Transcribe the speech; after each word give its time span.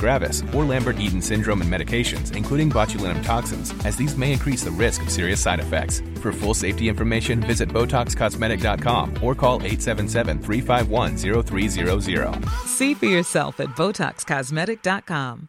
gravis, 0.00 0.42
or 0.54 0.64
Lambert-Eaton 0.64 1.22
syndrome 1.22 1.60
and 1.62 1.70
medications, 1.70 2.36
including 2.36 2.70
botulinum 2.70 3.24
toxins, 3.24 3.72
as 3.84 3.96
these 3.96 4.16
may 4.16 4.32
increase 4.32 4.64
the 4.64 4.70
risk 4.70 5.02
of 5.02 5.10
serious 5.10 5.42
side 5.42 5.60
effects. 5.60 6.02
For 6.22 6.32
full 6.32 6.54
safety 6.54 6.88
information, 6.88 7.40
visit 7.40 7.68
BotoxCosmetic.com 7.68 9.22
or 9.22 9.34
call 9.34 9.60
877-351-0300. 9.60 12.48
See 12.66 12.94
for 12.94 13.06
yourself 13.06 13.60
at 13.60 13.68
BotoxCosmetic.com. 13.76 15.48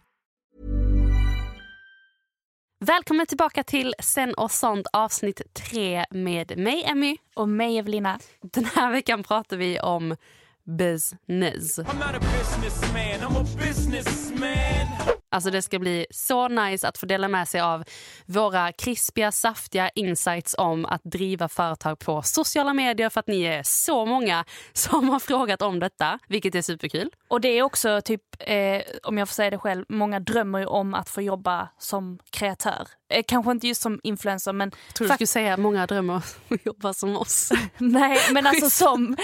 Välkommen 2.86 3.26
tillbaka 3.26 3.64
till 3.64 3.94
Sen 4.00 4.34
och 4.34 4.52
sånt 4.52 4.88
avsnitt 4.94 5.42
3 5.54 6.06
med 6.12 6.58
mig 6.58 6.84
Emmy. 6.86 7.18
Och 7.36 7.50
mig 7.50 7.78
Evelina. 7.78 8.20
Den 8.42 8.66
här 8.66 8.92
veckan 8.92 9.24
pratar 9.24 9.58
vi 9.58 9.80
om 9.80 10.16
business. 10.76 11.80
I'm 11.80 12.00
not 12.00 12.16
a 12.16 12.20
businessman, 12.20 13.24
I'm 13.24 13.36
a 13.36 13.44
businessman. 13.44 15.21
Alltså 15.32 15.52
det 15.52 15.62
ska 15.62 15.80
bli 15.80 16.06
så 16.12 16.48
nice 16.48 16.88
att 16.88 16.98
få 16.98 17.06
dela 17.06 17.28
med 17.28 17.48
sig 17.48 17.62
av 17.62 17.84
våra 18.26 18.72
krispiga, 18.72 19.32
saftiga 19.32 19.90
insights 19.96 20.56
om 20.58 20.86
att 20.86 21.02
driva 21.04 21.50
företag 21.50 22.00
på 22.00 22.22
sociala 22.22 22.74
medier 22.74 23.10
för 23.10 23.20
att 23.20 23.28
ni 23.28 23.42
är 23.44 23.64
så 23.64 24.06
många 24.06 24.46
som 24.74 25.10
har 25.10 25.20
frågat 25.20 25.62
om 25.62 25.80
detta, 25.80 26.20
vilket 26.28 26.56
är 26.56 26.62
superkul. 26.62 27.10
Och 27.28 27.42
det 27.42 27.48
är 27.48 27.64
också 27.64 28.02
typ, 28.02 28.22
eh, 28.40 28.82
om 29.04 29.18
jag 29.18 29.28
får 29.28 29.34
säga 29.34 29.50
det 29.50 29.58
själv, 29.58 29.86
många 29.90 30.20
drömmer 30.20 30.60
ju 30.60 30.66
om 30.66 30.94
att 30.94 31.10
få 31.10 31.22
jobba 31.22 31.68
som 31.80 32.20
kreatör. 32.30 32.88
Eh, 33.10 33.24
kanske 33.28 33.52
inte 33.52 33.68
just 33.68 33.82
som 33.82 34.00
influencer 34.04 34.54
men... 34.54 34.72
Jag 34.88 34.96
tror 34.96 35.08
du 35.08 35.14
skulle 35.14 35.28
säga 35.28 35.54
att 35.54 35.60
många 35.60 35.88
drömmer 35.88 36.14
om 36.14 36.22
att 36.50 36.66
jobba 36.66 36.94
som 36.94 37.18
oss. 37.18 37.52
Nej 37.78 38.20
men 38.32 38.48
alltså 38.48 38.70
som 38.70 39.18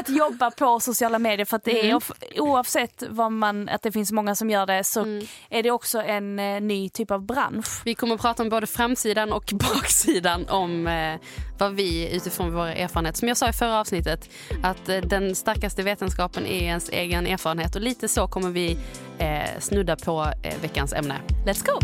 att 0.00 0.08
jobba 0.08 0.50
på 0.50 0.80
sociala 0.80 1.18
medier 1.18 1.44
för 1.44 1.56
att 1.56 1.64
det 1.64 1.80
är 1.80 1.84
Mm. 1.84 2.00
oavsett 2.38 3.02
vad 3.08 3.32
man, 3.32 3.68
att 3.68 3.82
det 3.82 3.92
finns 3.92 4.12
många 4.12 4.34
som 4.34 4.50
gör 4.50 4.66
det 4.66 4.84
så 4.84 5.00
Mm 5.00 5.26
är 5.54 5.62
det 5.62 5.70
också 5.70 6.02
en 6.02 6.38
eh, 6.38 6.60
ny 6.60 6.88
typ 6.88 7.10
av 7.10 7.26
bransch. 7.26 7.82
Vi 7.84 7.94
kommer 7.94 8.14
att 8.14 8.20
prata 8.20 8.42
om 8.42 8.48
både 8.48 8.66
framsidan 8.66 9.32
och 9.32 9.52
baksidan 9.52 10.48
om 10.48 10.86
eh, 10.86 11.20
vad 11.58 11.74
vi 11.74 12.16
utifrån 12.16 12.52
våra 12.54 12.74
erfarenheter, 12.74 13.18
som 13.18 13.28
jag 13.28 13.36
sa 13.36 13.48
i 13.48 13.52
förra 13.52 13.80
avsnittet, 13.80 14.30
att 14.62 14.88
eh, 14.88 14.96
den 14.96 15.34
starkaste 15.34 15.82
vetenskapen 15.82 16.46
är 16.46 16.62
ens 16.62 16.88
egen 16.88 17.26
erfarenhet 17.26 17.76
och 17.76 17.82
lite 17.82 18.08
så 18.08 18.28
kommer 18.28 18.50
vi 18.50 18.78
eh, 19.18 19.60
snudda 19.60 19.96
på 19.96 20.32
eh, 20.42 20.54
veckans 20.62 20.92
ämne. 20.92 21.16
Let's 21.46 21.66
go! 21.66 21.78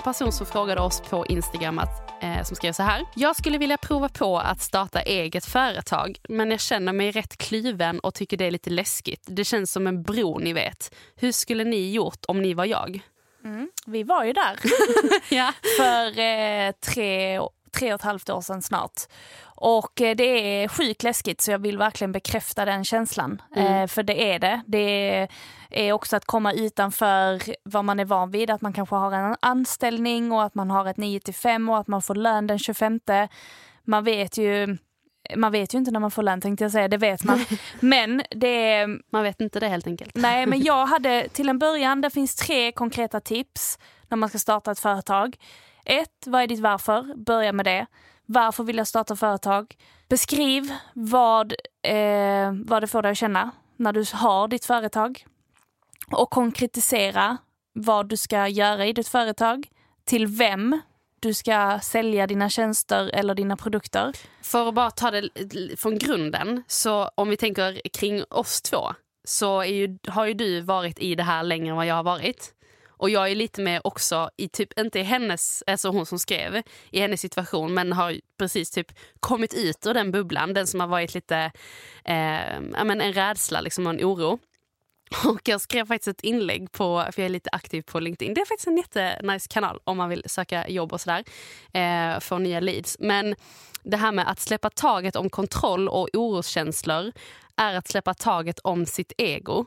En 0.00 0.04
person 0.04 0.32
som 0.32 0.46
frågade 0.46 0.80
oss 0.80 1.00
på 1.00 1.26
Instagram 1.26 1.78
att, 1.78 2.22
eh, 2.22 2.42
som 2.42 2.56
skrev 2.56 2.72
så 2.72 2.82
här. 2.82 3.06
Jag 3.14 3.36
skulle 3.36 3.58
vilja 3.58 3.76
prova 3.76 4.08
på 4.08 4.38
att 4.38 4.60
starta 4.60 5.00
eget 5.00 5.44
företag 5.44 6.18
men 6.28 6.50
jag 6.50 6.60
känner 6.60 6.92
mig 6.92 7.10
rätt 7.10 7.36
kluven 7.36 8.00
och 8.00 8.14
tycker 8.14 8.36
det 8.36 8.44
är 8.44 8.50
lite 8.50 8.70
läskigt. 8.70 9.24
Det 9.26 9.44
känns 9.44 9.72
som 9.72 9.86
en 9.86 10.02
bro 10.02 10.38
ni 10.38 10.52
vet. 10.52 10.94
Hur 11.16 11.32
skulle 11.32 11.64
ni 11.64 11.90
gjort 11.90 12.24
om 12.28 12.42
ni 12.42 12.54
var 12.54 12.64
jag? 12.64 13.00
Vi 13.86 14.02
var 14.02 14.24
ju 14.24 14.32
där 14.32 14.58
Ja. 15.34 15.52
för 15.78 16.18
eh, 16.18 16.72
tre, 16.94 17.40
tre 17.72 17.92
och 17.94 18.00
ett 18.00 18.04
halvt 18.04 18.30
år 18.30 18.40
sedan 18.40 18.62
snart. 18.62 19.00
Och 19.42 20.00
eh, 20.00 20.16
det 20.16 20.62
är 20.62 20.68
sjukt 20.68 21.02
läskigt 21.02 21.40
så 21.40 21.50
jag 21.50 21.58
vill 21.58 21.78
verkligen 21.78 22.12
bekräfta 22.12 22.64
den 22.64 22.84
känslan. 22.84 23.42
Eh, 23.56 23.86
för 23.86 24.02
det 24.02 24.32
är 24.32 24.38
det. 24.38 24.62
Det 24.66 25.28
är 25.70 25.92
också 25.92 26.16
att 26.16 26.24
komma 26.24 26.52
utanför 26.52 27.42
vad 27.62 27.84
man 27.84 28.00
är 28.00 28.04
van 28.04 28.30
vid. 28.30 28.50
Att 28.50 28.60
man 28.60 28.72
kanske 28.72 28.94
har 28.94 29.12
en 29.12 29.36
anställning 29.40 30.32
och 30.32 30.42
att 30.42 30.54
man 30.54 30.70
har 30.70 30.86
ett 30.86 30.96
9 30.96 31.20
till 31.20 31.34
5 31.34 31.68
och 31.68 31.78
att 31.78 31.88
man 31.88 32.02
får 32.02 32.14
lön 32.14 32.46
den 32.46 32.58
25. 32.58 33.00
Man 33.84 34.04
vet 34.04 34.38
ju 34.38 34.76
man 35.36 35.52
vet 35.52 35.74
ju 35.74 35.78
inte 35.78 35.90
när 35.90 36.00
man 36.00 36.10
får 36.10 36.22
lön 36.22 36.40
tänkte 36.40 36.64
jag 36.64 36.72
säga, 36.72 36.88
det 36.88 36.96
vet 36.96 37.24
man. 37.24 37.44
Men 37.80 38.22
det 38.30 38.86
Man 39.12 39.22
vet 39.22 39.40
inte 39.40 39.60
det 39.60 39.68
helt 39.68 39.86
enkelt. 39.86 40.14
Nej, 40.14 40.46
men 40.46 40.60
jag 40.64 40.86
hade 40.86 41.28
till 41.28 41.48
en 41.48 41.58
början, 41.58 42.00
det 42.00 42.10
finns 42.10 42.36
tre 42.36 42.72
konkreta 42.72 43.20
tips 43.20 43.78
när 44.08 44.16
man 44.16 44.28
ska 44.28 44.38
starta 44.38 44.70
ett 44.70 44.78
företag. 44.78 45.36
Ett, 45.84 46.26
vad 46.26 46.42
är 46.42 46.46
ditt 46.46 46.60
varför? 46.60 47.14
Börja 47.16 47.52
med 47.52 47.66
det. 47.66 47.86
Varför 48.26 48.64
vill 48.64 48.76
jag 48.76 48.86
starta 48.86 49.16
företag? 49.16 49.76
Beskriv 50.08 50.72
vad, 50.94 51.52
eh, 51.82 52.52
vad 52.64 52.82
det 52.82 52.86
får 52.86 53.02
dig 53.02 53.10
att 53.10 53.18
känna 53.18 53.50
när 53.76 53.92
du 53.92 54.04
har 54.12 54.48
ditt 54.48 54.64
företag. 54.64 55.26
Och 56.12 56.30
konkretisera 56.30 57.36
vad 57.72 58.08
du 58.08 58.16
ska 58.16 58.48
göra 58.48 58.86
i 58.86 58.92
ditt 58.92 59.08
företag. 59.08 59.68
Till 60.04 60.26
vem 60.26 60.80
du 61.20 61.34
ska 61.34 61.78
sälja 61.82 62.26
dina 62.26 62.48
tjänster 62.48 63.10
eller 63.14 63.34
dina 63.34 63.56
produkter. 63.56 64.12
För 64.42 64.68
att 64.68 64.74
bara 64.74 64.90
ta 64.90 65.10
det 65.10 65.30
från 65.76 65.98
grunden, 65.98 66.62
så 66.66 67.10
om 67.14 67.28
vi 67.28 67.36
tänker 67.36 67.88
kring 67.88 68.24
oss 68.30 68.62
två 68.62 68.92
så 69.24 69.60
är 69.60 69.64
ju, 69.64 69.98
har 70.08 70.26
ju 70.26 70.34
du 70.34 70.60
varit 70.60 70.98
i 70.98 71.14
det 71.14 71.22
här 71.22 71.42
längre 71.42 71.70
än 71.70 71.76
vad 71.76 71.86
jag 71.86 71.94
har 71.94 72.02
varit. 72.02 72.54
Och 73.00 73.10
jag 73.10 73.30
är 73.30 73.34
lite 73.34 73.62
med 73.62 73.80
också 73.84 74.30
i 74.36 74.48
typ, 74.48 74.78
inte 74.78 74.98
i 74.98 75.02
hennes, 75.02 75.62
alltså 75.66 75.88
hon 75.88 76.06
som 76.06 76.18
skrev, 76.18 76.62
i 76.90 77.00
hennes 77.00 77.20
situation 77.20 77.74
men 77.74 77.92
har 77.92 78.20
precis 78.38 78.70
typ 78.70 78.92
kommit 79.20 79.54
ut 79.54 79.86
ur 79.86 79.94
den 79.94 80.10
bubblan, 80.10 80.54
den 80.54 80.66
som 80.66 80.80
har 80.80 80.86
varit 80.86 81.14
lite, 81.14 81.36
eh, 82.04 82.60
men 82.84 83.00
en 83.00 83.12
rädsla 83.12 83.60
liksom 83.60 83.86
och 83.86 83.92
en 83.92 84.04
oro. 84.04 84.38
Och 85.24 85.40
jag 85.44 85.60
skrev 85.60 85.86
faktiskt 85.86 86.08
ett 86.08 86.24
inlägg 86.24 86.72
på, 86.72 87.06
för 87.12 87.22
jag 87.22 87.26
är 87.26 87.32
lite 87.32 87.50
aktiv 87.52 87.82
på 87.82 88.00
LinkedIn. 88.00 88.34
Det 88.34 88.40
är 88.40 88.46
faktiskt 88.46 88.66
en 88.66 88.76
jättenice 88.76 89.48
kanal 89.48 89.80
om 89.84 89.96
man 89.96 90.08
vill 90.08 90.22
söka 90.26 90.68
jobb 90.68 90.92
och 90.92 91.00
sådär. 91.00 91.24
Eh, 91.72 92.20
få 92.20 92.38
nya 92.38 92.60
leads. 92.60 92.96
Men 93.00 93.34
det 93.82 93.96
här 93.96 94.12
med 94.12 94.30
att 94.30 94.40
släppa 94.40 94.70
taget 94.70 95.16
om 95.16 95.30
kontroll 95.30 95.88
och 95.88 96.08
oroskänslor 96.12 97.12
är 97.56 97.74
att 97.74 97.88
släppa 97.88 98.14
taget 98.14 98.58
om 98.58 98.86
sitt 98.86 99.12
ego. 99.18 99.66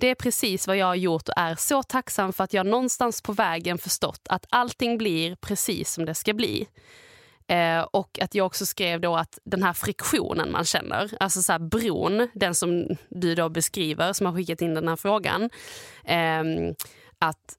Det 0.00 0.06
är 0.06 0.14
precis 0.14 0.66
vad 0.66 0.76
jag 0.76 0.86
har 0.86 0.94
gjort 0.94 1.28
och 1.28 1.34
är 1.36 1.54
så 1.54 1.82
tacksam 1.82 2.32
för 2.32 2.44
att 2.44 2.52
jag 2.52 2.66
någonstans 2.66 3.22
på 3.22 3.32
vägen 3.32 3.78
förstått 3.78 4.20
att 4.28 4.46
allting 4.50 4.98
blir 4.98 5.36
precis 5.36 5.92
som 5.92 6.04
det 6.04 6.14
ska 6.14 6.32
bli. 6.34 6.66
Eh, 7.48 7.80
och 7.80 8.18
att 8.22 8.34
jag 8.34 8.46
också 8.46 8.66
skrev 8.66 9.00
då 9.00 9.16
att 9.16 9.38
den 9.44 9.62
här 9.62 9.72
friktionen 9.72 10.52
man 10.52 10.64
känner, 10.64 11.10
alltså 11.20 11.42
så 11.42 11.52
här 11.52 11.58
bron, 11.58 12.28
den 12.34 12.54
som 12.54 12.86
du 13.08 13.34
då 13.34 13.48
beskriver 13.48 14.12
som 14.12 14.26
har 14.26 14.34
skickat 14.34 14.60
in 14.62 14.74
den 14.74 14.88
här 14.88 14.96
frågan, 14.96 15.50
eh, 16.04 16.42
att 17.18 17.54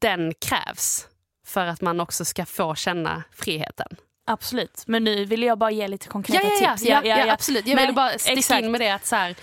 den 0.00 0.34
krävs 0.34 1.08
för 1.46 1.66
att 1.66 1.80
man 1.80 2.00
också 2.00 2.24
ska 2.24 2.46
få 2.46 2.74
känna 2.74 3.22
friheten. 3.32 3.96
Absolut, 4.26 4.82
men 4.86 5.04
nu 5.04 5.24
vill 5.24 5.42
jag 5.42 5.58
bara 5.58 5.70
ge 5.70 5.88
lite 5.88 6.08
konkreta 6.08 6.46
Ja, 6.46 6.50
ja, 6.60 6.66
ja, 6.68 6.76
tips. 6.76 6.88
ja, 6.88 7.02
ja, 7.26 7.32
absolut. 7.32 7.66
Jag 7.66 7.74
Men- 7.76 7.82
ville 7.82 7.92
bara 7.92 8.18
sticka 8.18 8.38
exakt. 8.38 8.64
in 8.64 8.70
med 8.70 8.80
det 8.80 8.90
att 8.90 9.06
så 9.06 9.16
här, 9.16 9.34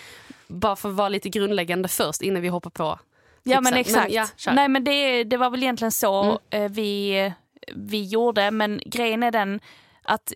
bara 0.49 0.75
för 0.75 0.89
att 0.89 0.95
vara 0.95 1.09
lite 1.09 1.29
grundläggande 1.29 1.87
först 1.87 2.21
innan 2.21 2.41
vi 2.41 2.47
hoppar 2.47 2.69
på 2.69 2.99
Ja 3.43 3.61
men 3.61 3.73
tipsen. 3.73 3.77
exakt. 4.03 4.11
ja, 4.13 4.27
kör. 4.37 4.51
Nej 4.53 4.67
men 4.67 4.83
det, 4.83 5.23
det 5.23 5.37
var 5.37 5.49
väl 5.49 5.63
egentligen 5.63 5.91
så 5.91 6.23
Mm. 6.23 6.37
eh, 6.65 6.71
vi, 6.71 7.33
vi 7.75 8.03
gjorde 8.05 8.51
men 8.51 8.81
grejen 8.85 9.23
är 9.23 9.31
den 9.31 9.59
att 10.03 10.33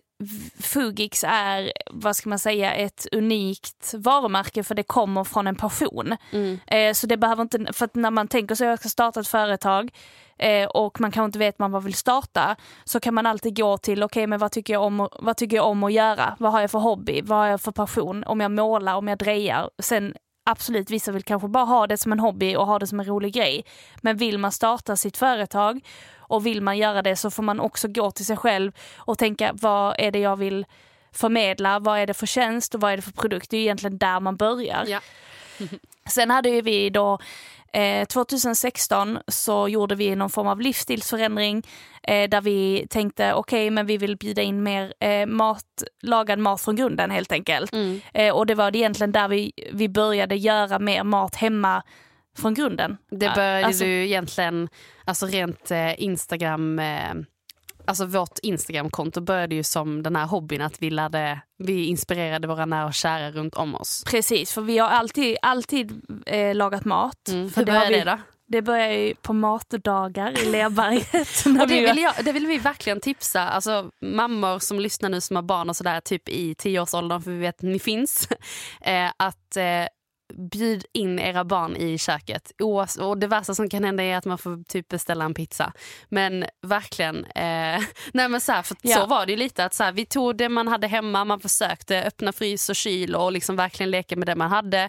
Fugix 0.60 1.24
är, 1.28 1.72
vad 1.90 2.16
ska 2.16 2.28
man 2.28 2.38
säga, 2.38 2.74
ett 2.74 3.06
unikt 3.12 3.94
varumärke 3.96 4.64
för 4.64 4.74
det 4.74 4.82
kommer 4.82 5.24
från 5.24 5.46
en 5.46 5.56
passion. 5.56 6.16
Mm. 6.32 6.58
Eh, 6.66 6.92
så 6.92 7.06
det 7.06 7.16
behöver 7.16 7.42
inte, 7.42 7.72
för 7.72 7.88
när 7.92 8.10
man 8.10 8.28
tänker 8.28 8.52
att 8.52 8.60
jag 8.60 8.78
ska 8.78 8.88
starta 8.88 9.20
ett 9.20 9.28
företag 9.28 9.90
eh, 10.38 10.66
och 10.66 11.00
man 11.00 11.10
kanske 11.10 11.26
inte 11.26 11.38
vet 11.38 11.58
vad 11.58 11.70
man 11.70 11.84
vill 11.84 11.94
starta 11.94 12.56
så 12.84 13.00
kan 13.00 13.14
man 13.14 13.26
alltid 13.26 13.56
gå 13.56 13.78
till, 13.78 14.02
okej 14.02 14.26
men 14.26 14.38
vad 14.38 14.52
tycker, 14.52 14.72
jag 14.72 14.82
om, 14.82 15.08
vad 15.20 15.36
tycker 15.36 15.56
jag 15.56 15.66
om 15.66 15.84
att 15.84 15.92
göra? 15.92 16.36
Vad 16.38 16.52
har 16.52 16.60
jag 16.60 16.70
för 16.70 16.78
hobby? 16.78 17.22
Vad 17.22 17.38
har 17.38 17.46
jag 17.46 17.60
för 17.60 17.72
passion? 17.72 18.24
Om 18.24 18.40
jag 18.40 18.50
målar, 18.50 18.94
om 18.94 19.08
jag 19.08 19.18
drejar. 19.18 19.70
Sen 19.82 20.14
absolut, 20.44 20.90
vissa 20.90 21.12
vill 21.12 21.22
kanske 21.22 21.48
bara 21.48 21.64
ha 21.64 21.86
det 21.86 21.96
som 21.96 22.12
en 22.12 22.20
hobby 22.20 22.56
och 22.56 22.66
ha 22.66 22.78
det 22.78 22.86
som 22.86 23.00
en 23.00 23.06
rolig 23.06 23.34
grej. 23.34 23.64
Men 24.00 24.16
vill 24.16 24.38
man 24.38 24.52
starta 24.52 24.96
sitt 24.96 25.16
företag 25.16 25.80
och 26.16 26.46
vill 26.46 26.62
man 26.62 26.78
göra 26.78 27.02
det 27.02 27.16
så 27.16 27.30
får 27.30 27.42
man 27.42 27.60
också 27.60 27.88
gå 27.88 28.10
till 28.10 28.26
sig 28.26 28.36
själv 28.36 28.72
och 28.96 29.18
tänka 29.18 29.50
vad 29.52 29.94
är 29.98 30.10
det 30.10 30.18
jag 30.18 30.36
vill 30.36 30.66
förmedla, 31.12 31.78
vad 31.78 31.98
är 31.98 32.06
det 32.06 32.14
för 32.14 32.26
tjänst 32.26 32.74
och 32.74 32.80
vad 32.80 32.92
är 32.92 32.96
det 32.96 33.02
för 33.02 33.12
produkt? 33.12 33.50
Det 33.50 33.56
är 33.56 33.60
egentligen 33.60 33.98
där 33.98 34.20
man 34.20 34.36
börjar. 34.36 34.84
Ja. 34.86 35.00
Sen 36.10 36.30
hade 36.30 36.48
ju 36.48 36.60
vi 36.60 36.90
då 36.90 37.18
eh, 37.74 38.04
2016 38.06 39.18
så 39.28 39.68
gjorde 39.68 39.94
vi 39.94 40.16
någon 40.16 40.30
form 40.30 40.46
av 40.46 40.60
livsstilsförändring 40.60 41.62
eh, 42.02 42.28
där 42.28 42.40
vi 42.40 42.86
tänkte 42.90 43.34
okej 43.34 43.70
men 43.70 43.86
vi 43.86 43.96
vill 43.96 44.16
bjuda 44.16 44.42
in 44.42 44.62
mer 44.62 44.94
eh, 45.00 45.26
mat, 45.26 45.82
lagad 46.02 46.38
mat 46.38 46.60
från 46.60 46.76
grunden 46.76 47.10
helt 47.10 47.32
enkelt. 47.32 47.72
Mm. 47.72 48.00
Eh, 48.14 48.34
och 48.34 48.46
det 48.46 48.54
var 48.54 48.76
egentligen 48.76 49.12
där 49.12 49.28
vi, 49.28 49.52
vi 49.72 49.88
började 49.88 50.36
göra 50.36 50.78
mer 50.78 51.04
mat 51.04 51.34
hemma 51.34 51.82
från 52.38 52.54
grunden. 52.54 52.96
Det 53.10 53.32
började 53.34 53.66
Alltså- 53.66 53.84
du 53.84 54.04
egentligen, 54.04 54.68
alltså 55.04 55.26
rent 55.26 55.70
eh, 55.70 56.02
Instagram, 56.02 56.78
eh, 56.78 57.14
alltså 57.84 58.06
vårt 58.06 58.38
Instagramkonto 58.42 59.20
började 59.20 59.54
ju 59.54 59.62
som 59.62 60.02
den 60.02 60.16
här 60.16 60.26
hobbyn 60.26 60.60
att 60.60 60.82
vi, 60.82 60.90
lärde, 60.90 61.40
vi 61.58 61.84
inspirerade 61.84 62.48
våra 62.48 62.66
nära 62.66 62.86
och 62.86 62.94
kära 62.94 63.30
runt 63.30 63.54
om 63.54 63.74
oss. 63.74 64.04
Precis, 64.06 64.52
för 64.52 64.62
vi 64.62 64.78
har 64.78 64.88
alltid, 64.88 65.36
alltid 65.42 66.02
eh, 66.26 66.54
lagat 66.54 66.84
mat. 66.84 67.28
Mm. 67.28 67.50
För 67.50 67.60
Hur 67.60 67.66
började 67.66 67.88
vi, 67.88 67.98
det 67.98 68.04
då? 68.04 68.18
Det 68.46 68.62
börjar 68.62 68.88
ju 68.88 69.14
på 69.14 69.32
matdagar 69.32 70.42
i 70.42 70.50
Lerberget. 70.50 71.46
Och 71.62 71.68
det, 71.68 71.80
vi- 71.80 71.86
vill 71.86 71.98
jag, 71.98 72.14
det 72.24 72.32
vill 72.32 72.46
vi 72.46 72.58
verkligen 72.58 73.00
tipsa 73.00 73.48
alltså, 73.48 73.90
mammor 74.00 74.58
som 74.58 74.80
lyssnar 74.80 75.08
nu 75.10 75.20
som 75.20 75.36
har 75.36 75.42
barn 75.42 75.68
och 75.70 75.76
sådär 75.76 76.00
typ 76.00 76.28
i 76.28 76.54
tioårsåldern 76.54 77.22
för 77.22 77.30
vi 77.30 77.38
vet 77.38 77.54
att 77.56 77.62
ni 77.62 77.78
finns. 77.78 78.28
Eh, 78.80 79.10
att 79.16 79.56
eh, 79.56 79.86
bjud 80.50 80.84
in 80.92 81.18
era 81.18 81.44
barn 81.44 81.76
i 81.76 81.98
köket. 81.98 82.52
Och 83.00 83.18
det 83.18 83.26
värsta 83.26 83.54
som 83.54 83.68
kan 83.68 83.84
hända 83.84 84.02
är 84.02 84.16
att 84.16 84.24
man 84.24 84.38
får 84.38 84.64
typ 84.64 84.88
beställa 84.88 85.24
en 85.24 85.34
pizza. 85.34 85.72
Men 86.08 86.44
verkligen, 86.62 87.24
eh, 87.24 87.80
nej 88.12 88.28
men 88.28 88.40
så, 88.40 88.52
här, 88.52 88.62
för 88.62 88.76
Ja. 88.82 88.96
så 88.96 89.06
var 89.06 89.26
det 89.26 89.32
ju 89.32 89.38
lite. 89.38 89.64
att 89.64 89.74
så 89.74 89.84
här, 89.84 89.92
Vi 89.92 90.06
tog 90.06 90.36
det 90.36 90.48
man 90.48 90.68
hade 90.68 90.86
hemma, 90.86 91.24
man 91.24 91.40
försökte 91.40 92.02
öppna 92.02 92.32
frys 92.32 92.68
och 92.68 92.76
kyl 92.76 93.14
och 93.14 93.32
liksom 93.32 93.56
verkligen 93.56 93.90
leka 93.90 94.16
med 94.16 94.28
det 94.28 94.34
man 94.36 94.50
hade. 94.50 94.82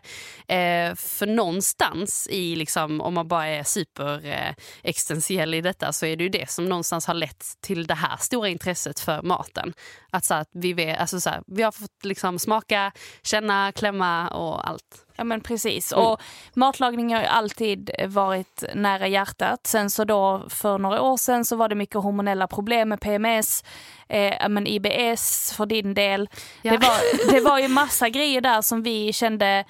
Eh, 0.48 0.96
för 0.96 1.26
någonstans 1.28 2.28
i, 2.32 2.56
liksom, 2.56 3.02
om 3.02 3.14
man 3.14 3.28
bara 3.28 3.48
är 3.48 3.64
super 3.64 4.26
eh, 4.26 5.54
i 5.54 5.62
detta 5.62 5.94
så 5.94 6.06
är 6.06 6.16
det 6.16 6.24
ju 6.24 6.30
det 6.30 6.50
som 6.50 6.66
någonstans 6.70 7.08
har 7.08 7.14
lett 7.14 7.46
till 7.62 7.88
det 7.88 7.94
här 7.94 8.18
stora 8.18 8.50
intresset 8.50 9.00
för 9.00 9.22
maten. 9.22 9.74
Att, 10.12 10.26
så 10.26 10.34
här, 10.34 10.42
att 10.42 10.50
vi, 10.54 10.74
vet, 10.74 11.00
alltså, 11.00 11.20
så 11.20 11.32
vi 11.48 11.64
har 11.64 11.72
fått 11.72 12.06
liksom, 12.06 12.40
smaka, 12.40 12.92
känna, 13.24 13.72
klämma 13.72 14.28
och 14.28 14.70
allt. 14.70 15.05
Ja 15.16 15.24
men 15.24 15.42
precis. 15.42 15.94
Mm. 15.94 16.06
Och 16.06 16.22
matlagning 16.54 17.14
har 17.14 17.22
ju 17.22 17.28
alltid 17.28 17.92
varit 18.08 18.64
nära 18.74 19.08
hjärtat. 19.08 19.68
Sen 19.68 19.90
så 19.90 20.04
då 20.04 20.46
för 20.50 20.78
några 20.78 21.02
år 21.02 21.18
sedan 21.18 21.46
så 21.46 21.56
var 21.56 21.70
det 21.70 21.76
mycket 21.76 21.96
hormonella 21.96 22.48
problem 22.48 22.90
med 22.90 23.02
PMS, 23.02 23.64
eh, 24.08 24.50
men 24.50 24.68
IBS 24.68 25.54
för 25.58 25.66
din 25.66 25.94
del. 25.94 26.30
Ja. 26.62 26.72
Det, 26.72 26.78
var, 26.78 27.32
det 27.32 27.40
var 27.40 27.60
ju 27.60 27.68
massa 27.82 28.10
grejer 28.10 28.42
där 28.42 28.62
som 28.62 28.84
vi 28.84 29.14
kände 29.14 29.66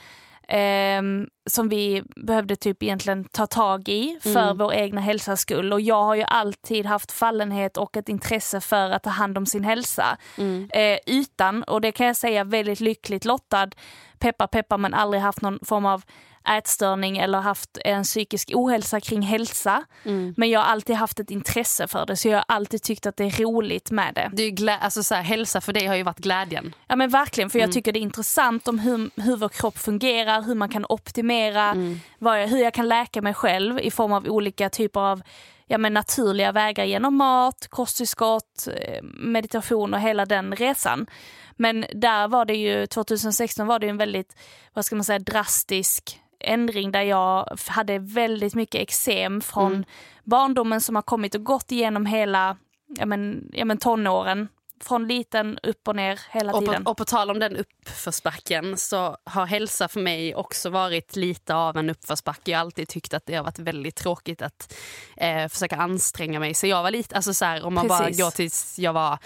ehm, 0.47 1.27
som 1.49 1.69
vi 1.69 2.03
behövde 2.15 2.55
typ 2.55 2.83
egentligen 2.83 3.23
ta 3.23 3.47
tag 3.47 3.89
i 3.89 4.19
för 4.21 4.43
Mm. 4.43 4.57
vår 4.57 4.73
egna 4.73 5.01
hälsas 5.01 5.41
skull. 5.41 5.73
Och 5.73 5.81
jag 5.81 6.03
har 6.03 6.15
ju 6.15 6.23
alltid 6.23 6.85
haft 6.85 7.11
fallenhet 7.11 7.77
och 7.77 7.97
ett 7.97 8.09
intresse 8.09 8.61
för 8.61 8.89
att 8.91 9.03
ta 9.03 9.09
hand 9.09 9.37
om 9.37 9.45
sin 9.45 9.63
hälsa. 9.63 10.17
Mm. 10.37 10.69
Eh, 10.73 10.97
utan, 11.07 11.63
och 11.63 11.81
det 11.81 11.91
kan 11.91 12.07
jag 12.07 12.15
säga 12.15 12.43
väldigt 12.43 12.79
lyckligt 12.79 13.25
lottad, 13.25 13.69
peppar 14.19 14.47
peppar 14.47 14.77
men 14.77 14.93
aldrig 14.93 15.21
haft 15.23 15.41
någon 15.41 15.59
form 15.65 15.85
av 15.85 16.03
ätstörning 16.47 17.17
eller 17.17 17.39
haft 17.39 17.77
en 17.85 18.03
psykisk 18.03 18.51
ohälsa 18.53 18.99
kring 19.01 19.21
hälsa. 19.21 19.83
Mm. 20.03 20.33
Men 20.37 20.49
jag 20.49 20.59
har 20.59 20.65
alltid 20.67 20.95
haft 20.95 21.19
ett 21.19 21.31
intresse 21.31 21.87
för 21.87 22.05
det 22.05 22.15
så 22.17 22.27
jag 22.27 22.37
har 22.37 22.45
alltid 22.47 22.81
tyckt 22.81 23.05
att 23.05 23.17
det 23.17 23.23
är 23.23 23.43
roligt 23.43 23.91
med 23.91 24.13
det. 24.15 24.29
Det 24.33 24.43
är 24.43 24.51
glä- 24.51 24.79
alltså, 24.81 25.03
så 25.03 25.15
här, 25.15 25.21
hälsa 25.21 25.61
för 25.61 25.73
dig 25.73 25.85
har 25.85 25.95
ju 25.95 26.03
varit 26.03 26.19
glädjen. 26.19 26.75
Ja 26.87 26.95
men 26.95 27.09
verkligen, 27.09 27.49
för 27.49 27.59
jag 27.59 27.63
Mm. 27.63 27.73
tycker 27.73 27.91
det 27.91 27.99
är 27.99 28.01
intressant 28.01 28.67
om 28.67 28.79
hur, 28.79 29.21
hur 29.21 29.37
vår 29.37 29.49
kropp 29.49 29.77
fungerar, 29.77 30.41
hur 30.41 30.55
man 30.55 30.69
kan 30.69 30.85
optimera, 30.89 31.71
Mm. 31.71 31.99
jag, 32.19 32.47
hur 32.47 32.57
jag 32.63 32.73
kan 32.73 32.87
läka 32.87 33.21
mig 33.21 33.33
själv 33.33 33.79
i 33.79 33.91
form 33.91 34.13
av 34.13 34.25
olika 34.27 34.69
typer 34.69 34.99
av 34.99 35.21
ja, 35.67 35.77
men 35.77 35.93
naturliga 35.93 36.51
vägar 36.51 36.85
genom 36.85 37.15
mat, 37.15 37.67
kosttillskott, 37.69 38.67
eh, 38.81 39.03
meditation 39.03 39.93
och 39.93 39.99
hela 39.99 40.25
den 40.25 40.55
resan. 40.55 41.07
Men 41.57 41.85
där 41.93 42.27
var 42.27 42.45
det 42.45 42.53
ju, 42.55 42.87
2016 42.87 43.67
var 43.67 43.79
det 43.79 43.85
ju 43.85 43.89
en 43.89 43.97
väldigt, 43.97 44.35
vad 44.73 44.85
ska 44.85 44.95
man 44.95 45.05
säga, 45.05 45.19
drastisk 45.19 46.19
ändring 46.39 46.91
där 46.91 47.01
jag 47.01 47.57
hade 47.67 47.99
väldigt 47.99 48.55
mycket 48.55 48.81
eksem 48.81 49.41
från 49.41 49.71
Mm. 49.71 49.85
barndomen 50.23 50.81
som 50.81 50.95
har 50.95 51.03
kommit 51.03 51.35
och 51.35 51.43
gått 51.43 51.71
igenom 51.71 52.05
hela 52.05 52.57
ja, 52.87 53.05
men, 53.05 53.49
ja, 53.53 53.65
men 53.65 53.77
tonåren. 53.77 54.47
Från 54.79 55.07
liten 55.07 55.59
upp 55.63 55.87
och 55.87 55.95
ner 55.95 56.19
hela 56.31 56.53
Och 56.53 56.59
tiden. 56.59 56.83
på, 56.83 56.91
och 56.91 56.97
på 56.97 57.05
tal 57.05 57.31
om 57.31 57.39
den 57.39 57.55
uppförsbacken 57.55 58.77
så 58.77 59.17
har 59.23 59.45
hälsa 59.45 59.87
för 59.87 59.99
mig 59.99 60.35
också 60.35 60.69
varit 60.69 61.15
lite 61.15 61.55
av 61.55 61.77
en 61.77 61.89
uppförsbacke. 61.89 62.51
Jag 62.51 62.57
har 62.57 62.61
alltid 62.65 62.87
tyckt 62.87 63.13
att 63.13 63.25
det 63.25 63.35
har 63.35 63.43
varit 63.43 63.59
väldigt 63.59 63.95
tråkigt 63.95 64.41
att 64.41 64.73
eh, 65.17 65.47
försöka 65.47 65.75
anstränga 65.75 66.39
mig. 66.39 66.53
Så 66.53 66.67
jag 66.67 66.83
var 66.83 66.91
lite, 66.91 67.15
alltså 67.15 67.33
så 67.33 67.45
här, 67.45 67.65
om 67.65 67.73
man 67.73 67.87
Precis. 67.87 68.17
bara 68.17 68.25
går 68.25 68.31
tills 68.31 68.79
jag 68.79 68.93
var, 68.93 69.17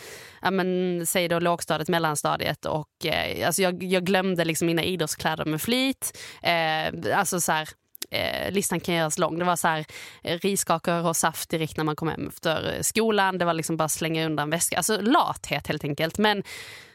ja, 0.42 0.52
men, 0.52 1.02
säg 1.08 1.28
då 1.28 1.40
lågstadiet, 1.40 1.90
mellanstadiet 1.90 2.66
och 2.66 3.06
eh, 3.06 3.48
alltså 3.48 3.62
jag, 3.62 3.84
jag 3.84 4.06
glömde 4.06 4.46
liksom 4.46 4.68
mina 4.68 4.84
idrottskläder 4.84 5.46
med 5.46 5.62
flit. 5.62 6.18
Eh, 6.44 7.20
alltså 7.20 7.42
så 7.42 7.52
här, 7.52 7.70
Eh, 8.12 8.52
listan 8.52 8.80
kan 8.80 8.96
göras 8.96 9.18
lång. 9.18 9.40
Det 9.40 9.46
var 9.46 9.56
så 9.56 9.68
här, 9.68 9.86
eh, 10.24 10.40
riskakor 10.40 11.06
och 11.08 11.18
saft 11.18 11.50
direkt 11.50 11.78
när 11.78 11.84
man 11.84 11.96
kom 11.96 12.08
hem 12.08 12.28
efter 12.28 12.74
eh, 12.76 12.82
skolan. 12.82 13.38
Det 13.38 13.46
var 13.46 13.54
liksom 13.54 13.78
bara 13.78 13.90
slänga 13.90 14.26
undan 14.26 14.50
väska. 14.50 14.78
Alltså 14.78 15.02
lathet 15.02 15.68
helt 15.68 15.84
enkelt. 15.84 16.18
Men 16.18 16.44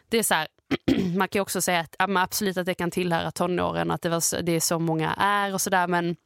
det 0.09 0.18
är 0.18 0.23
så 0.23 0.35
här, 0.35 0.49
man 1.16 1.28
kan 1.28 1.42
också 1.42 1.62
säga 1.62 1.80
att 1.80 1.94
absolut 1.99 2.56
att 2.56 2.66
det 2.66 2.75
kan 2.75 2.90
tillhöra 2.90 3.30
tonåren 3.30 3.90
att 3.90 4.02
det, 4.02 4.09
var 4.09 4.42
det 4.42 4.52
är 4.52 4.61
så 4.61 4.78
många 4.78 5.14
är 5.14 5.54
och 5.54 5.61
sådär. 5.61 5.87
Men 5.87 6.16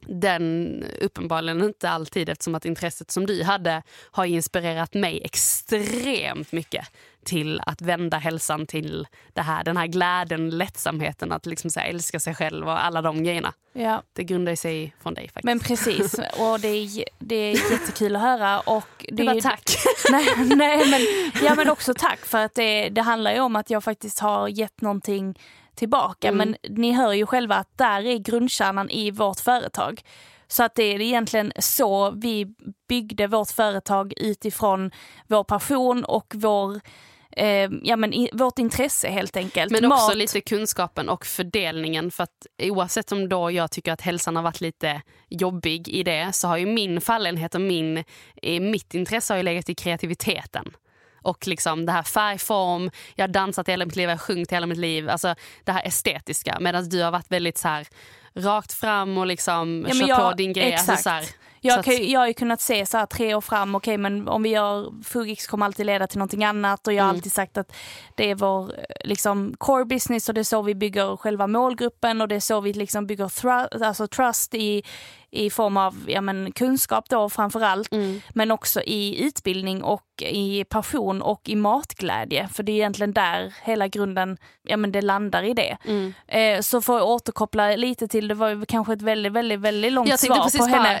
den 0.00 0.84
uppenbarligen 1.00 1.62
inte 1.64 1.90
alltid 1.90 2.28
eftersom 2.28 2.54
att 2.54 2.64
intresset 2.64 3.10
som 3.10 3.26
du 3.26 3.42
hade 3.44 3.82
har 4.10 4.24
inspirerat 4.24 4.94
mig 4.94 5.20
extremt 5.24 6.52
mycket 6.52 6.86
till 7.24 7.60
att 7.66 7.82
vända 7.82 8.16
hälsan 8.18 8.66
till 8.66 9.06
det 9.32 9.42
här, 9.42 9.64
den 9.64 9.76
här 9.76 9.86
glädjen, 9.86 10.50
lättsamheten 10.50 11.32
att 11.32 11.46
liksom 11.46 11.70
så 11.70 11.80
älska 11.80 12.20
sig 12.20 12.34
själv 12.34 12.66
och 12.68 12.84
alla 12.84 13.02
de 13.02 13.24
grejerna. 13.24 13.52
Ja, 13.72 14.02
Det 14.12 14.24
grundar 14.24 14.54
sig 14.54 14.94
från 15.02 15.14
dig 15.14 15.24
faktiskt. 15.28 15.44
men 15.44 15.60
precis. 15.60 16.14
Och 16.38 16.60
det 16.60 16.68
är, 16.68 17.04
det 17.18 17.34
är 17.36 17.72
jättekul 17.72 18.16
att 18.16 18.22
höra. 18.22 18.60
Och 18.60 18.84
det 19.08 19.14
det 19.24 19.30
är 19.30 19.34
ju- 19.34 19.40
tack. 19.40 19.70
Nej, 20.10 20.26
nej 20.56 20.90
men, 20.90 21.00
ja, 21.46 21.54
men 21.54 21.70
också 21.70 21.94
tack 21.94 22.18
för 22.24 22.38
att 22.44 22.54
det, 22.54 22.88
det 22.88 23.02
handlar 23.02 23.32
ju 23.32 23.40
om 23.40 23.56
att 23.56 23.70
jag 23.70 23.84
faktiskt 23.84 24.18
har 24.18 24.48
gett 24.48 24.80
någonting 24.80 25.38
tillbaka. 25.78 26.28
Mm. 26.28 26.38
Men 26.38 26.76
ni 26.76 26.92
hör 26.92 27.12
ju 27.12 27.26
själva 27.26 27.54
att 27.54 27.78
där 27.78 28.06
är 28.06 28.18
grundkärnan 28.18 28.90
i 28.90 29.10
vårt 29.10 29.40
företag. 29.40 30.02
Så 30.48 30.62
att 30.62 30.74
det 30.74 30.82
är 30.82 31.00
egentligen 31.00 31.52
så 31.58 32.10
vi 32.10 32.54
byggde 32.88 33.26
vårt 33.26 33.50
företag 33.50 34.12
utifrån 34.16 34.90
vår 35.26 35.44
passion 35.44 36.04
och 36.04 36.32
vår 36.36 36.80
eh, 37.36 37.70
ja, 37.82 37.96
men 37.96 38.14
i, 38.14 38.30
vårt 38.32 38.58
intresse 38.58 39.08
helt 39.08 39.36
enkelt. 39.36 39.72
Men 39.72 39.92
också 39.92 40.08
Mat, 40.08 40.16
lite 40.16 40.40
kunskapen 40.40 41.08
och 41.08 41.26
fördelningen. 41.26 42.10
För 42.10 42.22
att 42.22 42.46
oavsett 42.62 43.12
om 43.12 43.28
då 43.28 43.50
jag 43.50 43.70
tycker 43.70 43.92
att 43.92 44.00
hälsan 44.00 44.36
har 44.36 44.42
varit 44.42 44.60
lite 44.60 45.02
jobbig 45.28 45.88
i 45.88 46.02
det 46.02 46.30
så 46.32 46.48
har 46.48 46.56
ju 46.56 46.66
min 46.66 47.00
fallenhet 47.00 47.54
och 47.54 47.60
min, 47.60 48.04
eh, 48.42 48.60
mitt 48.60 48.94
intresse 48.94 49.32
har 49.32 49.36
ju 49.36 49.42
legat 49.42 49.68
i 49.68 49.74
kreativiteten. 49.74 50.72
Och 51.28 51.46
liksom 51.46 51.86
det 51.86 51.92
här 51.92 52.02
färgform, 52.02 52.90
jag 53.14 53.22
har 53.22 53.28
dansat 53.32 53.68
hela 53.68 53.84
mitt 53.86 53.96
liv, 53.96 54.08
jag 54.08 54.16
har 54.16 54.18
sjungit 54.18 54.52
hela 54.52 54.66
mitt 54.66 54.78
liv. 54.78 55.08
Alltså 55.10 55.34
det 55.64 55.72
här 55.72 55.86
estetiska. 55.86 56.56
Medan 56.60 56.88
du 56.88 57.02
har 57.02 57.10
varit 57.10 57.30
väldigt 57.30 57.58
så 57.58 57.68
här 57.68 57.86
rakt 58.34 58.72
fram 58.72 59.18
och 59.18 59.26
liksom 59.26 59.86
Ja, 59.88 59.94
kört 59.94 60.08
jag- 60.08 60.30
på 60.30 60.36
din 60.36 60.52
grej. 60.52 60.72
exakt. 60.72 60.88
Alltså 60.90 61.02
så 61.02 61.10
här, 61.10 61.22
så 61.22 61.28
Jag, 61.60 61.78
att- 61.78 61.84
kan, 61.84 62.10
jag 62.10 62.20
har 62.20 62.26
ju 62.26 62.34
kunnat 62.34 62.60
se 62.60 62.86
så 62.86 62.98
här 62.98 63.06
tre 63.06 63.34
år 63.34 63.40
fram, 63.40 63.74
okej 63.74 63.96
men 63.98 64.28
om 64.28 64.42
vi 64.42 64.48
gör 64.48 65.02
Fugix 65.04 65.46
kommer 65.46 65.66
alltid 65.66 65.86
leda 65.86 66.06
till 66.06 66.18
någonting 66.18 66.44
annat 66.44 66.86
och 66.86 66.92
jag 66.92 67.02
har 67.04 67.08
Mm. 67.10 67.16
alltid 67.16 67.32
sagt 67.32 67.58
att 67.58 67.72
det 68.14 68.30
är 68.30 68.34
vår 68.34 68.62
eh, 68.78 68.84
liksom, 69.04 69.54
core 69.58 69.84
business 69.84 70.28
och 70.28 70.34
det 70.34 70.40
är 70.40 70.44
så 70.44 70.62
vi 70.62 70.74
bygger 70.74 71.16
själva 71.16 71.46
målgruppen 71.46 72.20
och 72.20 72.28
det 72.28 72.34
är 72.36 72.40
så 72.40 72.60
vi 72.60 72.72
liksom 72.72 73.06
bygger 73.06 73.24
thru- 73.28 73.84
alltså 73.84 74.06
trust 74.06 74.54
i, 74.54 74.82
i 75.30 75.50
form 75.50 75.76
av 75.76 75.94
ja, 76.06 76.20
men, 76.20 76.52
kunskap 76.52 77.08
då 77.08 77.28
framför 77.28 77.60
allt 77.60 77.92
Mm. 77.92 78.20
men 78.34 78.50
också 78.50 78.82
i 78.82 79.24
utbildning 79.24 79.82
och 79.82 80.22
i 80.22 80.64
passion 80.64 81.22
och 81.22 81.48
i 81.48 81.56
matglädje 81.56 82.48
för 82.48 82.62
det 82.62 82.72
är 82.72 82.76
egentligen 82.76 83.12
där 83.12 83.54
hela 83.62 83.88
grunden, 83.88 84.38
ja 84.62 84.76
men 84.76 84.92
det 84.92 85.02
landar 85.02 85.42
i 85.42 85.54
det. 85.54 85.76
Mm. 85.84 86.14
Eh, 86.26 86.60
så 86.60 86.80
för 86.80 86.96
att 86.96 87.02
återkoppla 87.02 87.76
lite 87.76 88.08
till, 88.08 88.28
det 88.28 88.34
var 88.34 88.48
ju 88.48 88.66
kanske 88.66 88.92
ett 88.92 89.02
väldigt, 89.02 89.32
väldigt, 89.32 89.60
väldigt 89.60 89.92
långt 89.92 90.08
Jag 90.08 90.18
svar 90.18 90.42
precis 90.42 90.60
på 90.60 90.66
henne. 90.66 91.00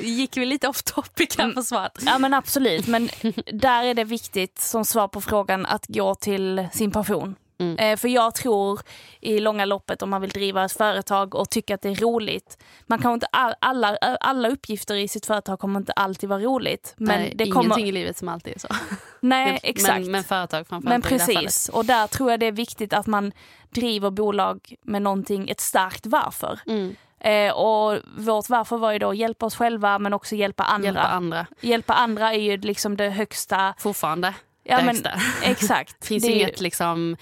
gick 0.02 0.36
vi 0.36 0.46
lite 0.46 0.68
off 0.68 0.82
topic 0.82 1.38
här 1.38 1.52
på 1.52 1.62
svaret? 1.62 1.98
Ja 2.06 2.18
men 2.18 2.34
absolut, 2.34 2.86
men 2.86 3.08
där 3.52 3.84
är 3.84 3.94
det 3.94 4.04
viktigt 4.04 4.58
som 4.58 4.84
svar 4.84 5.08
på 5.08 5.20
frågan 5.20 5.66
att 5.66 5.86
gå 5.88 6.14
till 6.14 6.68
sin 6.72 6.90
passion. 6.90 7.34
Mm. 7.58 7.76
Eh, 7.78 7.96
för 7.96 8.08
jag 8.08 8.34
tror 8.34 8.80
i 9.20 9.40
långa 9.40 9.64
loppet 9.64 10.02
om 10.02 10.10
man 10.10 10.20
vill 10.20 10.30
driva 10.30 10.64
ett 10.64 10.72
företag 10.72 11.34
och 11.34 11.50
tycka 11.50 11.74
att 11.74 11.82
det 11.82 11.88
är 11.88 11.94
roligt. 11.94 12.58
Man 12.86 12.98
kan 12.98 13.12
inte 13.12 13.26
all, 13.26 13.54
alla, 13.58 13.96
alla 14.20 14.48
uppgifter 14.48 14.94
i 14.94 15.08
sitt 15.08 15.26
företag 15.26 15.58
kommer 15.58 15.80
inte 15.80 15.92
alltid 15.92 16.28
vara 16.28 16.40
roligt. 16.40 16.94
Men 16.96 17.20
Nej, 17.20 17.32
det 17.34 17.44
ingenting 17.44 17.70
kommer, 17.70 17.86
i 17.86 17.92
livet 17.92 18.16
som 18.16 18.28
alltid 18.28 18.54
är 18.54 18.58
så. 18.58 18.68
nej 19.20 19.60
exakt. 19.62 20.00
Men, 20.00 20.10
men 20.10 20.24
företag 20.24 20.66
framförallt 20.66 21.04
Men 21.04 21.18
precis, 21.18 21.68
och 21.68 21.84
där 21.84 22.06
tror 22.06 22.30
jag 22.30 22.40
det 22.40 22.46
är 22.46 22.52
viktigt 22.52 22.92
att 22.92 23.06
man 23.06 23.32
driver 23.70 24.10
bolag 24.10 24.74
med 24.82 25.02
någonting, 25.02 25.48
ett 25.48 25.60
starkt 25.60 26.06
varför. 26.06 26.60
Mm. 26.66 26.96
Eh, 27.20 27.52
och 27.52 27.98
vårt 28.16 28.48
varför 28.48 28.76
var 28.76 28.92
ju 28.92 28.98
då 28.98 29.14
hjälpa 29.14 29.46
oss 29.46 29.56
själva 29.56 29.98
men 29.98 30.14
också 30.14 30.34
hjälpa 30.34 30.64
andra. 30.64 30.86
Hjälpa 30.86 31.02
andra. 31.02 31.46
Hjälpa 31.60 31.94
andra 31.94 32.34
är 32.34 32.40
ju 32.40 32.56
liksom 32.56 32.96
det 32.96 33.08
högsta. 33.08 33.74
Fortfarande 33.78 34.34
Ja, 34.68 34.82
men, 34.82 34.96
exakt. 35.42 35.96
Finns 36.06 36.22
Det 36.22 36.28
är 36.28 36.34
ju 36.34 36.40
inget, 36.40 36.60
liksom, 36.60 37.16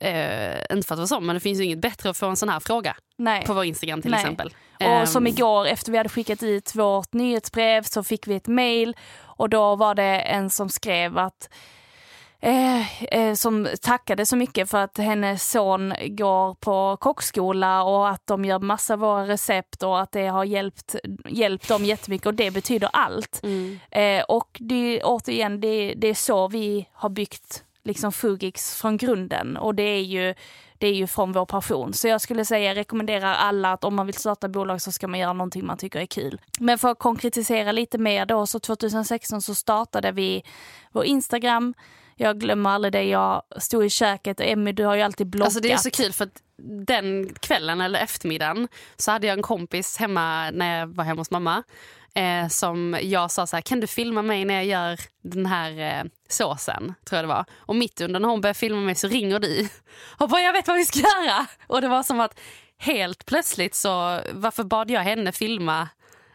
eh, 0.00 0.56
inte 0.70 0.88
för 0.88 0.94
att 0.94 0.98
vara 0.98 1.06
så, 1.06 1.20
men 1.20 1.34
det 1.34 1.40
finns 1.40 1.60
inget 1.60 1.78
bättre 1.78 2.10
att 2.10 2.16
få 2.16 2.26
en 2.26 2.36
sån 2.36 2.48
här 2.48 2.60
fråga 2.60 2.96
Nej. 3.18 3.46
på 3.46 3.52
vår 3.54 3.64
Instagram 3.64 4.02
till 4.02 4.10
Nej. 4.10 4.20
exempel. 4.20 4.54
Och 4.80 5.08
som 5.08 5.26
Ehm, 5.26 5.26
igår 5.26 5.66
efter 5.66 5.92
vi 5.92 5.98
hade 5.98 6.08
skickat 6.08 6.42
ut 6.42 6.74
vårt 6.74 7.12
nyhetsbrev 7.12 7.82
så 7.82 8.02
fick 8.02 8.26
vi 8.26 8.34
ett 8.34 8.46
mail 8.46 8.96
och 9.20 9.50
då 9.50 9.76
var 9.76 9.94
det 9.94 10.20
en 10.20 10.50
som 10.50 10.68
skrev 10.68 11.18
att 11.18 11.48
Eh, 12.40 13.04
eh, 13.04 13.34
som 13.34 13.68
tackade 13.82 14.26
så 14.26 14.36
mycket 14.36 14.70
för 14.70 14.78
att 14.78 14.98
hennes 14.98 15.50
son 15.50 15.94
går 16.06 16.54
på 16.54 16.96
kockskola 17.00 17.82
och 17.82 18.08
att 18.08 18.26
de 18.26 18.44
gör 18.44 18.58
massa 18.58 18.94
av 18.94 19.00
våra 19.00 19.26
recept 19.26 19.82
och 19.82 20.00
att 20.00 20.12
det 20.12 20.26
har 20.26 20.44
hjälpt, 20.44 20.96
hjälpt 21.28 21.68
dem 21.68 21.84
jättemycket 21.84 22.26
och 22.26 22.34
det 22.34 22.50
betyder 22.50 22.90
allt. 22.92 23.40
Mm. 23.42 23.78
Eh, 23.90 24.24
och 24.24 24.56
det, 24.60 25.02
återigen, 25.02 25.60
det, 25.60 25.94
det 25.96 26.08
är 26.08 26.14
så 26.14 26.48
vi 26.48 26.88
har 26.92 27.08
byggt 27.08 27.64
liksom 27.84 28.12
Fugix 28.12 28.74
från 28.74 28.96
grunden 28.96 29.56
och 29.56 29.74
det 29.74 29.82
är 29.82 30.02
ju 30.02 30.34
det 30.78 30.86
är 30.86 30.94
ju 30.94 31.06
från 31.06 31.32
vår 31.32 31.46
passion. 31.46 31.92
Så 31.92 32.08
jag 32.08 32.20
skulle 32.20 32.44
säga 32.44 32.74
rekommenderar 32.74 33.34
alla 33.34 33.72
att 33.72 33.84
om 33.84 33.94
man 33.94 34.06
vill 34.06 34.14
starta 34.14 34.48
bolag 34.48 34.82
så 34.82 34.92
ska 34.92 35.08
man 35.08 35.20
göra 35.20 35.32
någonting 35.32 35.66
man 35.66 35.78
tycker 35.78 36.00
är 36.00 36.06
kul. 36.06 36.40
Men 36.60 36.78
för 36.78 36.90
att 36.90 36.98
konkretisera 36.98 37.72
lite 37.72 37.98
mer 37.98 38.26
då, 38.26 38.46
så 38.46 38.60
2016 38.60 39.42
så 39.42 39.54
startade 39.54 40.12
vi 40.12 40.42
vår 40.92 41.04
Instagram. 41.04 41.74
Jag 42.18 42.40
glömmer 42.40 42.70
aldrig 42.70 42.92
det, 42.92 43.04
jag 43.04 43.42
stod 43.56 43.84
i 43.84 43.90
köket 43.90 44.40
och 44.40 44.46
Emmy 44.46 44.72
du 44.72 44.84
har 44.84 44.94
ju 44.94 45.02
alltid 45.02 45.26
bloggat. 45.26 45.46
Alltså 45.46 45.60
det 45.60 45.72
är 45.72 45.76
så 45.76 45.90
kul 45.90 46.12
för 46.12 46.24
att 46.24 46.42
den 46.86 47.34
kvällen 47.34 47.80
eller 47.80 48.00
eftermiddagen 48.00 48.68
så 48.96 49.10
hade 49.10 49.26
jag 49.26 49.36
en 49.36 49.42
kompis 49.42 49.96
hemma 49.96 50.50
när 50.50 50.78
jag 50.78 50.86
var 50.86 51.04
hemma 51.04 51.20
hos 51.20 51.30
mamma. 51.30 51.62
Eh, 52.14 52.48
som 52.48 52.98
jag 53.02 53.30
sa 53.30 53.46
så 53.46 53.56
här, 53.56 53.60
kan 53.60 53.80
du 53.80 53.86
filma 53.86 54.22
mig 54.22 54.44
när 54.44 54.54
jag 54.54 54.64
gör 54.64 55.00
den 55.22 55.46
här 55.46 56.00
eh, 56.00 56.04
såsen? 56.28 56.94
Tror 57.04 57.16
jag 57.16 57.24
det 57.24 57.28
var. 57.34 57.44
Och 57.56 57.76
mitt 57.76 58.00
under 58.00 58.20
när 58.20 58.28
hon 58.28 58.40
börjar 58.40 58.54
filma 58.54 58.80
mig 58.80 58.94
så 58.94 59.08
ringer 59.08 59.38
du. 59.38 59.68
Och 60.18 60.28
bara 60.28 60.40
jag 60.40 60.52
vet 60.52 60.68
vad 60.68 60.76
vi 60.76 60.84
ska 60.84 60.98
göra. 60.98 61.46
Och 61.66 61.80
det 61.80 61.88
var 61.88 62.02
som 62.02 62.20
att 62.20 62.40
helt 62.78 63.26
plötsligt 63.26 63.74
så, 63.74 64.20
varför 64.32 64.64
bad 64.64 64.90
jag 64.90 65.00
henne 65.00 65.32
filma? 65.32 65.88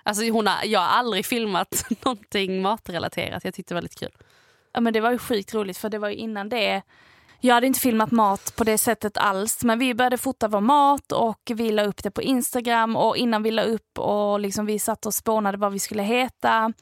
Alltså 0.04 0.24
hon 0.24 0.48
har, 0.48 0.66
jag 0.66 0.80
har 0.80 0.88
aldrig 0.88 1.26
filmat 1.26 1.86
någonting 2.06 2.62
matrelaterat. 2.62 3.46
Jag 3.46 3.54
tyckte 3.54 3.74
det 3.74 3.76
var 3.76 3.82
lite 3.82 3.96
kul. 3.96 4.12
Ja 4.74 4.82
men 4.82 4.94
det 4.94 5.02
var 5.02 5.12
ju 5.12 5.18
sjukt 5.18 5.54
roligt 5.54 5.78
för 5.78 5.90
det 5.90 5.98
var 5.98 6.10
ju 6.10 6.16
innan 6.16 6.50
det 6.50 6.82
jag 7.46 7.54
hade 7.54 7.68
inte 7.68 7.80
filmat 7.80 8.12
mat 8.12 8.54
på 8.56 8.64
det 8.64 8.78
sättet 8.78 9.18
alls 9.18 9.64
men 9.64 9.80
vi 9.80 9.94
började 9.94 10.18
fota 10.18 10.48
vår 10.48 10.62
mat 10.62 11.12
och 11.12 11.52
vi 11.56 11.72
la 11.72 11.84
upp 11.84 12.04
det 12.04 12.12
på 12.12 12.22
Instagram 12.22 12.96
och 12.96 13.18
innan 13.18 13.44
vi 13.44 13.52
la 13.52 13.64
upp 13.64 14.00
och 14.00 14.40
liksom 14.40 14.66
vi 14.66 14.80
satt 14.80 15.06
och 15.06 15.14
spånade 15.14 15.58
vad 15.58 15.72
vi 15.72 15.80
skulle 15.80 16.04
heta 16.04 16.74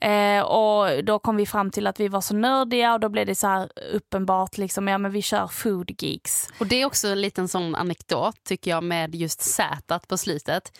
eh, 0.00 0.40
och 0.40 1.04
då 1.04 1.18
kom 1.18 1.36
vi 1.36 1.46
fram 1.46 1.70
till 1.70 1.86
att 1.86 2.00
vi 2.00 2.08
var 2.08 2.20
så 2.20 2.34
nördiga 2.34 2.94
och 2.94 3.00
då 3.00 3.08
blev 3.08 3.26
det 3.26 3.34
så 3.34 3.46
här 3.46 3.70
uppenbart 3.92 4.58
liksom, 4.58 4.88
ja 4.88 4.98
men 4.98 5.12
vi 5.12 5.22
kör 5.22 5.46
food 5.46 6.02
geeks. 6.02 6.48
Och 6.60 6.66
det 6.66 6.82
är 6.82 6.86
också 6.86 7.08
en 7.08 7.20
liten 7.20 7.48
sån 7.48 7.74
anekdot 7.74 8.44
tycker 8.44 8.70
jag 8.70 8.84
med 8.84 9.14
just 9.14 9.40
Z 9.40 10.00
på 10.08 10.18
slutet. 10.18 10.72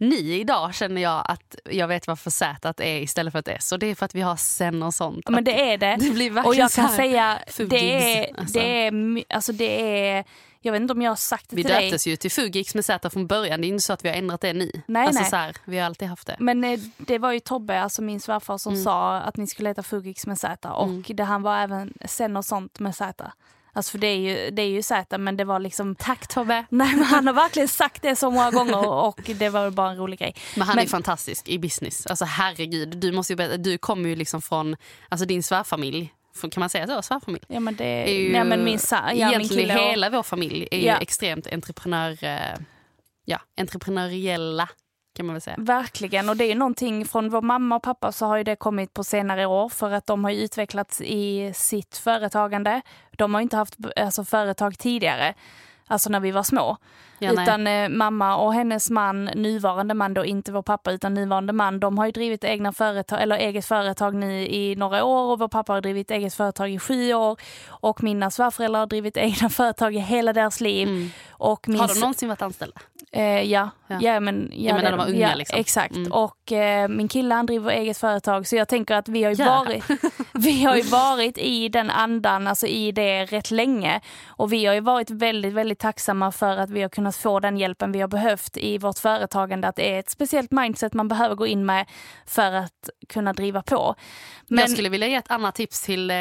Ni 0.00 0.16
idag 0.40 0.74
känner 0.74 1.02
jag 1.02 1.24
att 1.28 1.56
jag 1.70 1.88
vet 1.88 2.06
varför 2.06 2.30
Z 2.30 2.74
är 2.78 3.00
istället 3.00 3.32
för 3.32 3.38
ett 3.38 3.48
S 3.48 3.72
och 3.72 3.78
det 3.78 3.86
är 3.86 3.94
för 3.94 4.04
att 4.06 4.14
vi 4.14 4.20
har 4.20 4.36
sen 4.36 4.82
och 4.82 4.94
sånt. 4.94 5.28
Men 5.28 5.44
det 5.44 5.72
är 5.72 5.78
det. 5.78 5.96
Det 6.00 6.10
blir 6.10 6.30
verkligen 6.30 6.46
och 6.46 6.54
jag 6.54 6.70
kan 6.70 6.88
säga, 6.88 7.38
det 7.68 7.92
är, 7.92 8.38
alltså. 8.40 8.58
det 8.58 8.86
är, 8.86 9.24
alltså 9.28 9.52
det 9.52 10.00
är, 10.08 10.24
jag 10.60 10.72
vet 10.72 10.80
inte 10.82 10.92
om 10.92 11.02
jag 11.02 11.10
har 11.10 11.16
sagt 11.16 11.50
det 11.50 11.56
vi 11.56 11.62
till 11.62 11.72
dig. 11.72 11.82
döptes 11.84 12.06
ju 12.06 12.16
till 12.16 12.30
Fugix 12.30 12.74
med 12.74 12.84
Z 12.84 13.10
från 13.10 13.26
början. 13.26 13.60
Det 13.60 13.66
är 13.66 13.68
inte 13.68 13.82
så 13.84 13.92
att 13.92 14.04
vi 14.04 14.08
har 14.08 14.16
ändrat 14.16 14.40
det 14.40 14.52
nu. 14.52 14.70
Nej, 14.86 15.06
alltså 15.06 15.20
nej. 15.20 15.30
Så 15.30 15.36
här, 15.36 15.56
vi 15.64 15.78
har 15.78 15.86
alltid 15.86 16.08
haft 16.08 16.26
det. 16.26 16.36
Men 16.38 16.64
eh, 16.64 16.80
det 16.98 17.18
var 17.18 17.32
ju 17.32 17.40
Tobbe, 17.40 17.80
alltså 17.80 18.02
min 18.02 18.20
svärfar, 18.20 18.58
som 18.58 18.72
Mm. 18.72 18.84
sa 18.84 19.16
att 19.16 19.36
ni 19.36 19.46
skulle 19.46 19.68
heta 19.68 19.82
Fugix 19.82 20.26
med 20.26 20.38
Z. 20.38 20.70
Och 20.70 20.88
det, 21.14 21.24
han 21.24 21.42
var 21.42 21.58
även 21.58 21.92
sen 22.04 22.36
och 22.36 22.44
sånt 22.44 22.78
med 22.80 22.94
Z. 22.96 23.32
Alltså 23.76 23.90
för 23.90 23.98
det 23.98 24.06
är 24.06 24.16
ju, 24.16 24.50
det 24.50 24.62
är 24.62 24.66
ju 24.68 24.82
Z, 24.82 25.18
men 25.18 25.36
det 25.36 25.44
var 25.44 25.58
liksom... 25.60 25.94
Tack 25.94 26.26
Tobbe. 26.26 26.64
Nej 26.70 26.94
men 26.96 27.04
han 27.04 27.26
har 27.26 27.34
verkligen 27.34 27.68
sagt 27.68 28.02
det 28.02 28.16
så 28.16 28.30
många 28.30 28.50
gånger 28.50 28.88
och 28.88 29.20
det 29.38 29.48
var 29.48 29.70
bara 29.70 29.90
en 29.90 29.96
rolig 29.96 30.18
grej. 30.18 30.34
Men 30.56 30.66
han 30.66 30.76
Men- 30.76 30.84
är 30.84 30.88
fantastisk 30.88 31.48
i 31.48 31.58
business. 31.58 32.06
Alltså 32.06 32.24
herregud, 32.24 32.96
du, 32.96 33.12
måste 33.12 33.32
ju 33.32 33.36
berätta, 33.36 33.56
du 33.56 33.78
kommer 33.78 34.08
ju 34.08 34.16
liksom 34.16 34.42
från 34.42 34.76
alltså 35.08 35.26
din 35.26 35.42
svärfamilj. 35.42 36.12
Kan 36.40 36.60
man 36.60 36.70
säga 36.70 36.86
så? 36.86 37.02
Svärfamilj? 37.02 37.44
Ja 37.48 37.60
men 37.60 37.76
det, 37.76 37.84
är 37.84 38.20
ju, 38.20 38.32
nej, 38.32 38.44
men 38.44 38.64
min, 38.64 38.78
sa, 38.78 38.96
ja, 38.96 39.12
min 39.12 39.28
egentligen 39.28 39.78
och, 39.78 39.84
hela 39.84 40.10
vår 40.10 40.22
familj 40.22 40.68
är 40.70 40.78
Ja. 40.78 40.94
ju 40.96 41.02
extremt 41.02 41.46
entreprenör, 41.52 42.24
eh, 42.24 42.38
ja, 43.24 43.38
entreprenöriella 43.60 44.68
kan 45.14 45.26
man 45.26 45.34
väl 45.34 45.42
säga. 45.42 45.56
Verkligen, 45.58 46.28
och 46.28 46.36
det 46.36 46.44
är 46.44 46.48
ju 46.48 46.54
någonting 46.54 47.04
från 47.04 47.30
vår 47.30 47.42
mamma 47.42 47.76
och 47.76 47.82
pappa 47.82 48.12
så 48.12 48.26
har 48.26 48.36
ju 48.36 48.44
det 48.44 48.56
kommit 48.56 48.94
på 48.94 49.04
senare 49.04 49.46
år 49.46 49.68
för 49.68 49.90
att 49.90 50.06
de 50.06 50.24
har 50.24 50.30
ju 50.30 50.44
utvecklats 50.44 51.00
i 51.00 51.52
sitt 51.54 51.96
företagande. 51.96 52.80
De 53.10 53.34
har 53.34 53.40
inte 53.40 53.56
haft 53.56 53.76
alltså, 53.96 54.24
företag 54.24 54.78
tidigare, 54.78 55.34
alltså 55.86 56.10
när 56.10 56.20
vi 56.20 56.30
var 56.30 56.42
små. 56.42 56.76
Ja, 57.18 57.32
utan 57.32 57.66
eh, 57.66 57.88
mamma 57.88 58.36
och 58.36 58.54
hennes 58.54 58.90
man, 58.90 59.24
nuvarande 59.24 59.94
man 59.94 60.14
då, 60.14 60.24
inte 60.24 60.52
vår 60.52 60.62
pappa 60.62 60.92
utan 60.92 61.14
nuvarande 61.14 61.52
man, 61.52 61.80
de 61.80 61.98
har 61.98 62.06
ju 62.06 62.12
drivit 62.12 62.44
egna 62.44 62.72
företag, 62.72 63.22
eller 63.22 63.36
eget 63.36 63.66
företag 63.66 64.14
nu 64.14 64.46
i 64.46 64.76
några 64.76 65.04
år 65.04 65.32
och 65.32 65.38
vår 65.38 65.48
pappa 65.48 65.72
har 65.72 65.80
drivit 65.80 66.10
eget 66.10 66.34
företag 66.34 66.70
i 66.70 66.78
sju 66.78 67.14
år 67.14 67.36
och 67.68 68.02
mina 68.02 68.30
svärföräldrar 68.30 68.80
har 68.80 68.86
drivit 68.86 69.16
egna 69.16 69.48
företag 69.48 69.94
i 69.94 69.98
hela 69.98 70.32
deras 70.32 70.60
liv. 70.60 70.88
Mm. 70.88 71.10
Och 71.30 71.68
min 71.68 71.80
Har 71.80 71.88
de 71.88 72.00
någonsin 72.00 72.28
varit 72.28 72.42
anställda? 72.42 72.80
Eh, 73.12 73.22
ja. 73.42 73.70
Ja. 73.86 73.98
Ja. 74.00 74.20
men, 74.20 74.50
ja, 74.52 74.74
menar, 74.74 74.82
det- 74.90 74.96
de 74.96 74.98
var 74.98 75.08
unga, 75.08 75.28
ja, 75.30 75.34
liksom. 75.34 75.58
Exakt. 75.60 75.96
Mm. 75.96 76.12
Och 76.12 76.52
eh, 76.52 76.88
min 76.88 77.08
kille 77.08 77.34
han 77.34 77.46
driver 77.46 77.70
eget 77.70 77.98
företag 77.98 78.46
så 78.46 78.56
jag 78.56 78.68
tänker 78.68 78.94
att 78.94 79.08
vi 79.08 79.24
har 79.24 79.30
ju, 79.30 79.36
Ja. 79.44 79.64
varit, 79.66 79.84
vi 80.32 80.64
har 80.64 80.76
ju 80.76 80.82
varit 80.82 81.38
i 81.38 81.68
den 81.68 81.90
andan, 81.90 82.46
alltså 82.46 82.66
i 82.66 82.92
det 82.92 83.24
rätt 83.24 83.50
länge. 83.50 84.00
Och 84.28 84.52
vi 84.52 84.66
har 84.66 84.74
ju 84.74 84.80
varit 84.80 85.10
väldigt, 85.10 85.52
väldigt 85.54 85.78
tacksamma 85.78 86.32
för 86.32 86.56
att 86.56 86.70
vi 86.70 86.82
har 86.82 86.88
kunnat 86.88 87.03
få 87.12 87.40
den 87.40 87.56
hjälpen 87.56 87.92
vi 87.92 88.00
har 88.00 88.08
behövt 88.08 88.56
i 88.56 88.78
vårt 88.78 88.98
företagande. 88.98 89.68
Att 89.68 89.76
det 89.76 89.94
är 89.94 89.98
ett 89.98 90.10
speciellt 90.10 90.50
mindset 90.50 90.94
man 90.94 91.08
behöver 91.08 91.34
gå 91.34 91.46
in 91.46 91.66
med 91.66 91.86
för 92.26 92.52
att 92.52 92.90
kunna 93.08 93.32
driva 93.32 93.62
på. 93.62 93.94
Men, 94.48 94.58
Jag 94.58 94.70
skulle 94.70 94.88
vilja 94.88 95.06
ge 95.06 95.14
ett 95.14 95.30
annat 95.30 95.54
tips 95.54 95.82
till, 95.82 96.10
eh, 96.10 96.16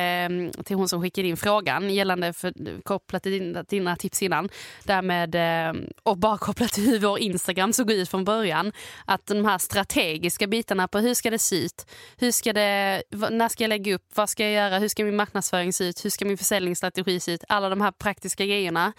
till 0.66 0.76
hon 0.76 0.90
som 0.90 1.02
skickade 1.02 1.28
in 1.28 1.38
frågan 1.38 1.90
gällande 1.90 2.34
för, 2.34 2.82
kopplat 2.84 3.24
till 3.24 3.64
dina, 3.70 3.96
tips 3.96 4.22
innan. 4.22 4.50
Där 4.84 5.02
med, 5.02 5.36
eh, 5.36 5.74
och 6.04 6.18
bara 6.18 6.38
kopplat 6.38 6.72
till 6.72 6.84
hur 6.84 7.00
vår 7.00 7.20
Instagram 7.20 7.74
såg 7.74 7.92
ut 7.92 8.10
från 8.10 8.26
början. 8.26 8.72
Att 9.06 9.26
de 9.26 9.46
här 9.46 9.58
strategiska 9.58 10.48
bitarna 10.48 10.88
på 10.88 11.00
hur 11.00 11.14
ska 11.14 11.30
det 11.30 11.40
se 11.40 11.66
ut, 11.66 11.86
hur 12.18 12.32
ska 12.32 12.54
det, 12.54 13.04
när 13.32 13.50
ska 13.50 13.64
jag 13.64 13.70
lägga 13.70 13.96
upp, 13.96 14.06
vad 14.16 14.30
ska 14.30 14.44
jag 14.44 14.52
göra, 14.54 14.80
hur 14.80 14.88
ska 14.88 15.04
min 15.04 15.16
marknadsföring 15.16 15.74
se 15.74 15.84
ut, 15.84 16.06
hur 16.06 16.10
ska 16.10 16.26
min 16.26 16.38
försäljningsstrategi 16.38 17.20
se 17.20 17.32
ut, 17.32 17.44
alla 17.50 17.70
de 17.70 17.82
här 17.82 17.92
praktiska 17.92 18.46
grejerna. 18.46 18.94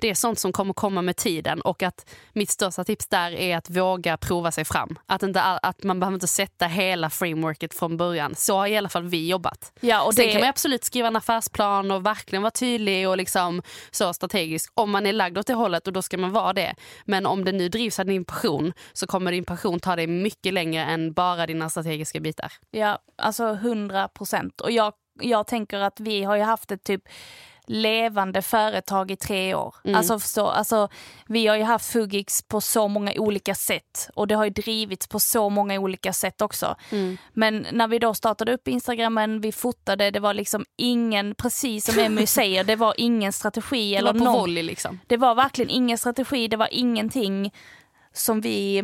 Det 0.00 0.10
är 0.10 0.14
sånt 0.14 0.38
som 0.38 0.52
kommer 0.52 0.72
komma 0.74 1.02
med 1.02 1.16
tiden 1.16 1.60
och 1.60 1.82
att 1.82 2.10
mitt 2.32 2.50
största 2.50 2.84
tips 2.84 3.06
där 3.08 3.32
är 3.32 3.56
att 3.56 3.70
våga 3.70 4.16
prova 4.16 4.52
sig 4.52 4.64
fram. 4.64 4.98
Att, 5.06 5.22
inte, 5.22 5.42
att 5.42 5.82
man 5.82 6.00
behöver 6.00 6.14
inte 6.14 6.26
sätta 6.28 6.66
hela 6.66 7.10
frameworket 7.10 7.74
från 7.74 7.96
början. 7.96 8.34
Så 8.34 8.56
har 8.56 8.66
i 8.66 8.76
alla 8.76 8.88
fall 8.88 9.04
vi 9.08 9.28
jobbat. 9.28 9.72
Ja, 9.80 10.02
och 10.02 10.14
Sen 10.14 10.26
det- 10.26 10.32
kan 10.32 10.40
man 10.40 10.50
absolut 10.50 10.84
skriva 10.84 11.08
en 11.08 11.16
affärsplan 11.16 11.90
och 11.90 12.06
verkligen 12.06 12.42
vara 12.42 12.50
tydlig 12.50 13.08
och 13.08 13.16
liksom 13.16 13.62
så 13.90 14.12
strategisk 14.14 14.72
om 14.74 14.90
man 14.90 15.06
är 15.06 15.12
lagd 15.12 15.38
åt 15.38 15.46
det 15.46 15.54
hållet 15.54 15.86
och 15.86 15.92
då 15.92 16.02
ska 16.02 16.18
man 16.18 16.32
vara 16.32 16.52
det. 16.52 16.74
Men 17.04 17.26
om 17.26 17.44
det 17.44 17.52
nu 17.52 17.68
drivs 17.68 17.98
av 18.00 18.06
din 18.06 18.24
passion 18.24 18.72
så 18.92 19.06
kommer 19.06 19.32
din 19.32 19.44
passion 19.44 19.80
ta 19.80 19.96
dig 19.96 20.06
mycket 20.06 20.54
längre 20.54 20.84
än 20.84 21.12
bara 21.12 21.46
dina 21.46 21.70
strategiska 21.70 22.20
bitar. 22.20 22.52
Ja, 22.70 22.98
alltså 23.22 23.48
100 23.52 24.08
procent. 24.08 24.60
Och 24.60 24.70
jag, 24.70 24.92
jag 25.20 25.46
tänker 25.46 25.78
att 25.78 26.00
vi 26.00 26.24
har 26.24 26.36
ju 26.36 26.42
haft 26.42 26.70
ett 26.70 26.84
typ 26.84 27.02
levande 27.68 28.42
företag 28.42 29.10
i 29.10 29.16
tre 29.16 29.54
år. 29.54 29.74
Alltså, 29.94 30.18
förstå, 30.18 30.46
alltså, 30.46 30.88
vi 31.26 31.46
har 31.46 31.56
ju 31.56 31.62
haft 31.62 31.92
Fugix 31.92 32.42
på 32.42 32.60
så 32.60 32.88
många 32.88 33.12
olika 33.16 33.54
sätt 33.54 34.10
och 34.14 34.26
det 34.26 34.34
har 34.34 34.44
ju 34.44 34.50
drivits 34.50 35.08
på 35.08 35.20
så 35.20 35.48
många 35.48 35.80
olika 35.80 36.12
sätt 36.12 36.42
också. 36.42 36.76
Men 37.32 37.66
när 37.72 37.88
vi 37.88 37.98
då 37.98 38.14
startade 38.14 38.52
upp 38.52 38.68
Instagramen, 38.68 39.40
vi 39.40 39.52
fotade, 39.52 40.10
det 40.10 40.20
var 40.20 40.34
liksom 40.34 40.64
ingen, 40.76 41.34
precis 41.34 41.84
som 41.84 41.98
Emmy 41.98 42.26
säger, 42.38 42.64
det 42.64 42.76
var 42.76 42.94
ingen 42.96 43.32
strategi 43.32 43.90
Det 43.90 43.96
eller 43.96 44.12
var 44.12 44.18
på 44.18 44.24
någon, 44.24 44.40
volley 44.40 44.62
liksom. 44.62 45.00
det 45.06 45.16
var 45.16 45.34
verkligen 45.34 45.70
ingen 45.70 45.98
strategi, 45.98 46.48
det 46.48 46.56
var 46.56 46.68
ingenting 46.70 47.54
som 48.12 48.40
vi 48.40 48.78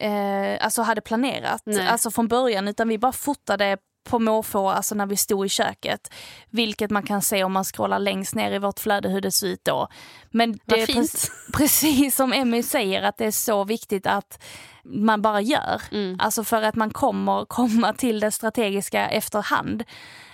eh, 0.00 0.64
alltså 0.64 0.82
hade 0.82 1.00
planerat 1.00 1.62
Nej. 1.64 1.86
alltså 1.86 2.10
från 2.10 2.28
början 2.28 2.68
utan 2.68 2.88
vi 2.88 2.98
bara 2.98 3.12
fotade 3.12 3.78
på 4.06 4.18
måfå 4.18 4.68
alltså 4.70 4.94
när 4.94 5.06
vi 5.06 5.16
stod 5.16 5.46
i 5.46 5.48
köket. 5.48 6.10
Vilket 6.50 6.90
man 6.90 7.02
kan 7.02 7.22
se 7.22 7.44
om 7.44 7.52
man 7.52 7.64
scrollar 7.64 7.98
längst 7.98 8.34
ner 8.34 8.52
i 8.52 8.58
vårt 8.58 8.80
flöde 8.80 9.08
hur 9.08 9.20
det 9.20 9.30
ser 9.32 9.46
ut 9.46 9.64
då. 9.64 9.88
Men 10.30 10.58
det 10.64 10.80
är 10.82 10.86
fint. 10.86 11.10
pre- 11.12 11.30
precis 11.56 12.16
som 12.16 12.32
Emmy 12.32 12.62
säger 12.62 13.02
att 13.02 13.18
det 13.18 13.24
är 13.26 13.30
så 13.30 13.64
viktigt 13.64 14.06
att 14.06 14.42
man 14.84 15.22
bara 15.22 15.40
gör. 15.40 15.82
Mm. 15.92 16.16
Alltså 16.20 16.44
för 16.44 16.62
att 16.62 16.74
man 16.74 16.90
kommer 16.90 17.44
komma 17.44 17.92
till 17.92 18.20
det 18.20 18.30
strategiska 18.30 19.08
efterhand. 19.08 19.84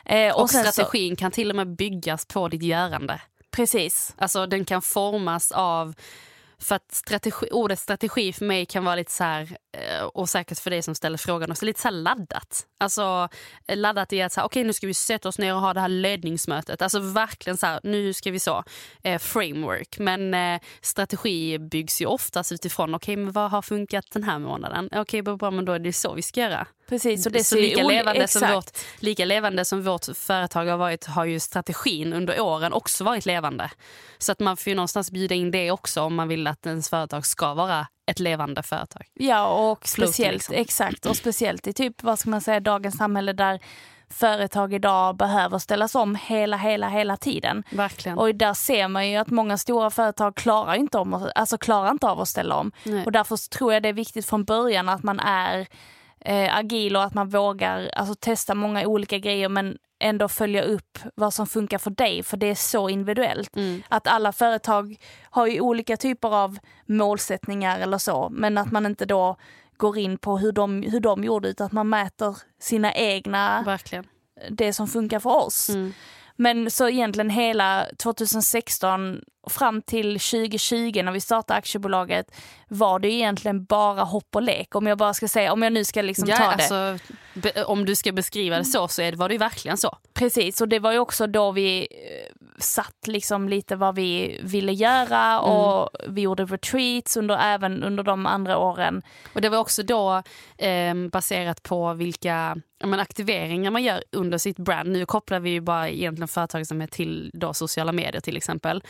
Eh, 0.05 0.35
Och, 0.37 0.51
så- 0.51 0.59
strategin 0.59 1.17
kan 1.17 1.31
till 1.31 1.51
och 1.51 1.57
med 1.57 1.77
byggas 1.77 2.27
på 2.27 2.49
ditt 2.49 2.63
görande. 2.63 3.21
precis. 3.51 4.15
Alltså 4.19 4.47
den 4.47 4.65
kan 4.65 4.83
formas 4.83 5.53
av 5.53 5.95
för 6.63 6.75
att 6.75 6.93
strategi, 6.95 7.49
ordet 7.51 7.79
strategi 7.79 8.33
för 8.33 8.45
mig 8.45 8.67
kan 8.67 8.85
vara 8.85 8.95
lite 8.95 9.13
så 9.13 9.25
här, 9.25 9.57
eh, 9.77 10.05
och 10.05 10.29
säkert 10.29 10.59
för 10.59 10.71
dig 10.71 10.83
som 10.83 10.95
ställer 10.95 11.19
frågan 11.19 11.51
också, 11.51 11.65
lite 11.65 11.81
så 11.81 11.91
laddat. 11.91 12.67
Alltså 12.81 13.29
eh, 13.67 13.77
laddat 13.77 14.13
i 14.13 14.23
att 14.23 14.33
så 14.33 14.41
här, 14.41 14.47
okej 14.47 14.65
nu 14.65 14.73
ska 14.73 14.87
vi 14.87 14.95
sätta 14.95 15.29
oss 15.29 15.39
ner 15.39 15.55
och 15.55 15.61
ha 15.61 15.75
det 15.75 15.81
här 15.81 15.89
ledningsmötet. 15.89 16.83
Alltså 16.83 16.99
verkligen 16.99 17.57
så 17.57 17.67
här, 17.67 17.81
nu 17.83 18.13
ska 18.13 18.31
vi 18.31 18.39
så, 18.39 18.65
eh, 19.03 19.19
framework. 19.19 19.99
Men 19.99 20.35
eh, 20.35 20.61
strategi 20.81 21.59
byggs 21.59 22.03
ju 22.03 22.07
oftast 22.07 22.53
utifrån, 22.53 22.95
okej 22.95 23.17
men 23.17 23.33
vad 23.33 23.51
har 23.51 23.63
funkat 23.63 24.05
den 24.13 24.23
här 24.25 24.39
månaden? 24.39 24.89
Okej 24.93 25.23
bra, 25.23 25.51
men 25.51 25.65
då 25.65 25.73
är 25.73 25.79
det 25.79 25.93
så 25.93 26.15
vi 26.15 26.23
ska 26.23 26.41
göra. 26.41 26.67
Precis, 26.89 27.27
och 27.27 27.33
det 27.33 27.45
så 27.45 27.55
ser 27.55 27.63
lika 27.63 27.83
levande, 27.83 28.29
som 28.29 28.49
vårt, 28.49 28.79
lika 28.99 29.25
levande 29.25 29.65
som 29.65 29.83
vårt 29.83 30.05
företag 30.17 30.67
har 30.67 30.77
varit 30.77 31.07
har 31.07 31.25
ju 31.25 31.41
strategin 31.41 32.13
under 32.13 32.41
åren 32.41 32.73
också 32.73 33.05
varit 33.05 33.27
levande. 33.27 33.71
Så 34.19 34.33
att 34.33 34.41
man 34.41 34.57
får 34.57 34.71
ju 34.71 34.75
någonstans 34.75 35.11
bjuda 35.11 35.35
in 35.35 35.51
det 35.51 35.71
också 35.71 36.03
om 36.03 36.15
man 36.15 36.29
vill 36.29 36.52
att 36.53 36.67
ens 36.67 36.89
företag 36.89 37.27
ska 37.27 37.55
vara 37.55 37.87
ett 38.07 38.21
levande 38.21 38.63
företag. 38.63 39.07
Ja, 39.15 39.71
och 39.71 39.89
speciellt, 39.89 40.35
liksom. 40.35 40.55
exakt, 40.55 41.07
och 41.07 41.17
speciellt 41.17 41.67
i 41.67 41.73
typ, 41.73 42.03
vad 42.03 42.19
ska 42.19 42.31
man 42.31 42.41
säga, 42.41 42.61
dagens 42.61 42.97
samhälle 42.97 43.33
där 43.33 43.61
företag 44.13 44.75
idag 44.75 45.17
behöver 45.17 45.59
ställas 45.59 45.95
om 45.95 46.15
hela, 46.15 46.57
hela, 46.57 46.89
hela 46.89 47.17
tiden. 47.17 47.65
Verkligen. 47.71 48.19
Och 48.19 48.35
där 48.35 48.55
ser 48.55 48.89
man 48.89 49.11
ju 49.11 49.17
att 49.17 49.31
många 49.31 49.59
stora 49.59 49.91
företag 49.91 50.35
klarar 50.35 50.75
inte, 50.75 50.99
om, 50.99 51.31
alltså 51.35 51.59
klarar 51.59 51.91
inte 51.91 52.09
av 52.09 52.21
att 52.21 52.29
ställa 52.29 52.57
om. 52.57 52.73
Nej. 52.85 53.05
Och 53.05 53.13
därför 53.13 53.51
tror 53.51 53.73
jag 53.73 53.83
det 53.83 53.89
är 53.89 53.93
viktigt 53.93 54.27
från 54.27 54.45
början 54.45 54.89
att 54.89 55.03
man 55.03 55.21
är 55.21 55.67
eh, 56.25 56.57
agil 56.57 56.97
och 56.97 57.03
att 57.03 57.15
man 57.15 57.29
vågar 57.29 57.91
alltså, 57.97 58.15
testa 58.15 58.55
många 58.55 58.87
olika 58.87 59.19
grejer 59.19 59.49
men 59.49 59.79
ändå 60.01 60.29
följa 60.29 60.63
upp 60.63 60.99
vad 61.15 61.35
som 61.35 61.47
funkar 61.47 61.79
för 61.79 61.91
dig, 61.91 62.23
för 62.23 62.37
det 62.37 62.47
är 62.47 62.55
så 62.55 62.89
individuellt. 62.89 63.57
Mm. 63.57 63.83
Att 63.89 64.07
alla 64.07 64.33
företag 64.33 64.97
har 65.23 65.47
ju 65.47 65.61
olika 65.61 65.97
typer 65.97 66.35
av 66.35 66.59
målsättningar 66.87 67.81
eller 67.81 67.99
så, 67.99 68.29
men 68.33 68.59
att 68.59 68.73
man 68.73 68.87
inte 68.87 69.05
då 69.05 69.37
går 69.77 69.99
in 69.99 70.19
på 70.19 70.39
hur 70.39 70.53
de, 70.53 70.83
hur 70.83 71.01
de 71.01 71.25
gjorde 71.25 71.49
utan 71.49 71.67
att 71.67 71.73
man 71.73 71.89
mäter 71.89 72.37
sina 72.61 72.95
egna, 72.95 73.63
Verkligen. 73.63 74.07
det 74.51 74.73
som 74.73 74.89
funkar 74.89 75.21
för 75.21 75.47
oss. 75.47 75.69
Mm. 75.69 75.93
Men 76.37 76.71
så 76.71 76.89
egentligen 76.89 77.31
hela 77.31 77.87
2016 77.99 79.21
fram 79.51 79.83
till 79.83 80.21
2020 80.21 81.03
när 81.05 81.13
vi 81.13 81.21
startade 81.21 81.59
aktiebolaget 81.59 82.27
var 82.69 82.99
det 82.99 83.11
egentligen 83.13 83.65
bara 83.65 84.03
hopp 84.03 84.37
och 84.37 84.43
lek. 84.43 84.75
Om 84.75 84.87
jag 84.87 84.99
bara 84.99 85.15
ska 85.15 85.29
säga, 85.29 85.53
om 85.53 85.63
jag 85.63 85.73
nu 85.73 85.85
ska 85.85 86.03
liksom 86.03 86.29
Ja, 86.29 86.37
ta 86.37 86.43
det. 86.45 86.51
alltså, 86.51 86.99
be, 87.35 87.65
om 87.65 87.85
du 87.85 87.97
ska 87.97 88.13
beskriva 88.13 88.59
det 88.59 88.65
så 88.65 88.89
så 88.89 89.03
är 89.03 89.11
det, 89.13 89.17
var 89.19 89.29
det 89.29 89.35
ju 89.35 89.39
verkligen 89.39 89.77
så. 89.77 89.99
Precis, 90.15 90.61
och 90.61 90.69
det 90.69 90.79
var 90.79 90.93
ju 90.93 90.99
också 90.99 91.27
då 91.27 91.51
vi 91.53 91.81
eh, 91.91 92.33
satt 92.59 93.07
liksom 93.07 93.49
lite 93.49 93.77
vad 93.77 93.95
vi 93.95 94.41
ville 94.43 94.73
göra 94.73 95.41
och 95.41 95.91
vi 96.09 96.21
gjorde 96.21 96.45
retreats 96.45 97.17
under, 97.17 97.39
även 97.39 97.83
under 97.83 98.03
de 98.03 98.27
andra 98.27 98.59
åren. 98.59 99.03
Och 99.35 99.41
det 99.41 99.49
var 99.49 99.59
också 99.59 99.83
då 99.83 100.23
eh, 100.59 100.95
baserat 101.13 101.63
på 101.63 101.95
vilka 101.95 102.57
men 102.85 103.01
aktiveringar 103.01 103.71
man 103.71 103.83
gör 103.83 104.03
under 104.13 104.39
sitt 104.39 104.57
brand. 104.59 104.89
Nu 104.93 105.07
kopplar 105.07 105.41
vi 105.41 105.51
ju 105.51 105.61
bara 105.61 105.89
egentligen 105.89 106.29
företagsamhet 106.29 106.91
till 106.91 107.31
då 107.35 107.55
sociala 107.55 107.93
medier 107.93 108.21
till 108.21 108.37
exempel. 108.37 108.83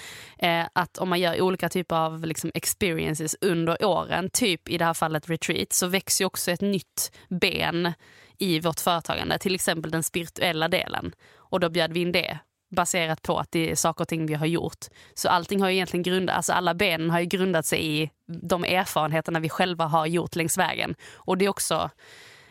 Eh, 0.42 0.66
att 0.72 0.98
om 0.98 1.08
man 1.08 1.20
gör 1.20 1.40
olika 1.40 1.68
typer 1.68 1.96
av 1.96 2.26
liksom, 2.26 2.50
experiences 2.54 3.36
under 3.40 3.84
åren, 3.84 4.30
typ 4.30 4.68
i 4.68 4.78
det 4.78 4.84
här 4.84 4.94
fallet 4.94 5.30
retreat, 5.30 5.72
så 5.72 5.86
växer 5.86 6.24
ju 6.24 6.26
också 6.26 6.50
ett 6.50 6.60
nytt 6.60 7.12
ben 7.28 7.92
i 8.38 8.60
vårt 8.60 8.80
företagande. 8.80 9.38
Till 9.38 9.54
exempel 9.54 9.90
den 9.90 10.02
spirituella 10.02 10.68
delen. 10.68 11.12
Och 11.36 11.60
då 11.60 11.68
bjöd 11.68 11.92
vi 11.92 12.00
in 12.00 12.12
det 12.12 12.38
baserat 12.76 13.22
på 13.22 13.38
att 13.38 13.52
det 13.52 13.70
är 13.70 13.74
saker 13.74 14.04
och 14.04 14.08
ting 14.08 14.26
vi 14.26 14.34
har 14.34 14.46
gjort. 14.46 14.86
Så 15.14 15.28
allting 15.28 15.60
har 15.60 15.68
ju 15.68 15.74
egentligen 15.74 16.02
grundat, 16.02 16.36
alltså 16.36 16.52
alla 16.52 16.74
benen 16.74 17.10
har 17.10 17.20
ju 17.20 17.26
grundat 17.26 17.66
sig 17.66 17.86
i 17.86 18.10
de 18.26 18.64
erfarenheterna 18.64 19.40
vi 19.40 19.48
själva 19.48 19.84
har 19.84 20.06
gjort 20.06 20.36
längs 20.36 20.58
vägen. 20.58 20.94
Och 21.14 21.38
det 21.38 21.44
är 21.44 21.48
också 21.48 21.90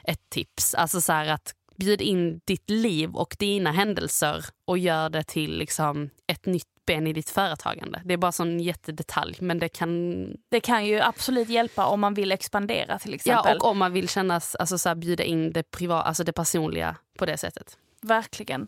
ett 0.04 0.30
tips, 0.30 0.76
alltså 0.76 1.02
så 1.02 1.14
här 1.14 1.28
att 1.28 1.54
bjud 1.86 2.02
in 2.02 2.42
ditt 2.46 2.70
liv 2.70 3.16
och 3.16 3.36
dina 3.40 3.72
händelser 3.72 4.46
och 4.66 4.78
gör 4.78 5.10
det 5.10 5.24
till 5.24 5.58
liksom 5.58 6.10
ett 6.28 6.46
nytt 6.46 6.66
ben 6.88 7.08
i 7.08 7.14
ditt 7.14 7.30
företagande. 7.30 8.02
Det 8.06 8.14
är 8.14 8.18
bara 8.18 8.44
en 8.44 8.60
jättedetalj 8.60 9.38
men 9.40 9.60
det 9.60 9.70
kan 9.70 10.26
Det 10.52 10.60
kan 10.60 10.86
ju 10.86 11.00
absolut 11.02 11.50
hjälpa 11.50 11.86
om 11.86 12.00
man 12.00 12.14
vill 12.14 12.32
expandera 12.32 13.00
till 13.00 13.12
Ja, 13.12 13.16
exempel. 13.16 13.58
och 13.58 13.66
om 13.68 13.78
man 13.78 13.94
vill 13.94 14.10
kännas, 14.10 14.56
alltså 14.56 14.78
så 14.78 14.90
här, 14.90 14.96
bjuda 14.96 15.24
in 15.24 15.52
det, 15.54 15.72
priva, 15.72 16.02
alltså 16.02 16.24
det 16.24 16.34
personliga 16.34 16.96
på 17.18 17.26
det 17.26 17.38
sättet. 17.38 17.78
Verkligen. 18.06 18.68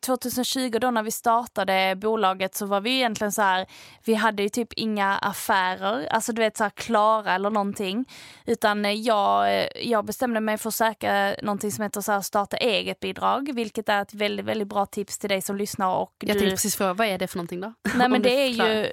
2020 0.00 0.78
då 0.80 0.90
när 0.90 1.02
vi 1.02 1.10
startade 1.10 1.96
bolaget 1.96 2.54
så 2.54 2.66
var 2.66 2.80
vi 2.80 2.90
egentligen 2.90 3.32
så 3.32 3.42
här, 3.42 3.66
vi 4.04 4.14
hade 4.14 4.42
ju 4.42 4.48
typ 4.48 4.72
inga 4.72 5.16
affärer, 5.16 6.06
alltså 6.06 6.32
du 6.32 6.42
vet 6.42 6.56
så 6.56 6.62
här 6.64 6.70
klara 6.70 7.34
eller 7.34 7.50
någonting. 7.50 8.04
Utan 8.46 8.84
eh, 8.84 8.92
jag, 8.92 9.58
eh, 9.58 9.66
jag 9.82 10.04
bestämde 10.04 10.40
mig 10.40 10.58
för 10.58 10.68
att 10.68 10.74
söka 10.74 11.36
någonting 11.42 11.72
som 11.72 11.82
heter 11.82 12.00
så 12.00 12.12
här 12.12 12.20
starta 12.20 12.56
eget 12.56 13.00
bidrag, 13.00 13.54
vilket 13.54 13.88
är 13.88 14.02
ett 14.02 14.14
väldigt, 14.14 14.46
väldigt 14.46 14.68
bra 14.68 14.86
tips 14.86 15.18
till 15.18 15.28
dig 15.28 15.42
som 15.42 15.56
lyssnar 15.56 15.96
och 15.96 16.14
Jag 16.18 16.28
du... 16.28 16.32
tänkte 16.32 16.50
precis 16.50 16.76
fråga, 16.76 16.94
vad 16.94 17.06
är 17.06 17.18
det 17.18 17.26
för 17.26 17.36
någonting 17.36 17.60
då? 17.60 17.72
Nej 17.94 18.08
men 18.08 18.22
det 18.22 18.30
är 18.30 18.48
ju 18.48 18.88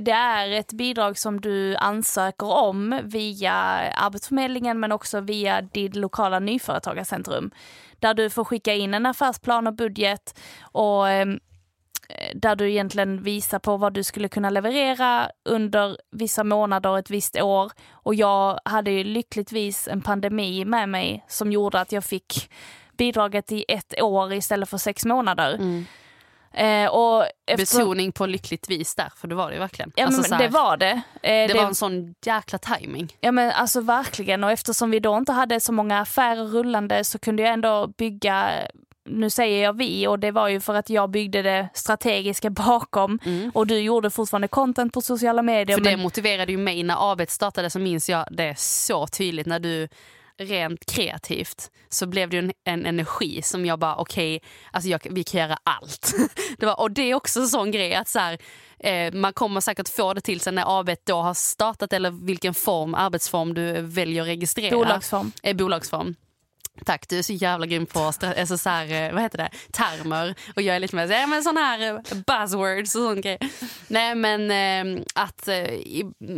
det 0.00 0.10
är 0.10 0.50
ett 0.50 0.72
bidrag 0.72 1.18
som 1.18 1.40
du 1.40 1.76
ansöker 1.76 2.46
om 2.46 3.00
via 3.04 3.52
Arbetsförmedlingen 3.92 4.80
men 4.80 4.92
också 4.92 5.20
via 5.20 5.62
ditt 5.62 5.96
lokala 5.96 6.38
nyföretagarcentrum. 6.38 7.50
Där 8.02 8.14
du 8.14 8.30
får 8.30 8.44
skicka 8.44 8.74
in 8.74 8.94
en 8.94 9.06
affärsplan 9.06 9.66
och 9.66 9.74
budget 9.74 10.38
och 10.62 11.08
ehm, 11.08 11.40
eh, 12.08 12.30
där 12.34 12.56
du 12.56 12.70
egentligen 12.70 13.22
visar 13.22 13.58
på 13.58 13.76
vad 13.76 13.94
du 13.94 14.02
skulle 14.02 14.28
kunna 14.28 14.50
leverera 14.50 15.30
under 15.44 15.96
vissa 16.10 16.44
månader, 16.44 16.98
ett 16.98 17.10
visst 17.10 17.40
år. 17.40 17.72
Och 17.90 18.14
jag 18.14 18.60
hade 18.64 18.90
ju 18.90 19.04
lyckligtvis 19.04 19.88
en 19.88 20.02
pandemi 20.02 20.64
med 20.64 20.88
mig 20.88 21.24
som 21.28 21.52
gjorde 21.52 21.80
att 21.80 21.92
jag 21.92 22.04
fick 22.04 22.50
bidraget 22.96 23.52
i 23.52 23.64
ett 23.68 24.02
år 24.02 24.32
istället 24.32 24.68
för 24.68 24.78
sex 24.78 25.04
månader. 25.04 25.54
Mm. 25.54 25.84
Eh, 26.54 26.86
och 26.86 27.26
efter- 27.46 27.78
Betoning 27.78 28.12
på 28.12 28.26
lyckligtvis 28.26 28.94
där, 28.94 29.12
för 29.16 29.28
det 29.28 29.34
var 29.34 29.48
det 29.48 29.54
ju 29.54 29.60
verkligen. 29.60 29.92
Ja, 29.96 30.06
Alltså 30.06 30.34
här, 30.34 30.42
det 30.42 30.48
var 30.48 30.76
det. 30.76 31.02
Eh, 31.22 31.48
det 31.48 31.54
var 31.54 31.64
en 31.64 31.74
sån 31.74 32.14
jäkla 32.24 32.58
timing. 32.58 33.16
Ja 33.20 33.32
men 33.32 33.50
alltså 33.50 33.80
verkligen 33.80 34.44
och 34.44 34.50
eftersom 34.50 34.90
vi 34.90 35.00
då 35.00 35.16
inte 35.16 35.32
hade 35.32 35.60
så 35.60 35.72
många 35.72 36.00
affärer 36.00 36.44
rullande 36.44 37.04
så 37.04 37.18
kunde 37.18 37.42
jag 37.42 37.52
ändå 37.52 37.86
bygga, 37.98 38.50
nu 39.04 39.30
säger 39.30 39.64
jag 39.64 39.76
vi 39.76 40.06
och 40.06 40.18
det 40.18 40.30
var 40.30 40.48
ju 40.48 40.60
för 40.60 40.74
att 40.74 40.90
jag 40.90 41.10
byggde 41.10 41.42
det 41.42 41.68
strategiska 41.74 42.50
bakom 42.66 43.18
och 43.54 43.66
du 43.66 43.78
gjorde 43.78 44.10
fortfarande 44.10 44.48
content 44.48 44.92
på 44.92 45.00
sociala 45.00 45.42
medier. 45.42 45.76
Mm. 45.78 45.84
För 45.84 45.90
det 45.90 45.96
men, 45.96 46.02
motiverade 46.02 46.52
ju 46.52 46.58
mig 46.58 46.82
när 46.82 47.12
AB 47.12 47.30
startade 47.30 47.70
så 47.70 47.78
minns 47.78 48.08
jag 48.08 48.26
det 48.30 48.58
så 48.58 49.06
tydligt 49.06 49.46
när 49.46 49.60
du 49.60 49.88
rent 50.38 50.86
kreativt 50.86 51.70
så 51.88 52.06
blev 52.06 52.30
det 52.30 52.38
en, 52.38 52.52
en 52.64 52.86
energi 52.86 53.42
som 53.42 53.66
jag 53.66 53.78
bara 53.78 53.96
okej, 53.96 54.36
okay, 54.36 54.48
alltså 54.72 55.10
vi 55.10 55.24
kan 55.24 55.40
göra 55.40 55.58
allt. 55.62 56.14
det 56.58 56.66
var, 56.66 56.80
och 56.80 56.90
det 56.90 57.02
är 57.02 57.14
också 57.14 57.40
en 57.40 57.48
sån 57.48 57.70
grej 57.70 57.94
att 57.94 58.08
så 58.08 58.18
här, 58.18 58.38
eh, 58.78 59.12
man 59.12 59.32
kommer 59.32 59.60
säkert 59.60 59.88
få 59.88 60.14
det 60.14 60.20
till 60.20 60.40
sig 60.40 60.52
när 60.52 60.80
AB 60.80 60.90
då 61.04 61.16
har 61.16 61.34
startat 61.34 61.92
eller 61.92 62.10
vilken 62.10 62.54
form, 62.54 62.94
arbetsform 62.94 63.54
du 63.54 63.80
väljer 63.80 64.22
att 64.22 64.28
registrera. 64.28 64.76
Bolagsform. 64.76 65.32
Eh, 65.42 65.56
bolagsform. 65.56 66.14
Tack, 66.84 67.08
du 67.08 67.18
är 67.18 67.22
så 67.22 67.32
jävla 67.32 67.66
grym 67.66 67.86
på 67.86 68.00
alltså 68.00 68.58
så 68.58 68.68
här, 68.68 69.08
eh, 69.08 69.12
vad 69.12 69.22
heter 69.22 69.38
det? 69.38 69.50
termer. 69.72 70.34
Och 70.56 70.62
jag 70.62 70.76
är 70.76 70.80
lite 70.80 70.96
mer 70.96 71.06
så, 71.06 71.12
ja, 71.12 71.26
men 71.26 71.42
sån 71.42 71.56
här 71.56 71.80
eh, 71.80 72.00
buzzwords 72.26 72.94
och 72.94 73.02
sånt 73.02 73.26
Nej 73.88 74.14
men 74.14 74.50
ehm, 74.50 75.04
att 75.14 75.48
eh, 75.48 75.74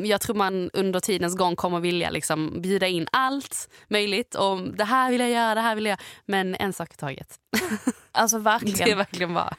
jag 0.05 0.21
tror 0.21 0.37
man 0.37 0.71
under 0.73 1.01
tidens 1.01 1.37
gång 1.37 1.57
kommer 1.57 1.81
vilja 1.81 2.11
liksom 2.11 2.63
bjuda 2.63 2.87
in 2.87 3.07
allt 3.13 3.69
möjligt. 3.89 4.35
Och 4.35 4.75
det 4.77 4.85
här 4.85 5.11
vill 5.11 5.21
jag 5.21 5.31
göra, 5.31 5.55
det 5.55 5.61
här 5.61 5.75
vill 5.75 5.87
jag 5.87 5.99
Men 6.27 6.55
en 6.55 6.73
sak 6.73 6.93
i 6.93 6.97
taget. 6.97 7.39
Alltså 8.17 8.39
verkligen. 8.39 8.87
Det 8.87 8.91
är 8.91 8.97
verkligen 8.97 9.35
bara 9.35 9.55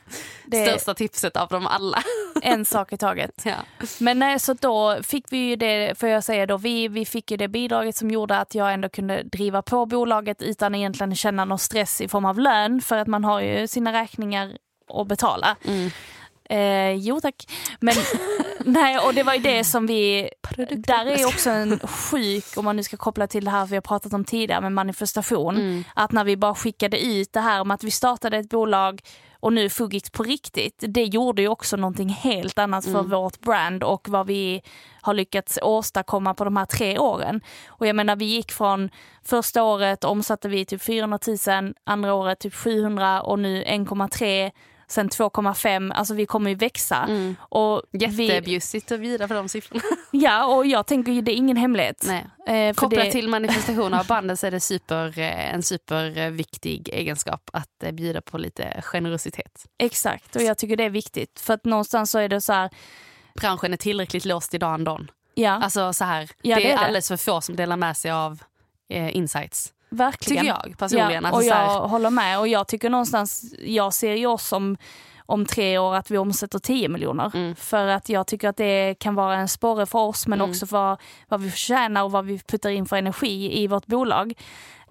det 0.45 0.65
största 0.65 0.93
tipset 0.93 1.37
av 1.37 1.47
dem 1.47 1.67
alla. 1.67 2.03
En 2.41 2.65
sak 2.65 2.93
i 2.93 2.97
taget. 2.97 3.41
Ja. 3.45 3.55
Men 3.99 4.19
nej, 4.19 4.39
så 4.39 4.53
då 4.53 5.03
fick 5.03 5.25
vi 5.29 5.37
ju 5.37 5.55
det, 5.55 5.99
får 5.99 6.09
jag 6.09 6.23
säga 6.23 6.45
då, 6.45 6.57
vi, 6.57 6.87
vi 6.87 7.05
fick 7.05 7.31
ju 7.31 7.37
det 7.37 7.47
bidraget 7.47 7.95
som 7.95 8.11
gjorde 8.11 8.37
att 8.37 8.55
jag 8.55 8.73
ändå 8.73 8.89
kunde 8.89 9.23
driva 9.23 9.61
på 9.61 9.85
bolaget 9.85 10.41
utan 10.41 10.75
egentligen 10.75 11.15
känna 11.15 11.45
någon 11.45 11.59
stress 11.59 12.01
i 12.01 12.07
form 12.07 12.25
av 12.25 12.39
lön 12.39 12.81
för 12.81 12.97
att 12.97 13.07
man 13.07 13.23
har 13.23 13.41
ju 13.41 13.67
sina 13.67 13.93
räkningar 13.93 14.57
att 14.93 15.07
betala. 15.07 15.55
Mm. 15.65 15.89
Eh, 16.49 16.91
jo 16.91 17.21
tack. 17.21 17.35
Men 17.79 17.95
nej, 18.65 18.99
och 18.99 19.13
det 19.13 19.23
var 19.23 19.33
ju 19.33 19.39
det 19.39 19.63
som 19.63 19.87
vi... 19.87 20.29
Där 20.69 21.05
är 21.05 21.25
också 21.25 21.49
en 21.49 21.79
sjuk, 21.79 22.45
om 22.55 22.65
man 22.65 22.75
nu 22.75 22.83
ska 22.83 22.97
koppla 22.97 23.27
till 23.27 23.45
det 23.45 23.51
här 23.51 23.65
vi 23.65 23.75
har 23.75 23.81
pratat 23.81 24.13
om 24.13 24.25
tidigare 24.25 24.61
med 24.61 24.71
manifestation. 24.71 25.55
Mm. 25.55 25.83
Att 25.95 26.11
när 26.11 26.23
vi 26.23 26.37
bara 26.37 26.55
skickade 26.55 27.05
ut 27.05 27.33
det 27.33 27.39
här 27.39 27.61
om 27.61 27.71
att 27.71 27.83
vi 27.83 27.91
startade 27.91 28.37
ett 28.37 28.49
bolag 28.49 29.01
och 29.39 29.53
nu 29.53 29.69
Fugix 29.69 30.09
på 30.09 30.23
riktigt. 30.23 30.83
Det 30.87 31.03
gjorde 31.03 31.41
ju 31.41 31.47
också 31.47 31.77
någonting 31.77 32.09
helt 32.09 32.59
annat 32.59 32.83
för 32.85 32.99
Mm. 32.99 33.09
vårt 33.09 33.39
brand 33.39 33.83
och 33.83 34.09
vad 34.09 34.27
vi 34.27 34.61
har 35.01 35.13
lyckats 35.13 35.59
åstadkomma 35.61 36.33
på 36.33 36.43
de 36.43 36.57
här 36.57 36.65
tre 36.65 36.97
åren. 36.99 37.41
Och 37.67 37.87
jag 37.87 37.95
menar 37.95 38.15
vi 38.15 38.25
gick 38.25 38.51
från 38.51 38.89
första 39.23 39.63
året 39.63 40.03
omsatte 40.03 40.47
vi 40.47 40.65
typ 40.65 40.81
400 40.83 41.19
000, 41.47 41.73
andra 41.83 42.13
året 42.13 42.39
typ 42.39 42.53
700 42.53 43.21
och 43.21 43.39
nu 43.39 43.63
1,3 43.63 44.51
sen 44.95 45.09
2,5, 45.09 45.93
alltså 45.93 46.13
vi 46.13 46.25
kommer 46.25 46.49
ju 46.49 46.55
växa. 46.55 46.95
Mm. 46.97 47.35
Och 47.41 47.81
vi, 47.91 48.25
Jättebjussigt 48.25 48.91
att 48.91 48.99
bjuda 48.99 49.27
på 49.27 49.33
de 49.33 49.49
siffrorna. 49.49 49.81
ja, 50.11 50.45
och 50.45 50.65
jag 50.65 50.87
tänker 50.87 51.11
ju 51.11 51.21
det 51.21 51.31
är 51.31 51.35
ingen 51.35 51.57
hemlighet. 51.57 52.05
Nej. 52.07 52.67
Eh, 52.69 52.73
Kopplat 52.73 53.05
det, 53.05 53.11
till 53.11 53.27
manifestation 53.29 53.93
av 53.93 54.07
bandet 54.07 54.39
så 54.39 54.47
är 54.47 54.51
det 54.51 54.59
super, 54.59 55.19
eh, 55.19 55.53
en 55.53 55.63
superviktig 55.63 56.89
egenskap 56.93 57.49
att 57.53 57.83
eh, 57.83 57.91
bjuda 57.91 58.21
på 58.21 58.37
lite 58.37 58.81
generositet. 58.83 59.65
Exakt, 59.79 60.35
och 60.35 60.41
jag 60.41 60.57
tycker 60.57 60.75
det 60.77 60.83
är 60.83 60.89
viktigt. 60.89 61.39
För 61.39 61.53
att 61.53 61.65
någonstans 61.65 62.11
så 62.11 62.19
är 62.19 62.29
det 62.29 62.41
så 62.41 62.53
här, 62.53 62.69
Branschen 63.39 63.73
är 63.73 63.77
tillräckligt 63.77 64.25
låst 64.25 64.53
idag 64.53 64.73
ändå. 64.73 64.99
ja, 65.33 65.51
Alltså 65.51 65.93
så 65.93 66.03
här, 66.05 66.29
Ja, 66.41 66.55
det, 66.55 66.61
det 66.61 66.67
är 66.69 66.73
är 66.73 66.77
det. 66.77 66.83
alldeles 66.85 67.07
för 67.07 67.17
få 67.17 67.41
som 67.41 67.55
delar 67.55 67.77
med 67.77 67.97
sig 67.97 68.11
av 68.11 68.43
eh, 68.89 69.15
insights. 69.17 69.71
Verkligen. 69.89 70.43
Tycker 70.45 70.57
jag 70.67 70.77
personligen. 70.77 71.23
Ja, 71.23 71.29
Alltså, 71.29 71.37
och 71.37 71.43
så 71.43 71.47
jag 71.49 71.87
håller 71.87 72.09
med. 72.09 72.39
Och 72.39 72.47
jag 72.47 72.67
tycker 72.67 72.89
någonstans, 72.89 73.53
jag 73.59 73.93
ser 73.93 74.13
ju 74.15 74.27
oss 74.27 74.47
som 74.47 74.77
om 75.27 75.45
tre 75.45 75.77
år 75.77 75.95
att 75.95 76.11
vi 76.11 76.17
omsätter 76.17 76.59
10 76.59 76.89
miljoner. 76.89 77.31
Mm. 77.35 77.55
För 77.55 77.87
att 77.87 78.09
jag 78.09 78.27
tycker 78.27 78.49
att 78.49 78.57
det 78.57 78.95
kan 78.99 79.15
vara 79.15 79.35
en 79.35 79.47
sporre 79.47 79.85
för 79.85 79.99
oss 79.99 80.27
men 80.27 80.39
Mm. 80.41 80.49
också 80.49 80.65
för 80.65 80.97
vad 81.27 81.41
vi 81.41 81.51
förtjänar 81.51 82.03
och 82.03 82.11
vad 82.11 82.25
vi 82.25 82.39
puttar 82.39 82.69
in 82.69 82.85
för 82.85 82.95
energi 82.95 83.61
i 83.63 83.67
vårt 83.67 83.85
bolag. 83.85 84.33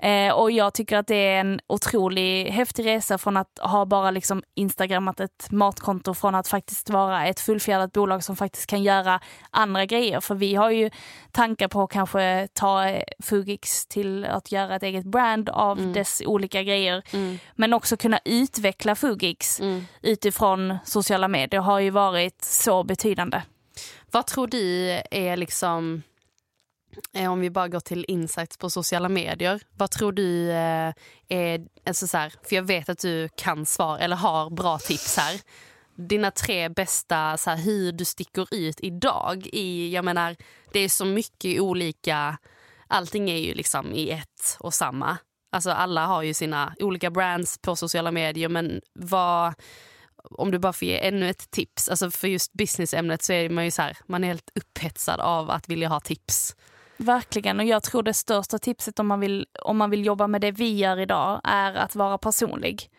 Eh, 0.05 0.33
och 0.33 0.51
jag 0.51 0.75
tycker 0.75 0.97
att 0.97 1.07
det 1.07 1.15
är 1.17 1.41
en 1.41 1.61
otrolig 1.67 2.47
häftig 2.51 2.87
resa 2.87 3.19
från 3.19 3.37
att 3.37 3.59
ha 3.63 3.85
bara 3.85 4.11
liksom 4.11 4.43
instagrammat 4.55 5.21
ett 5.21 5.47
matkonto 5.51 6.15
från 6.15 6.35
att 6.35 6.49
faktiskt 6.49 6.91
vara 6.91 7.27
ett 7.27 7.41
fullfjädrat 7.41 7.93
bolag 7.93 8.25
som 8.25 8.37
faktiskt 8.37 8.67
kan 8.67 8.83
göra 8.83 9.21
andra 9.51 9.85
grejer. 9.87 10.21
För 10.21 10.35
vi 10.35 10.55
har 10.55 10.71
ju 10.71 10.91
tankar 11.33 11.69
på 11.69 11.83
att 11.83 11.91
kanske 11.91 12.49
ta 12.55 12.89
eh, 12.89 13.03
Fugix 13.23 13.87
till 13.87 14.25
att 14.25 14.53
göra 14.53 14.77
ett 14.77 14.83
eget 14.83 15.05
brand 15.05 15.49
av 15.49 15.79
Mm. 15.79 15.93
dess 15.93 16.23
olika 16.27 16.63
grejer. 16.63 17.03
mm, 17.13 17.39
Men 17.55 17.73
också 17.73 17.97
kunna 17.97 18.19
utveckla 18.25 18.95
Fugix 18.95 19.61
mm. 19.61 19.87
utifrån 20.03 20.77
sociala 20.85 21.29
medier 21.29 21.61
har 21.61 21.79
ju 21.81 21.91
varit 21.91 22.45
så 22.45 22.85
betydande. 22.85 23.43
Vad 24.11 24.27
tror 24.27 24.47
du 24.47 24.91
är 25.11 25.37
liksom, 25.37 26.03
Eh, 27.15 27.33
om 27.33 27.41
vi 27.41 27.51
bara 27.51 27.69
går 27.69 27.81
till 27.81 28.05
insights 28.09 28.57
på 28.57 28.71
sociala 28.71 29.09
medier, 29.09 29.61
vad 29.77 29.91
tror 29.91 30.13
du 30.13 30.51
eh, 30.51 30.93
är, 31.29 31.61
alltså 31.87 32.07
så 32.07 32.19
här, 32.19 32.33
för 32.43 32.57
jag 32.57 32.63
vet 32.63 32.89
att 32.89 32.99
du 32.99 33.29
kan 33.37 33.67
svar 33.67 33.99
eller 33.99 34.17
har 34.17 34.51
bra 34.51 34.79
tips 34.79 35.17
här. 35.17 35.41
Dina 35.97 36.31
tre 36.31 36.69
bästa, 36.69 37.37
så 37.37 37.51
här, 37.51 37.57
hur 37.57 37.93
du 37.93 38.05
sticker 38.05 38.55
ut 38.55 38.81
idag 38.81 39.47
i, 39.53 39.95
jag 39.95 40.05
menar, 40.05 40.37
det 40.73 40.81
är 40.81 40.89
så 40.89 41.05
mycket 41.05 41.61
olika, 41.61 42.39
allting 42.89 43.31
är 43.31 43.39
ju 43.39 43.55
liksom 43.55 43.93
i 43.93 44.11
ett 44.11 44.57
och 44.61 44.75
samma. 44.75 45.19
Alltså 45.53 45.71
alla 45.71 46.07
har 46.07 46.23
ju 46.23 46.35
sina 46.35 46.75
olika 46.79 47.11
brands 47.11 47.59
på 47.59 47.77
sociala 47.77 48.11
medier 48.11 48.49
men 48.49 48.81
vad, 48.95 49.55
om 50.17 50.51
du 50.51 50.59
bara 50.59 50.73
får 50.73 50.89
ge 50.89 51.07
ännu 51.09 51.31
ett 51.31 51.51
tips, 51.51 51.89
alltså 51.89 52.11
för 52.11 52.29
just 52.29 52.53
businessämnet 52.53 53.23
så 53.23 53.33
är 53.33 53.49
man 53.49 53.65
ju 53.65 53.71
så 53.71 53.83
här, 53.83 53.97
man 54.07 54.25
är 54.25 54.29
helt 54.29 54.51
upphetsad 54.55 55.21
av 55.21 55.51
att 55.51 55.69
vilja 55.69 55.89
ha 55.89 56.01
tips. 56.01 56.57
Verkligen, 56.97 57.61
och 57.61 57.67
jag 57.67 57.83
tror 57.83 58.03
det 58.03 58.15
största 58.15 58.59
tipset 58.59 58.99
om 58.99 59.07
man, 59.07 59.21
vill, 59.21 59.47
om 59.63 59.77
man 59.77 59.91
vill 59.91 60.07
jobba 60.07 60.27
med 60.27 60.41
det 60.41 60.51
vi 60.51 60.77
gör 60.77 60.99
idag 61.01 61.41
är 61.45 61.75
att 61.75 61.95
vara 61.97 62.19
personlig. 62.19 62.91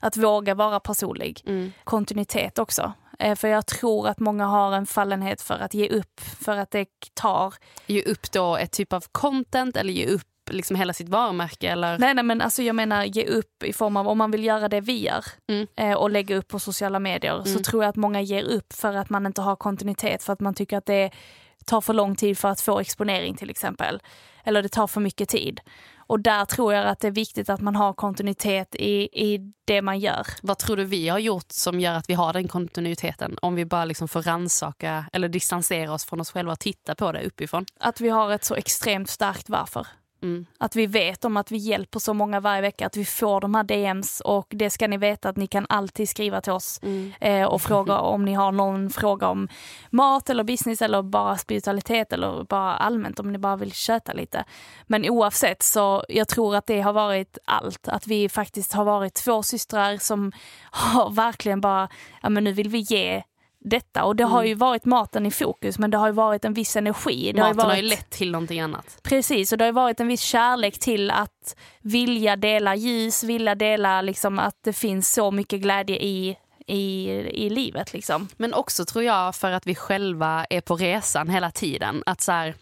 Att 0.00 0.16
våga 0.16 0.54
vara 0.54 0.80
personlig. 0.80 1.42
Mm. 1.46 1.72
Kontinuitet 1.84 2.58
också. 2.58 2.92
Eh, 3.18 3.34
För 3.34 3.48
jag 3.48 3.66
tror 3.66 4.08
att 4.08 4.20
många 4.20 4.46
har 4.46 4.72
en 4.72 4.86
fallenhet 4.86 5.42
för 5.42 5.54
att 5.58 5.74
ge 5.74 5.88
upp, 5.88 6.20
för 6.20 6.56
att 6.56 6.70
det 6.70 6.86
tar 7.14 7.54
Ge 7.86 8.02
upp 8.02 8.32
då 8.32 8.56
ett 8.56 8.72
typ 8.72 8.92
av 8.92 9.04
content 9.12 9.76
eller 9.76 9.92
ge 9.92 10.06
upp 10.06 10.22
liksom 10.50 10.76
hela 10.76 10.92
sitt 10.92 11.08
varumärke 11.08 11.68
eller? 11.70 11.98
Nej, 11.98 12.14
nej 12.14 12.24
men 12.24 12.40
alltså 12.40 12.62
jag 12.62 12.76
menar 12.76 13.04
ge 13.04 13.24
upp 13.26 13.62
i 13.62 13.72
form 13.72 13.96
av 13.96 14.08
om 14.08 14.18
man 14.18 14.30
vill 14.30 14.44
göra 14.44 14.68
det 14.68 14.80
vi 14.80 15.00
gör 15.04 15.24
Mm. 15.48 15.66
eh, 15.76 15.92
och 15.92 16.10
lägga 16.10 16.36
upp 16.36 16.48
på 16.48 16.58
sociala 16.58 16.98
medier 16.98 17.42
så 17.44 17.50
Mm. 17.50 17.62
tror 17.62 17.82
jag 17.84 17.90
att 17.90 17.96
många 17.96 18.20
ger 18.20 18.42
upp 18.44 18.72
för 18.72 18.94
att 18.96 19.10
man 19.10 19.26
inte 19.26 19.40
har 19.42 19.56
kontinuitet 19.56 20.22
för 20.22 20.32
att 20.32 20.40
man 20.40 20.54
tycker 20.54 20.76
att 20.78 20.86
det 20.86 21.10
tar 21.68 21.80
för 21.80 21.94
lång 21.94 22.16
tid 22.16 22.38
för 22.38 22.48
att 22.48 22.60
få 22.60 22.80
exponering 22.80 23.36
till 23.36 23.50
exempel. 23.50 24.02
Eller 24.44 24.62
det 24.62 24.68
tar 24.68 24.86
för 24.86 25.00
mycket 25.00 25.28
tid. 25.28 25.60
Och 25.96 26.20
där 26.20 26.44
tror 26.44 26.74
jag 26.74 26.86
att 26.86 27.00
det 27.00 27.06
är 27.06 27.12
viktigt 27.12 27.50
att 27.50 27.60
man 27.60 27.76
har 27.76 27.92
kontinuitet 27.92 28.74
i, 28.74 29.24
i 29.24 29.52
det 29.64 29.82
man 29.82 29.98
gör. 29.98 30.26
Vad 30.42 30.58
tror 30.58 30.76
du 30.76 30.84
vi 30.84 31.08
har 31.08 31.18
gjort 31.18 31.52
som 31.52 31.80
gör 31.80 31.94
att 31.94 32.10
vi 32.10 32.14
har 32.14 32.32
den 32.32 32.48
kontinuiteten? 32.48 33.38
Om 33.42 33.54
vi 33.54 33.64
bara 33.64 33.84
liksom 33.84 34.08
får 34.08 34.22
rannsaka 34.22 35.04
eller 35.12 35.28
distansera 35.28 35.92
oss 35.92 36.04
från 36.04 36.20
oss 36.20 36.30
själva 36.30 36.52
och 36.52 36.58
titta 36.58 36.94
på 36.94 37.12
det 37.12 37.22
uppifrån. 37.22 37.66
Att 37.80 38.00
vi 38.00 38.08
har 38.08 38.30
ett 38.30 38.44
så 38.44 38.54
extremt 38.54 39.10
starkt 39.10 39.48
varför. 39.48 39.86
Mm. 40.22 40.46
Att 40.58 40.76
vi 40.76 40.86
vet 40.86 41.24
om 41.24 41.36
att 41.36 41.50
vi 41.50 41.56
hjälper 41.56 41.98
så 41.98 42.14
många 42.14 42.40
varje 42.40 42.60
vecka, 42.60 42.86
att 42.86 42.96
vi 42.96 43.04
får 43.04 43.40
de 43.40 43.54
här 43.54 43.64
DMs 43.64 44.20
och 44.20 44.46
det 44.50 44.70
ska 44.70 44.88
ni 44.88 44.96
veta 44.96 45.28
att 45.28 45.36
ni 45.36 45.46
kan 45.46 45.66
alltid 45.68 46.08
skriva 46.08 46.40
till 46.40 46.52
oss 46.52 46.80
Mm. 46.82 47.12
eh, 47.20 47.46
och 47.46 47.62
fråga 47.62 47.98
om 47.98 48.24
ni 48.24 48.34
har 48.34 48.52
någon 48.52 48.90
fråga 48.90 49.28
om 49.28 49.48
mat 49.90 50.30
eller 50.30 50.44
business 50.44 50.82
eller 50.82 51.02
bara 51.02 51.36
spiritualitet 51.36 52.12
eller 52.12 52.44
bara 52.44 52.74
allmänt 52.74 53.20
om 53.20 53.32
ni 53.32 53.38
bara 53.38 53.56
vill 53.56 53.72
köta 53.72 54.12
lite. 54.12 54.44
Men 54.86 55.10
oavsett 55.10 55.62
så 55.62 56.04
jag 56.08 56.28
tror 56.28 56.56
att 56.56 56.66
det 56.66 56.80
har 56.80 56.92
varit 56.92 57.38
allt. 57.44 57.88
Att 57.88 58.06
vi 58.06 58.28
faktiskt 58.28 58.72
har 58.72 58.84
varit 58.84 59.14
två 59.14 59.42
systrar 59.42 59.96
som 59.96 60.32
har 60.70 61.10
verkligen 61.10 61.60
bara, 61.60 61.88
ja 62.22 62.28
men 62.28 62.44
nu 62.44 62.52
vill 62.52 62.68
vi 62.68 62.78
ge 62.78 63.22
detta 63.68 64.04
och 64.04 64.16
det 64.16 64.24
har 64.24 64.38
Mm. 64.38 64.48
ju 64.48 64.54
varit 64.54 64.84
maten 64.84 65.26
i 65.26 65.30
fokus 65.30 65.78
men 65.78 65.90
det 65.90 65.96
har 65.98 66.06
ju 66.06 66.12
varit 66.12 66.44
en 66.44 66.54
viss 66.54 66.76
energi. 66.76 67.32
Det 67.32 67.40
har 67.40 67.48
ju 67.48 67.54
Maten 67.54 67.66
varit... 67.68 67.76
har 67.76 67.82
ju 67.82 67.88
lett 67.88 68.10
till 68.10 68.30
någonting 68.32 68.60
annat. 68.60 68.98
Precis, 69.02 69.52
och 69.52 69.58
det 69.58 69.64
har 69.64 69.72
varit 69.72 70.00
en 70.00 70.08
viss 70.08 70.20
kärlek 70.22 70.78
till 70.78 71.10
att 71.10 71.56
vilja 71.82 72.36
dela 72.36 72.74
ljus, 72.74 73.24
vilja 73.24 73.54
dela 73.54 74.02
liksom 74.02 74.38
att 74.38 74.56
det 74.64 74.72
finns 74.72 75.12
så 75.12 75.30
mycket 75.30 75.60
glädje 75.60 75.96
i, 75.96 76.36
i, 76.66 77.08
i 77.44 77.50
livet. 77.50 77.92
Liksom. 77.92 78.28
Men 78.36 78.54
också 78.54 78.84
tror 78.84 79.04
jag 79.04 79.36
för 79.36 79.50
att 79.52 79.66
vi 79.66 79.74
själva 79.74 80.46
är 80.50 80.60
på 80.60 80.76
resan 80.76 81.28
hela 81.28 81.50
tiden. 81.50 82.02
Att 82.06 82.20
så 82.20 82.32
här, 82.32 82.54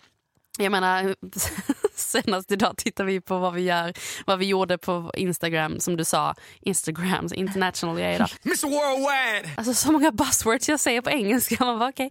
jag 0.59 0.73
menar, 0.73 1.14
senast 1.95 2.51
idag 2.51 2.77
tittar 2.77 3.05
vi 3.05 3.21
på 3.21 3.38
vad 3.38 3.55
vi 3.55 3.62
gör, 3.62 3.92
vad 4.27 4.38
vi 4.38 4.47
gjorde 4.47 4.79
på 4.79 5.11
Instagram, 5.14 5.81
som 5.81 5.97
du 5.97 6.05
sa, 6.05 6.35
Instagrams 6.61 7.33
international 7.33 8.01
jag 8.01 8.14
idag. 8.14 8.29
Mr. 8.45 8.66
Worldwide! 8.66 9.55
Alltså 9.57 9.75
så 9.75 9.92
många 9.92 10.12
buzzwords 10.12 10.69
jag 10.69 10.81
säger 10.81 11.01
på 11.01 11.11
engelska. 11.11 11.64
Man 11.64 11.79
bara, 11.79 11.88
okay. 11.88 12.11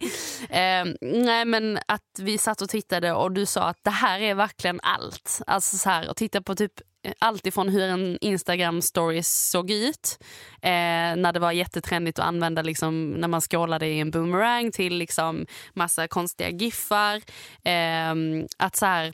eh, 0.50 0.86
nej 1.02 1.46
men 1.46 1.80
att 1.88 2.20
vi 2.20 2.38
satt 2.38 2.62
och 2.62 2.70
tittade 2.70 3.14
och 3.14 3.32
du 3.32 3.46
sa 3.46 3.64
att 3.64 3.80
det 3.84 3.90
här 3.90 4.20
är 4.20 4.36
verkligen 4.36 4.80
allt. 4.84 5.42
Alltså 5.48 5.78
så 5.78 5.90
här 5.90 6.10
och 6.10 6.16
titta 6.16 6.42
på 6.42 6.56
typ 6.56 6.74
allt 7.20 7.46
ifrån 7.46 7.70
hur 7.70 7.84
en 7.84 8.18
Instagram 8.22 8.82
stories 8.82 9.50
såg 9.50 9.72
ut 9.72 10.18
eh, 10.62 10.70
när 11.16 11.34
det 11.34 11.40
var 11.40 11.52
jättetrendigt 11.52 12.20
att 12.20 12.26
använda 12.26 12.62
liksom, 12.62 13.12
när 13.12 13.28
man 13.28 13.42
skålade 13.42 13.88
i 13.88 14.00
en 14.00 14.12
boomerang 14.12 14.72
till 14.72 14.98
liksom 14.98 15.46
massa 15.74 16.08
konstiga 16.08 16.50
giffar. 16.50 17.16
Eh, 17.64 18.16
att 18.58 18.76
så 18.76 18.86
här, 18.86 19.14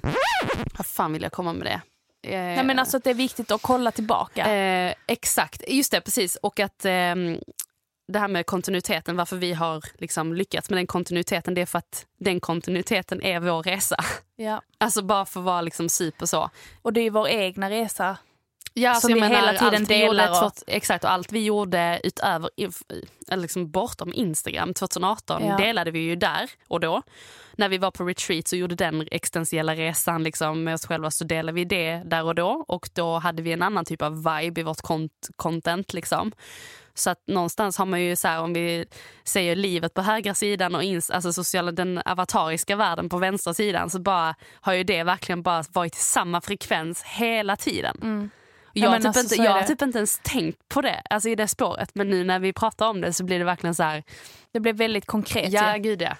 vad 0.77 0.85
fan 0.85 1.13
vill 1.13 1.21
jag 1.23 1.31
komma 1.31 1.53
med 1.53 1.67
det? 1.67 1.81
Eh, 2.23 2.39
Nej, 2.41 2.63
men 2.63 2.79
alltså 2.79 2.97
att 2.97 3.03
det 3.03 3.09
är 3.09 3.13
viktigt 3.13 3.51
att 3.51 3.61
kolla 3.61 3.91
tillbaka. 3.91 4.51
eh, 4.55 4.93
exakt, 5.07 5.63
just 5.67 5.91
det 5.91 6.01
precis. 6.01 6.35
Och 6.35 6.59
att 6.59 6.85
ehm, 6.85 7.37
det 8.11 8.19
här 8.19 8.27
med 8.27 8.45
kontinuiteten, 8.45 9.15
varför 9.17 9.35
vi 9.35 9.53
har 9.53 9.83
liksom 9.97 10.33
lyckats 10.33 10.69
med 10.69 10.77
den 10.79 10.87
kontinuiteten, 10.87 11.53
det 11.53 11.61
är 11.61 11.65
för 11.65 11.79
att 11.79 12.05
den 12.19 12.39
kontinuiteten 12.39 13.21
är 13.23 13.39
vår 13.39 13.63
resa. 13.63 13.95
Ja. 14.35 14.61
Alltså 14.77 15.01
bara 15.01 15.25
för 15.25 15.39
att 15.39 15.45
vara 15.45 15.61
liksom 15.61 15.89
super 15.89 16.25
så. 16.25 16.49
Och 16.81 16.93
det 16.93 17.01
är 17.01 17.11
vår 17.11 17.27
egna 17.27 17.69
resa. 17.69 18.17
Ja, 18.73 18.89
alltså 18.89 19.07
Som 19.07 19.13
vi 19.13 19.19
menar, 19.19 19.35
hela 19.35 19.59
tiden 19.59 19.85
vi 19.85 20.05
gjorde 20.05 20.17
delar 20.17 20.45
och- 20.45 20.53
Exakt, 20.67 21.03
och 21.03 21.11
allt 21.11 21.31
vi 21.31 21.43
gjorde 21.45 22.01
utöver, 22.03 22.49
eller 23.29 23.41
liksom 23.41 23.71
bortom 23.71 24.13
Instagram 24.13 24.73
2018 24.73 25.45
Ja. 25.45 25.57
delade 25.57 25.91
vi 25.91 25.99
ju 25.99 26.15
där 26.15 26.49
och 26.67 26.79
då. 26.79 27.01
När 27.55 27.69
vi 27.69 27.77
var 27.77 27.91
på 27.91 28.03
retreat 28.03 28.51
och 28.51 28.57
gjorde 28.57 28.75
den 28.75 29.07
existentiella 29.11 29.75
resan 29.75 30.23
liksom, 30.23 30.63
med 30.63 30.73
oss 30.73 30.85
själva 30.85 31.11
så 31.11 31.23
delade 31.23 31.55
vi 31.55 31.65
det 31.65 32.01
där 32.05 32.23
och 32.23 32.35
då. 32.35 32.65
Och 32.67 32.89
då 32.93 33.17
hade 33.19 33.41
vi 33.41 33.51
en 33.51 33.61
annan 33.61 33.85
typ 33.85 34.01
av 34.01 34.15
vibe 34.17 34.61
i 34.61 34.63
vårt 34.63 34.81
kont- 34.81 35.29
content. 35.35 35.93
Liksom. 35.93 36.31
Så 36.93 37.09
att 37.09 37.27
någonstans 37.27 37.77
har 37.77 37.85
man 37.85 38.01
ju 38.01 38.15
så 38.15 38.27
här, 38.27 38.41
om 38.41 38.53
vi 38.53 38.85
säger 39.23 39.55
livet 39.55 39.93
på 39.93 40.01
högra 40.01 40.33
sidan 40.33 40.75
och 40.75 40.83
ins, 40.83 41.09
alltså 41.09 41.33
sociala, 41.33 41.71
den 41.71 42.01
avatariska 42.05 42.75
världen 42.75 43.09
på 43.09 43.17
vänstra 43.17 43.53
sidan 43.53 43.89
så 43.89 43.99
bara 43.99 44.35
har 44.53 44.73
ju 44.73 44.83
det 44.83 45.03
verkligen 45.03 45.41
bara 45.41 45.63
varit 45.73 45.95
i 45.95 45.99
samma 45.99 46.41
frekvens 46.41 47.03
hela 47.03 47.55
tiden. 47.55 47.97
Mm. 48.01 48.29
Jag, 48.73 48.93
Ja, 48.93 48.97
typ 48.97 49.05
alltså, 49.05 49.21
inte, 49.21 49.35
jag 49.35 49.51
har 49.51 49.63
typ 49.63 49.81
inte 49.81 49.97
ens 49.97 50.19
tänkt 50.23 50.69
på 50.69 50.81
det, 50.81 51.01
alltså 51.09 51.29
i 51.29 51.35
det 51.35 51.47
spåret. 51.47 51.89
Men 51.93 52.09
nu 52.09 52.23
när 52.23 52.39
vi 52.39 52.53
pratar 52.53 52.87
om 52.89 53.01
det 53.01 53.13
så 53.13 53.23
blir 53.23 53.39
det 53.39 53.45
verkligen 53.45 53.75
så 53.75 53.83
här, 53.83 54.03
Det 54.51 54.59
blev 54.59 54.75
väldigt 54.75 55.05
konkret. 55.05 55.51
ja 55.51 55.75
ju. 55.77 55.81
gud 55.83 56.01
ja. 56.01 56.15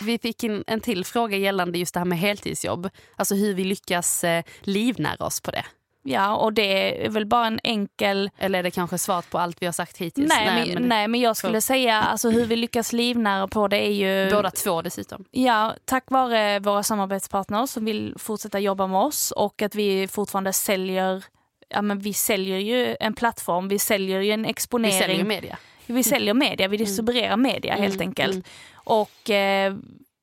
Vi 0.00 0.18
fick 0.18 0.44
in 0.44 0.64
en 0.66 0.80
till 0.80 1.04
fråga 1.04 1.36
gällande 1.36 1.78
just 1.78 1.94
det 1.94 2.00
här 2.00 2.04
med 2.04 2.18
heltidsjobb. 2.18 2.88
Alltså 3.16 3.34
hur 3.34 3.54
vi 3.54 3.64
lyckas 3.64 4.24
eh, 4.24 4.44
livnära 4.60 5.24
oss 5.24 5.40
på 5.40 5.50
det. 5.50 5.64
Ja, 6.12 6.36
och 6.36 6.52
det 6.52 7.04
är 7.06 7.10
väl 7.10 7.26
bara 7.26 7.46
en 7.46 7.60
enkel... 7.62 8.30
Eller 8.38 8.58
är 8.58 8.62
det 8.62 8.70
kanske 8.70 8.98
svaret 8.98 9.30
på 9.30 9.38
allt 9.38 9.62
vi 9.62 9.66
har 9.66 9.72
sagt 9.72 9.98
hittills? 9.98 10.28
Nej, 10.28 10.74
men, 10.74 10.82
nej, 10.88 11.08
men 11.08 11.20
jag 11.20 11.36
skulle 11.36 11.60
säga 11.60 12.02
alltså 12.02 12.30
hur 12.30 12.44
vi 12.44 12.56
lyckas 12.56 12.92
livnära 12.92 13.48
på 13.48 13.68
det 13.68 13.76
är 13.86 13.90
ju... 13.92 14.30
Båda 14.30 14.50
två 14.50 14.82
dessutom. 14.82 15.24
Ja, 15.30 15.74
tack 15.84 16.04
vare 16.10 16.58
våra 16.58 16.82
samarbetspartners 16.82 17.70
som 17.70 17.84
vill 17.84 18.14
fortsätta 18.18 18.58
jobba 18.58 18.86
med 18.86 19.00
oss 19.00 19.30
och 19.30 19.62
att 19.62 19.74
vi 19.74 20.08
fortfarande 20.08 20.52
säljer 20.52 21.24
Ja, 21.70 21.82
men 21.82 21.98
vi 21.98 22.12
säljer 22.14 22.58
ju 22.58 22.96
en 23.00 23.14
plattform, 23.14 23.68
vi 23.68 23.78
säljer 23.78 24.20
ju 24.20 24.30
en 24.32 24.42
Vi 24.42 24.48
exponering. 24.50 24.98
säljer 24.98 25.16
ju 25.18 25.24
media. 25.24 25.58
Vi 25.86 26.02
säljer 26.02 26.34
media, 26.34 26.68
vi 26.68 26.76
distribuerar 26.76 27.36
media 27.36 27.74
helt 27.74 27.94
Mm, 27.94 28.08
enkelt. 28.08 28.34
mm. 28.34 28.44
Och 28.74 29.30
eh, 29.30 29.74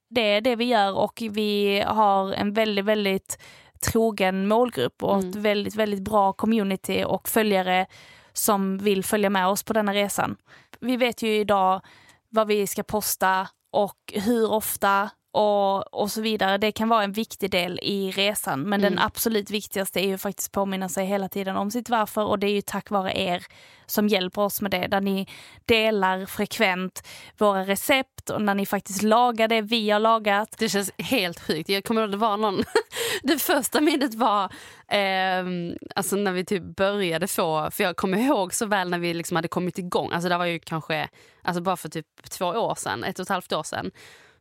det 0.10 0.22
är 0.22 0.42
det 0.42 0.56
vi 0.56 0.66
gör 0.66 0.94
och 0.98 1.22
vi 1.32 1.84
har 1.88 2.34
en 2.34 2.54
väldigt, 2.54 2.86
väldigt 2.86 3.40
trogen 3.80 4.48
målgrupp 4.48 5.04
och 5.04 5.18
ett 5.18 5.24
Mm. 5.24 5.42
väldigt, 5.42 5.76
väldigt 5.76 6.02
bra 6.04 6.34
community 6.34 7.04
och 7.04 7.30
följare 7.30 7.86
som 8.34 8.78
vill 8.78 9.04
följa 9.04 9.30
med 9.30 9.48
oss 9.48 9.64
på 9.64 9.74
denna 9.74 9.94
resan. 9.94 10.36
Vi 10.80 10.98
vet 10.98 11.22
ju 11.22 11.36
idag 11.36 11.82
vad 12.30 12.48
vi 12.48 12.68
ska 12.68 12.84
posta 12.84 13.48
och 13.72 14.14
hur 14.14 14.52
ofta 14.52 15.10
och, 15.36 15.94
och 16.02 16.12
så 16.12 16.22
vidare. 16.22 16.58
Det 16.58 16.72
kan 16.72 16.90
vara 16.90 17.04
en 17.04 17.12
viktig 17.12 17.52
del 17.52 17.80
i 17.84 18.12
resan 18.12 18.62
men 18.62 18.82
den 18.82 18.94
Mm. 18.94 19.06
absolut 19.06 19.52
viktigaste 19.52 20.00
är 20.00 20.08
ju 20.08 20.18
faktiskt 20.18 20.52
påminna 20.52 20.90
sig 20.90 21.06
hela 21.06 21.30
tiden 21.30 21.56
om 21.56 21.72
sitt 21.72 21.90
varför 21.90 22.24
och 22.24 22.40
det 22.40 22.48
är 22.48 22.52
ju 22.52 22.62
tack 22.62 22.90
vare 22.90 23.20
er 23.20 23.44
som 23.86 24.08
hjälper 24.08 24.42
oss 24.42 24.62
med 24.62 24.72
det. 24.72 24.88
Där 24.88 25.02
ni 25.02 25.28
delar 25.66 26.26
frekvent 26.26 27.08
våra 27.38 27.64
recept 27.64 28.30
och 28.30 28.42
när 28.42 28.56
ni 28.56 28.66
faktiskt 28.66 29.02
lagar 29.04 29.48
det 29.48 29.62
vi 29.62 29.90
har 29.90 30.00
lagat. 30.00 30.56
Det 30.58 30.70
känns 30.70 30.92
helt 30.98 31.40
sjukt. 31.40 31.70
Jag 31.70 31.84
kommer 31.84 32.02
ihåg 32.02 32.12
det 32.12 32.18
var 32.18 32.38
någon... 32.38 32.64
det 33.24 33.42
första 33.42 33.82
minnet 33.82 34.16
var 34.16 34.52
ehm, 34.88 35.78
alltså 35.96 36.16
när 36.16 36.32
vi 36.32 36.46
typ 36.46 36.64
började 36.64 37.28
få... 37.28 37.72
För 37.72 37.84
jag 37.84 37.96
kommer 37.96 38.18
ihåg 38.18 38.54
så 38.54 38.66
väl 38.66 38.90
när 38.90 39.00
vi 39.00 39.14
liksom 39.14 39.36
hade 39.36 39.48
kommit 39.48 39.78
igång. 39.78 40.12
Alltså 40.12 40.30
det 40.30 40.38
var 40.38 40.46
ju 40.46 40.60
kanske 40.60 41.10
alltså 41.42 41.62
bara 41.62 41.78
för 41.78 41.90
typ 41.90 42.30
två 42.30 42.46
år 42.46 42.76
sedan, 42.76 43.04
ett 43.04 43.20
och 43.20 43.24
ett 43.24 43.30
halvt 43.30 43.54
år 43.54 43.64
sedan. 43.64 43.92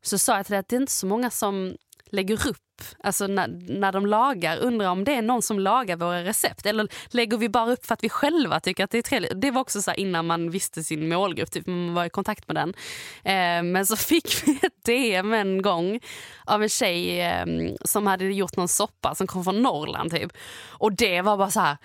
Så 0.04 0.18
sa 0.18 0.36
jag 0.36 0.46
till 0.46 0.52
dig 0.52 0.60
att 0.60 0.68
det 0.68 0.76
är 0.76 0.80
inte 0.80 0.92
så 0.92 1.06
många 1.06 1.30
som 1.30 1.76
lägger 2.10 2.48
upp 2.48 2.58
Alltså 3.02 3.26
när, 3.26 3.48
när 3.78 3.92
de 3.92 4.06
lagar, 4.06 4.58
undrar 4.58 4.88
om 4.88 5.04
det 5.04 5.14
är 5.14 5.22
någon 5.22 5.42
som 5.42 5.58
lagar 5.58 5.96
våra 5.96 6.24
recept 6.24 6.66
eller 6.66 6.88
lägger 7.08 7.36
vi 7.36 7.48
bara 7.48 7.72
upp 7.72 7.86
för 7.86 7.94
att 7.94 8.04
vi 8.04 8.08
själva 8.08 8.60
tycker 8.60 8.84
att 8.84 8.90
det 8.90 8.98
är 8.98 9.02
trevligt. 9.02 9.40
Det 9.40 9.50
var 9.50 9.60
också 9.60 9.82
så 9.82 9.90
här 9.90 10.00
innan 10.00 10.26
man 10.26 10.50
visste 10.50 10.84
sin 10.84 11.08
målgrupp, 11.08 11.50
typ, 11.50 11.66
man 11.66 11.94
var 11.94 12.04
i 12.04 12.10
kontakt 12.10 12.48
med 12.48 12.56
den. 12.56 12.74
Eh, 13.22 13.62
men 13.62 13.86
så 13.86 13.96
fick 14.10 14.46
vi 14.46 14.58
ett 14.62 14.84
DM 14.84 15.32
en 15.32 15.62
gång 15.62 16.00
av 16.44 16.62
en 16.62 16.68
tjej 16.68 17.20
eh, 17.20 17.46
som 17.84 18.06
hade 18.06 18.24
gjort 18.24 18.56
någon 18.56 18.68
soppa 18.68 19.14
som 19.14 19.26
kom 19.26 19.44
från 19.44 19.62
Norrland 19.62 20.10
typ. 20.10 20.32
Och 20.68 20.92
det 20.92 21.22
var 21.22 21.36
bara 21.36 21.50
så 21.50 21.60
här 21.60 21.76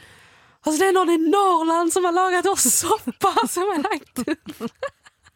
Alltså 0.62 0.84
det 0.84 0.88
är 0.88 0.94
någon 0.94 1.10
i 1.10 1.18
Norrland 1.18 1.94
som 1.94 2.06
har 2.06 2.12
lagat 2.12 2.46
oss 2.46 2.80
soppa 2.80 3.48
som 3.48 3.64
har 3.64 3.84
lagt 3.84 4.20
upp. 4.20 4.72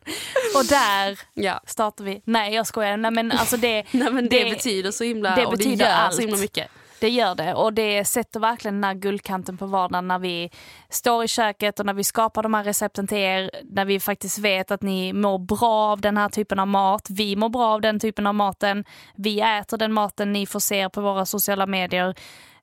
Och 0.56 0.66
där 0.66 1.20
Ja. 1.34 1.60
startar 1.66 2.04
vi. 2.04 2.22
Nej 2.26 2.54
jag 2.54 2.68
skojar. 2.68 2.98
Nej, 2.98 3.12
men 3.12 3.32
alltså 3.32 3.58
det, 3.58 3.84
Nej, 3.92 4.12
men 4.12 4.30
det, 4.30 4.44
Det- 4.44 4.50
betyder 4.50 4.92
så 4.92 5.04
himla, 5.04 5.36
det 5.36 5.46
och 5.46 5.52
det 5.52 5.58
betyder 5.58 5.86
gör 5.86 5.92
allt. 5.94 6.13
så 6.16 6.22
himla 6.22 6.38
mycket. 6.38 6.68
Det 7.00 7.10
gör 7.10 7.36
det 7.36 7.54
och 7.54 7.74
det 7.74 8.06
sätter 8.06 8.39
verkligen 8.39 8.76
den 8.76 8.84
här 8.84 8.94
guldkanten 8.94 9.58
på 9.58 9.66
vardagen 9.66 10.08
när 10.08 10.20
vi 10.20 10.50
står 10.89 11.24
i 11.24 11.28
köket 11.28 11.80
och 11.80 11.86
när 11.86 11.94
vi 11.94 12.04
skapar 12.04 12.44
de 12.44 12.54
här 12.54 12.63
recepten 12.63 13.08
till 13.08 13.18
er. 13.18 13.52
När 13.63 13.86
vi 13.86 14.00
faktiskt 14.00 14.38
vet 14.39 14.72
att 14.72 14.82
ni 14.82 15.13
mår 15.13 15.39
bra 15.39 15.92
av 15.92 16.02
den 16.02 16.18
här 16.18 16.30
typen 16.30 16.60
av 16.60 16.68
mat. 16.68 17.08
Vi 17.10 17.36
mår 17.36 17.50
bra 17.50 17.66
av 17.74 17.82
den 17.82 18.00
typen 18.00 18.28
av 18.28 18.36
maten. 18.36 18.86
Vi 19.16 19.42
äter 19.42 19.78
den 19.78 19.94
maten 19.94 20.34
ni 20.34 20.46
får 20.46 20.60
se 20.60 20.89
på 20.89 21.02
våra 21.02 21.26
sociala 21.26 21.66
medier. 21.66 22.16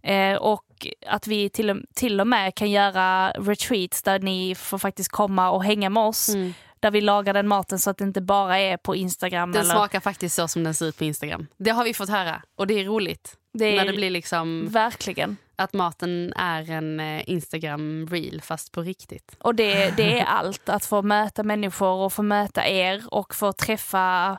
Eh, 0.03 0.35
och 0.37 0.87
att 1.07 1.26
vi 1.26 1.50
till 1.50 1.70
och, 1.70 1.76
till 1.94 2.20
och 2.20 2.26
med 2.26 2.55
kan 2.55 2.70
göra 2.70 3.31
retreats 3.31 4.03
där 4.03 4.18
ni 4.18 4.55
får 4.55 4.79
faktiskt 4.79 5.11
komma 5.12 5.50
och 5.50 5.64
hänga 5.64 5.90
med 5.90 6.03
oss. 6.03 6.29
Mm. 6.29 6.55
Där 6.81 6.90
vi 6.90 7.01
lagar 7.01 7.35
den 7.35 7.49
maten 7.49 7.79
så 7.79 7.90
att 7.90 7.99
det 7.99 8.05
inte 8.05 8.21
bara 8.21 8.59
är 8.59 8.77
på 8.77 8.97
Instagram. 8.97 9.53
Den 9.53 9.61
eller, 9.61 9.75
smakar 9.75 10.01
faktiskt 10.01 10.35
så 10.35 10.49
som 10.49 10.64
den 10.64 10.75
ser 10.75 10.87
ut 10.87 10.99
på 10.99 11.05
Instagram. 11.05 11.47
Det 11.57 11.71
har 11.71 11.85
vi 11.85 11.95
fått 11.95 12.09
höra 12.09 12.43
och 12.57 12.66
det 12.66 12.75
är 12.81 12.85
roligt. 12.85 13.37
det 13.53 13.64
är, 13.64 13.77
När 13.77 13.93
det 13.93 13.97
blir 13.97 14.11
liksom 14.11 14.69
Verkligen. 14.69 15.37
att 15.57 15.73
maten 15.73 16.33
är 16.37 16.71
en 16.71 17.01
eh, 17.01 17.31
Instagram 17.31 18.07
reel 18.11 18.40
fast 18.43 18.73
på 18.73 18.83
riktigt. 18.83 19.37
Och 19.38 19.55
det, 19.55 19.90
det 19.97 20.21
är 20.21 20.25
allt, 20.25 20.69
att 20.69 20.85
få 20.85 21.03
möta 21.03 21.43
människor 21.43 21.93
och 21.93 22.12
få 22.12 22.23
möta 22.23 22.69
er 22.69 23.05
och 23.11 23.35
få 23.35 23.53
träffa 23.53 24.38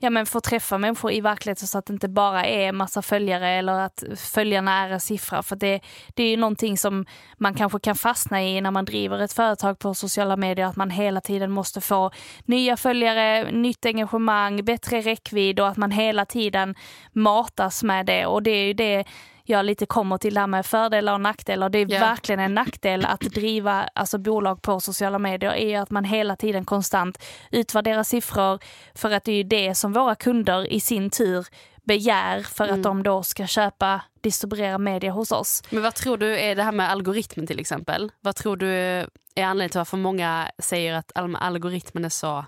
Ja 0.00 0.10
men 0.10 0.26
få 0.26 0.40
träffa 0.40 0.78
människor 0.78 1.12
i 1.12 1.20
verkligheten 1.20 1.68
så 1.68 1.78
att 1.78 1.86
det 1.86 1.92
inte 1.92 2.08
bara 2.08 2.44
är 2.44 2.72
massa 2.72 3.02
följare 3.02 3.48
eller 3.48 3.72
att 3.72 4.04
följarna 4.16 4.72
är 4.72 4.90
en 4.90 5.00
siffra. 5.00 5.42
För 5.42 5.56
det, 5.56 5.80
det 6.14 6.22
är 6.22 6.30
ju 6.30 6.36
någonting 6.36 6.78
som 6.78 7.06
man 7.38 7.54
kanske 7.54 7.78
kan 7.78 7.94
fastna 7.94 8.42
i 8.42 8.60
när 8.60 8.70
man 8.70 8.84
driver 8.84 9.18
ett 9.18 9.32
företag 9.32 9.78
på 9.78 9.94
sociala 9.94 10.36
medier. 10.36 10.66
Att 10.66 10.76
man 10.76 10.90
hela 10.90 11.20
tiden 11.20 11.50
måste 11.50 11.80
få 11.80 12.10
nya 12.44 12.76
följare, 12.76 13.50
nytt 13.50 13.86
engagemang, 13.86 14.64
bättre 14.64 15.00
räckvidd 15.00 15.60
och 15.60 15.68
att 15.68 15.76
man 15.76 15.90
hela 15.90 16.24
tiden 16.24 16.74
matas 17.12 17.82
med 17.82 18.06
det. 18.06 18.26
Och 18.26 18.42
det 18.42 18.50
är 18.50 18.66
ju 18.66 18.72
det 18.72 19.04
jag 19.48 19.64
lite 19.66 19.86
kommer 19.86 20.18
till 20.18 20.34
det 20.34 20.40
här 20.40 20.46
med 20.46 20.66
fördelar 20.66 21.12
och 21.12 21.20
nackdelar. 21.20 21.68
Det 21.68 21.78
är 21.78 21.86
Ja. 21.92 22.00
verkligen 22.00 22.40
en 22.40 22.54
nackdel 22.54 23.04
att 23.04 23.20
driva 23.20 23.88
alltså, 23.94 24.18
bolag 24.18 24.62
på 24.62 24.80
sociala 24.80 25.18
medier 25.18 25.52
är 25.52 25.80
att 25.80 25.90
man 25.90 26.04
hela 26.04 26.36
tiden 26.36 26.64
konstant 26.64 27.24
utvärderar 27.50 28.02
siffror 28.02 28.58
för 28.94 29.10
att 29.10 29.24
det 29.24 29.32
är 29.32 29.36
ju 29.36 29.42
det 29.42 29.74
som 29.74 29.92
våra 29.92 30.14
kunder 30.14 30.72
i 30.72 30.80
sin 30.80 31.10
tur 31.10 31.46
begär 31.82 32.42
för 32.42 32.64
Mm. 32.64 32.76
att 32.76 32.82
de 32.82 33.02
då 33.02 33.22
ska 33.22 33.46
köpa, 33.46 34.00
distribuera 34.20 34.78
media 34.78 35.10
hos 35.12 35.32
oss. 35.32 35.62
Men 35.70 35.82
vad 35.82 35.94
tror 35.94 36.16
du 36.16 36.38
är 36.38 36.56
det 36.56 36.62
här 36.62 36.72
med 36.72 36.90
algoritmen 36.90 37.46
till 37.46 37.60
exempel? 37.60 38.12
Vad 38.20 38.36
tror 38.36 38.56
du 38.56 38.66
är 38.68 39.06
anledningen 39.36 39.70
till 39.70 39.78
varför 39.78 39.96
många 39.96 40.50
säger 40.58 40.94
att 40.94 41.12
algoritmen 41.14 42.04
är 42.04 42.08
så... 42.08 42.44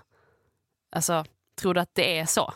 Alltså, 0.95 1.25
tror 1.61 1.73
du 1.73 1.79
att 1.81 1.95
det 1.95 2.19
är 2.19 2.25
så? 2.25 2.53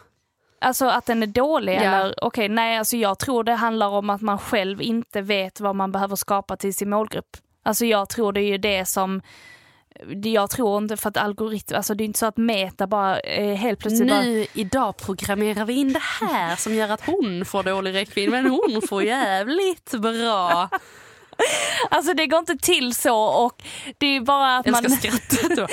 Alltså 0.65 0.85
att 0.85 1.05
den 1.05 1.23
är 1.23 1.27
dålig 1.27 1.75
Ja. 1.75 1.81
eller 1.81 2.13
okej, 2.21 2.49
nej 2.49 2.77
alltså 2.77 2.97
jag 2.97 3.19
tror 3.19 3.43
det 3.43 3.53
handlar 3.53 3.87
om 3.87 4.09
att 4.09 4.21
man 4.21 4.37
själv 4.39 4.81
inte 4.81 5.21
vet 5.21 5.59
vad 5.59 5.75
man 5.75 5.91
behöver 5.91 6.15
skapa 6.15 6.57
till 6.57 6.73
sin 6.73 6.89
målgrupp. 6.89 7.37
Alltså 7.63 7.85
jag 7.85 8.09
tror 8.09 8.33
det 8.33 8.41
är 8.41 8.47
ju 8.47 8.57
det 8.57 8.85
som 8.85 9.21
jag 10.23 10.49
tror 10.49 10.77
inte 10.77 10.97
för 10.97 11.09
att 11.09 11.17
algoritm, 11.17 11.75
alltså 11.75 11.93
det 11.93 12.03
är 12.03 12.05
inte 12.05 12.19
så 12.19 12.25
att 12.25 12.37
Meta 12.37 12.87
bara 12.87 13.19
eh, 13.19 13.55
helt 13.55 13.79
plötsligt 13.79 14.09
bara, 14.09 14.21
Nu 14.21 14.45
idag 14.53 14.97
programmerar 14.97 15.65
vi 15.65 15.73
in 15.73 15.93
det 15.93 16.01
här 16.21 16.55
som 16.55 16.73
gör 16.73 16.89
att 16.89 17.05
hon 17.05 17.45
får 17.45 17.63
dålig 17.63 17.93
räckvidd 17.93 18.29
men 18.29 18.45
hon 18.45 18.81
får 18.89 19.03
jävligt 19.03 19.91
bra. 19.91 20.69
Alltså 21.89 22.13
det 22.13 22.27
går 22.27 22.39
inte 22.39 22.57
till 22.57 22.95
så 22.95 23.17
och 23.17 23.63
det 23.97 24.05
är 24.05 24.21
bara 24.21 24.57
att 24.57 24.65
Jag 24.65 24.71
man... 24.71 24.91
ska 24.91 25.09
skratta. 25.09 25.67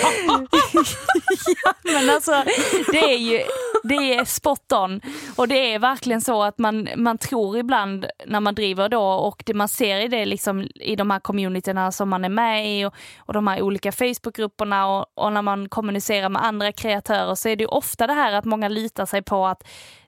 Men 1.83 2.11
alltså 2.11 2.45
det 2.93 3.15
är 3.15 3.19
ju 3.19 3.43
det 3.83 4.15
är 4.15 4.25
spot 4.25 4.73
on. 4.73 5.01
Och 5.37 5.49
det 5.49 5.75
är 5.75 5.79
verkligen 5.79 6.21
så 6.21 6.43
att 6.43 6.59
man, 6.59 6.89
man 6.97 7.19
tror 7.19 7.59
ibland 7.59 8.07
när 8.27 8.41
man 8.41 8.55
driver 8.55 8.89
då 8.89 9.03
och 9.03 9.43
det 9.47 9.55
man 9.55 9.69
ser 9.69 10.01
i 10.01 10.09
det 10.09 10.25
liksom 10.25 10.69
i 10.75 10.97
de 10.97 11.11
här 11.11 11.21
communityna 11.21 11.93
som 11.93 12.09
man 12.09 12.25
är 12.25 12.29
med 12.29 12.79
i 12.79 12.85
och, 12.85 12.95
och 13.19 13.33
de 13.33 13.47
här 13.47 13.63
olika 13.63 13.93
Facebookgrupperna 13.93 14.87
och, 14.87 15.07
och 15.15 15.33
när 15.33 15.43
man 15.43 15.69
kommunicerar 15.69 16.29
med 16.29 16.45
andra 16.45 16.73
kreatörer 16.73 17.35
så 17.35 17.49
är 17.49 17.57
det 17.57 17.63
ju 17.63 17.69
ofta 17.69 18.07
det 18.07 18.13
här 18.13 18.33
att 18.33 18.45
många 18.45 18.69
litar 18.69 19.07
sig 19.07 19.23
på 19.23 19.47
att 19.47 19.63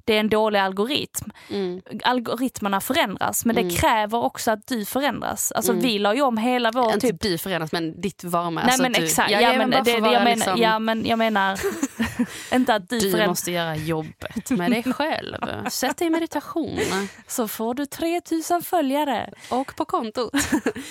det 0.05 0.15
är 0.17 0.21
en 0.21 0.29
dålig 0.29 0.59
algoritm. 0.59 1.31
Mm. 1.51 1.83
Algoritmerna 2.03 2.81
förändras 2.81 3.45
men 3.45 3.57
det 3.57 3.77
kräver 3.77 4.19
också 4.19 4.51
att 4.51 4.67
du 4.67 4.85
förändras. 4.85 5.53
Alltså 5.53 5.73
vi 5.73 5.99
la 5.99 6.15
ju 6.15 6.23
om 6.23 6.37
hela 6.37 6.71
vår 6.71 6.83
Mm. 6.85 6.95
Inte 6.95 7.07
typ 7.07 7.21
du 7.21 7.39
förändras 7.39 7.73
men 7.73 8.01
ditt 8.01 8.25
varumärke. 8.25 8.67
Nej 8.67 8.73
alltså 8.73 8.83
men 8.83 8.93
du, 8.93 9.05
exakt, 9.05 9.31
Ja, 9.31 9.41
ja, 9.41 9.59
men, 9.59 9.71
det, 9.85 9.91
jag, 9.91 10.25
liksom, 10.25 10.61
ja, 10.61 10.79
men 10.79 11.07
jag 11.07 11.19
menar 11.19 11.61
inte 12.55 12.75
att 12.75 12.89
du, 12.89 12.99
Du 12.99 13.11
förändras. 13.11 13.29
måste 13.29 13.51
göra 13.53 13.77
jobbet 13.77 14.51
med 14.51 14.71
dig 14.71 14.83
själv. 14.83 15.37
Sätt 15.71 15.97
dig 15.97 16.07
i 16.07 16.11
meditation. 16.11 16.79
Så 17.27 17.49
får 17.49 17.75
du 17.75 17.87
3000 17.87 18.63
följare. 18.63 19.31
Och 19.51 19.77
på 19.77 19.85
kontot. 19.85 20.31
Nej. 20.33 20.73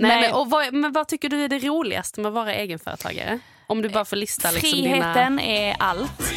Nej, 0.00 0.20
Men, 0.20 0.32
och 0.40 0.50
vad, 0.50 0.74
men 0.74 0.92
vad 0.92 1.08
tycker 1.08 1.28
du 1.28 1.44
är 1.44 1.48
det 1.48 1.58
roligaste 1.58 2.20
med 2.20 2.28
att 2.28 2.34
vara 2.34 2.54
egenföretagare? 2.54 3.38
Om 3.66 3.82
du 3.82 3.88
bara 3.88 4.04
får 4.04 4.16
lista 4.16 4.50
liksom 4.50 4.70
Friheten 4.70 5.36
dina... 5.36 5.42
är 5.42 5.76
allt. 5.78 6.32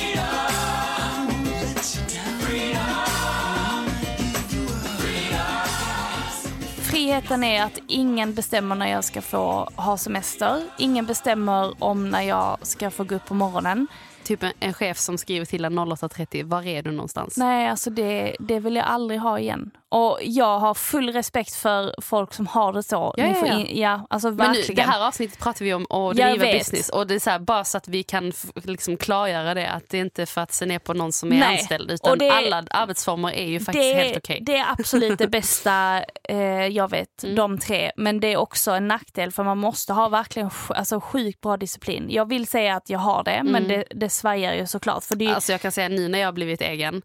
Friheten 7.01 7.43
är 7.43 7.63
att 7.63 7.79
ingen 7.87 8.33
bestämmer 8.33 8.75
när 8.75 8.87
jag 8.87 9.03
ska 9.03 9.21
få 9.21 9.69
ha 9.75 9.97
semester. 9.97 10.63
Ingen 10.77 11.05
bestämmer 11.05 11.83
om 11.83 12.09
när 12.09 12.21
jag 12.21 12.57
ska 12.61 12.91
få 12.91 13.03
gå 13.03 13.15
upp 13.15 13.25
på 13.25 13.33
morgonen. 13.33 13.87
Typ 14.23 14.43
en, 14.43 14.51
en 14.59 14.73
chef 14.73 14.97
som 14.97 15.17
skriver 15.17 15.45
till 15.45 15.65
en 15.65 15.79
08.30, 15.79 16.43
var 16.43 16.67
är 16.67 16.83
du 16.83 16.91
någonstans? 16.91 17.37
Nej, 17.37 17.69
alltså 17.69 17.89
det, 17.89 18.35
det 18.39 18.59
vill 18.59 18.75
jag 18.75 18.85
aldrig 18.85 19.19
ha 19.19 19.39
igen. 19.39 19.71
Och 19.91 20.19
jag 20.21 20.60
har 20.60 20.73
full 20.73 21.13
respekt 21.13 21.56
för 21.56 21.95
folk 22.01 22.34
som 22.34 22.47
har 22.47 22.73
det 22.73 22.84
så. 22.84 23.13
Ja, 23.17 23.25
ja, 23.25 23.47
ja. 23.47 23.60
In, 23.60 23.80
ja 23.80 24.08
alltså 24.10 24.32
Men 24.32 24.51
nu, 24.51 24.62
det 24.75 24.82
här 24.82 25.08
avsnittet 25.08 25.39
pratar 25.39 25.65
vi 25.65 25.73
om 25.73 25.86
att 25.89 26.15
driva 26.15 26.45
business. 26.45 26.89
Och 26.89 27.08
det 27.08 27.15
är 27.15 27.19
så 27.19 27.30
här, 27.30 27.39
bara 27.39 27.63
så 27.63 27.77
att 27.77 27.88
vi 27.88 28.04
kan 28.04 28.32
liksom 28.63 28.97
klargöra 28.97 29.54
det. 29.54 29.69
Att 29.69 29.89
det 29.89 29.97
är 29.97 30.01
inte 30.01 30.25
för 30.25 30.41
att 30.41 30.51
se 30.54 30.65
ner 30.65 30.80
på 30.80 30.93
någon 30.93 31.12
som 31.12 31.32
är 31.32 31.39
Nej. 31.39 31.58
anställd. 31.60 31.91
Utan 31.91 32.17
det- 32.17 32.30
alla 32.32 32.63
arbetsformer 32.69 33.32
är 33.32 33.45
ju 33.45 33.60
faktiskt 33.60 33.95
det, 33.95 34.04
helt 34.04 34.17
okej. 34.17 34.39
det 34.41 34.58
är 34.58 34.71
absolut 34.71 35.17
det 35.19 35.27
bästa 35.27 36.04
eh, 36.30 36.38
jag 36.67 36.89
vet, 36.89 37.23
Mm. 37.23 37.36
de 37.36 37.58
tre. 37.60 37.91
Men 37.95 38.19
det 38.19 38.27
är 38.27 38.38
också 38.38 38.71
en 38.71 38.88
nackdel 38.88 39.32
för 39.32 39.43
man 39.43 39.58
måste 39.58 39.93
ha 39.93 40.10
verkligen 40.10 40.49
alltså, 40.69 40.99
sjukt 41.01 41.41
bra 41.41 41.58
disciplin. 41.58 42.06
Jag 42.10 42.30
vill 42.30 42.47
säga 42.47 42.75
att 42.75 42.89
jag 42.89 42.99
har 42.99 43.23
det, 43.23 43.41
men 43.43 43.67
det, 43.67 43.84
det 43.95 44.10
svajar 44.10 44.54
ju 44.54 44.67
såklart. 44.67 45.04
För 45.04 45.15
det 45.15 45.27
Alltså 45.27 45.51
jag 45.51 45.62
kan 45.62 45.71
säga 45.71 45.89
nu 45.89 46.08
när 46.08 46.19
jag 46.19 46.27
har 46.27 46.34
blivit 46.34 46.62
egen. 46.62 47.01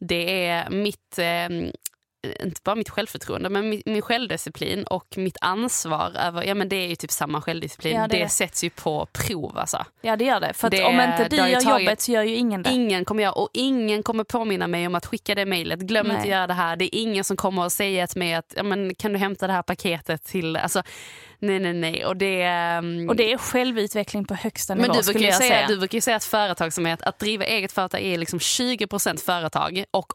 Det 0.00 0.46
är 0.48 0.70
mitt, 0.70 1.18
eh, 1.18 1.72
inte 2.40 2.60
bara 2.64 2.74
mitt 2.76 2.90
självförtroende, 2.90 3.48
men 3.48 3.68
min, 3.68 3.82
min 3.86 4.02
självdisciplin 4.02 4.84
och 4.84 5.06
mitt 5.16 5.36
ansvar 5.40 6.12
över, 6.18 6.42
ja 6.44 6.54
men 6.54 6.68
det 6.68 6.76
är 6.76 6.88
ju 6.88 6.96
typ 6.96 7.10
samma 7.10 7.40
självdisciplin. 7.42 7.96
Ja, 7.96 8.08
det 8.08 8.18
det 8.18 8.28
sätts 8.28 8.64
ju 8.64 8.70
på 8.70 9.06
prov 9.12 9.58
alltså. 9.58 9.84
ja 10.00 10.16
det 10.16 10.24
gör 10.24 10.40
det. 10.40 10.52
För 10.52 10.70
det- 10.70 10.84
om 10.84 11.00
inte 11.00 11.28
du 11.28 11.36
gör 11.36 11.60
tagit- 11.60 11.82
jobbet 11.86 12.00
så 12.00 12.12
gör 12.12 12.22
ju 12.22 12.34
ingen 12.34 12.62
det. 12.62 12.70
Ingen 12.70 13.04
kommer 13.04 13.22
göra, 13.22 13.32
och 13.32 13.48
ingen 13.52 14.02
kommer 14.02 14.24
påminna 14.24 14.66
mig 14.66 14.86
om 14.86 14.94
att 14.94 15.06
skicka 15.06 15.34
det 15.34 15.46
mejlet. 15.46 15.80
Glöm 15.80 16.06
Nej. 16.06 16.16
inte 16.16 16.28
göra 16.28 16.46
det 16.46 16.54
här. 16.54 16.76
Det 16.76 16.96
är 16.96 17.00
ingen 17.02 17.24
som 17.24 17.36
kommer 17.36 17.66
att 17.66 17.72
säga 17.72 18.06
till 18.06 18.18
mig 18.18 18.34
att 18.34 18.54
ja, 18.56 18.62
men, 18.62 18.94
kan 18.94 19.12
du 19.12 19.18
hämta 19.18 19.46
det 19.46 19.52
här 19.52 19.62
paketet 19.62 20.24
till... 20.24 20.56
Alltså, 20.56 20.82
nej, 21.38 21.58
nej, 21.60 21.72
nej. 21.72 22.04
Och 22.06 22.16
det, 22.16 22.42
ehm, 22.42 23.08
Och 23.08 23.16
det 23.16 23.32
är 23.32 23.38
självutveckling 23.38 24.24
på 24.24 24.34
högsta 24.34 24.74
nivå 24.74 24.86
men 24.86 24.96
du 24.96 25.12
brukar, 25.12 25.20
säga, 25.32 25.50
säga. 25.54 25.66
du 25.66 25.78
brukar 25.78 25.96
ju 25.96 26.00
säga 26.02 26.16
att 26.16 26.24
företagsamhet, 26.24 27.02
att 27.02 27.18
driva 27.18 27.44
eget 27.44 27.72
företag 27.72 28.00
är 28.00 28.18
liksom 28.18 28.38
20% 28.38 29.20
företag 29.24 29.84
och 29.90 30.12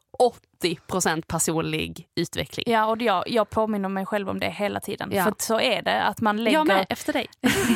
80% 0.63 1.21
personlig 1.27 2.07
utveckling. 2.15 2.63
Ja, 2.67 2.85
och 2.85 3.01
jag, 3.01 3.23
jag 3.29 3.49
påminner 3.49 3.89
mig 3.89 4.05
själv 4.05 4.29
om 4.29 4.39
det 4.39 4.49
hela 4.49 4.79
tiden. 4.79 5.09
Ja. 5.13 5.23
För 5.23 5.33
så 5.39 5.59
är 5.59 5.81
det, 5.81 6.01
att 6.03 6.21
man 6.21 6.37
Jag 6.37 6.43
lägger, 6.43 6.63
med, 6.63 6.85
efter 6.89 7.13
dig. 7.13 7.27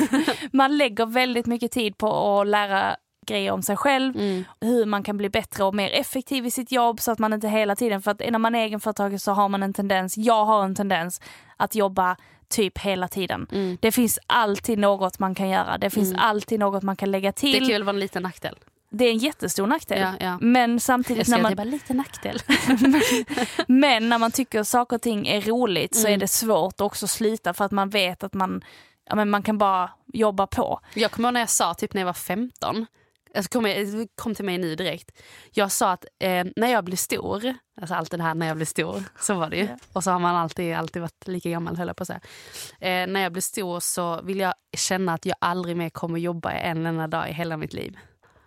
man 0.51 0.77
lägger 0.77 1.05
väldigt 1.05 1.45
mycket 1.45 1.71
tid 1.71 1.97
på 1.97 2.39
att 2.41 2.47
lära 2.47 2.95
grejer 3.27 3.51
om 3.51 3.61
sig 3.61 3.77
själv, 3.77 4.15
Mm. 4.15 4.43
hur 4.61 4.85
man 4.85 5.03
kan 5.03 5.17
bli 5.17 5.29
bättre 5.29 5.63
och 5.63 5.75
mer 5.75 5.89
effektiv 5.91 6.45
i 6.45 6.51
sitt 6.51 6.71
jobb 6.71 6.99
så 6.99 7.11
att 7.11 7.19
man 7.19 7.33
inte 7.33 7.47
hela 7.47 7.75
tiden, 7.75 8.01
för 8.01 8.11
att 8.11 8.19
när 8.31 8.39
man 8.39 8.55
är 8.55 8.59
egenföretagare 8.65 9.19
så 9.19 9.31
har 9.31 9.49
man 9.49 9.63
en 9.63 9.73
tendens, 9.73 10.17
jag 10.17 10.45
har 10.45 10.63
en 10.63 10.75
tendens 10.75 11.21
att 11.57 11.75
jobba 11.75 12.17
typ 12.49 12.77
hela 12.77 13.07
tiden. 13.07 13.47
Mm. 13.51 13.77
Det 13.81 13.91
finns 13.91 14.19
alltid 14.27 14.79
något 14.79 15.19
man 15.19 15.35
kan 15.35 15.49
göra, 15.49 15.77
det 15.77 15.89
finns 15.89 16.13
alltid 16.17 16.59
något 16.59 16.83
man 16.83 16.95
kan 16.95 17.11
lägga 17.11 17.29
Det 17.29 17.33
till. 17.33 17.59
kan 17.59 17.67
väl 17.67 17.83
vara 17.83 17.93
en 17.95 17.99
liten 17.99 18.23
nackdel. 18.23 18.55
Det 18.93 19.05
är 19.05 19.11
en 19.11 19.17
jättestor 19.17 19.67
nackdel. 19.67 19.99
Ja, 19.99 20.13
ja. 20.19 20.37
Men 20.41 20.79
samtidigt 20.79 21.27
när 21.27 21.41
man, 21.41 21.55
bara 21.55 21.63
lite 21.63 21.93
nackdel. 21.93 22.39
men 23.67 24.09
när 24.09 24.17
man 24.17 24.31
tycker 24.31 24.63
saker 24.63 24.95
och 24.95 25.01
ting 25.01 25.27
är 25.27 25.41
roligt 25.41 25.95
så 25.95 26.07
Mm. 26.07 26.13
är 26.13 26.17
det 26.17 26.27
svårt 26.27 26.73
att 26.73 26.81
också 26.81 27.07
slita 27.07 27.53
för 27.53 27.65
att 27.65 27.71
man 27.71 27.89
vet 27.89 28.23
att 28.23 28.33
man, 28.33 28.61
ja, 29.09 29.15
men 29.15 29.29
man 29.29 29.43
kan 29.43 29.57
bara 29.57 29.91
jobba 30.13 30.47
på. 30.47 30.79
Jag 30.93 31.11
kommer 31.11 31.29
ihåg 31.29 31.33
när 31.33 31.39
jag 31.39 31.49
sa, 31.49 31.73
typ 31.73 31.93
när 31.93 32.01
jag 32.01 32.05
var 32.05 32.13
15, 32.13 32.85
alltså 33.35 33.49
kom, 33.49 33.65
jag, 33.65 34.07
kom 34.15 34.35
till 34.35 34.45
mig 34.45 34.57
nu 34.57 34.75
direkt. 34.75 35.11
Jag 35.51 35.71
sa 35.71 35.91
att 35.91 36.05
eh, 36.19 36.45
när 36.55 36.67
jag 36.67 36.83
blir 36.83 36.97
stor, 36.97 37.55
alltså 37.81 37.95
allt 37.95 38.11
det 38.11 38.21
här 38.23 38.35
när 38.35 38.47
jag 38.47 38.55
blir 38.55 38.65
stor, 38.65 39.03
så 39.19 39.33
var 39.33 39.49
det 39.49 39.57
ju. 39.57 39.67
Och 39.93 40.03
så 40.03 40.11
har 40.11 40.19
man 40.19 40.35
alltid, 40.35 40.75
alltid 40.75 41.01
varit 41.01 41.27
lika 41.27 41.49
gammal 41.49 41.77
höll 41.77 41.87
jag 41.87 41.95
på 41.97 42.03
att 42.03 42.07
säga. 42.07 42.21
Eh, 42.79 43.07
när 43.07 43.21
jag 43.21 43.31
blir 43.31 43.41
stor 43.41 43.79
så 43.79 44.21
vill 44.21 44.39
jag 44.39 44.53
känna 44.77 45.13
att 45.13 45.25
jag 45.25 45.35
aldrig 45.41 45.77
mer 45.77 45.89
kommer 45.89 46.19
jobba 46.19 46.51
en 46.51 46.85
enda 46.85 47.07
dag 47.07 47.29
i 47.29 47.33
hela 47.33 47.57
mitt 47.57 47.73
liv. 47.73 47.97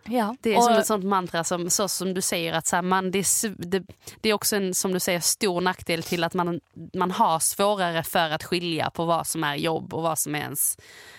Ja. 0.08 0.36
Det 0.40 0.54
är 0.54 0.56
och, 0.56 0.64
som 0.64 0.72
ett 0.74 0.86
sånt 0.86 1.04
mantra, 1.04 1.44
som, 1.44 1.70
så 1.70 1.88
som 1.88 2.14
du 2.14 2.20
säger, 2.20 2.52
att 2.52 2.66
så 2.66 2.76
här, 2.76 2.82
man, 2.82 3.10
det, 3.10 3.18
är, 3.18 3.66
det, 3.66 3.82
det 4.20 4.28
är 4.28 4.34
också 4.34 4.56
en 4.56 4.74
som 4.74 4.92
du 4.92 5.00
säger, 5.00 5.20
stor 5.20 5.60
nackdel 5.60 6.02
till 6.02 6.24
att 6.24 6.34
man, 6.34 6.60
man 6.94 7.10
har 7.10 7.38
svårare 7.38 8.02
för 8.02 8.30
att 8.30 8.44
skilja 8.44 8.90
på 8.90 9.04
vad 9.04 9.26
som 9.26 9.44
är 9.44 9.54
jobb 9.54 9.94
och 9.94 10.02
vad 10.02 10.18
som 10.18 10.34
är 10.34 10.38
ens... 10.38 10.78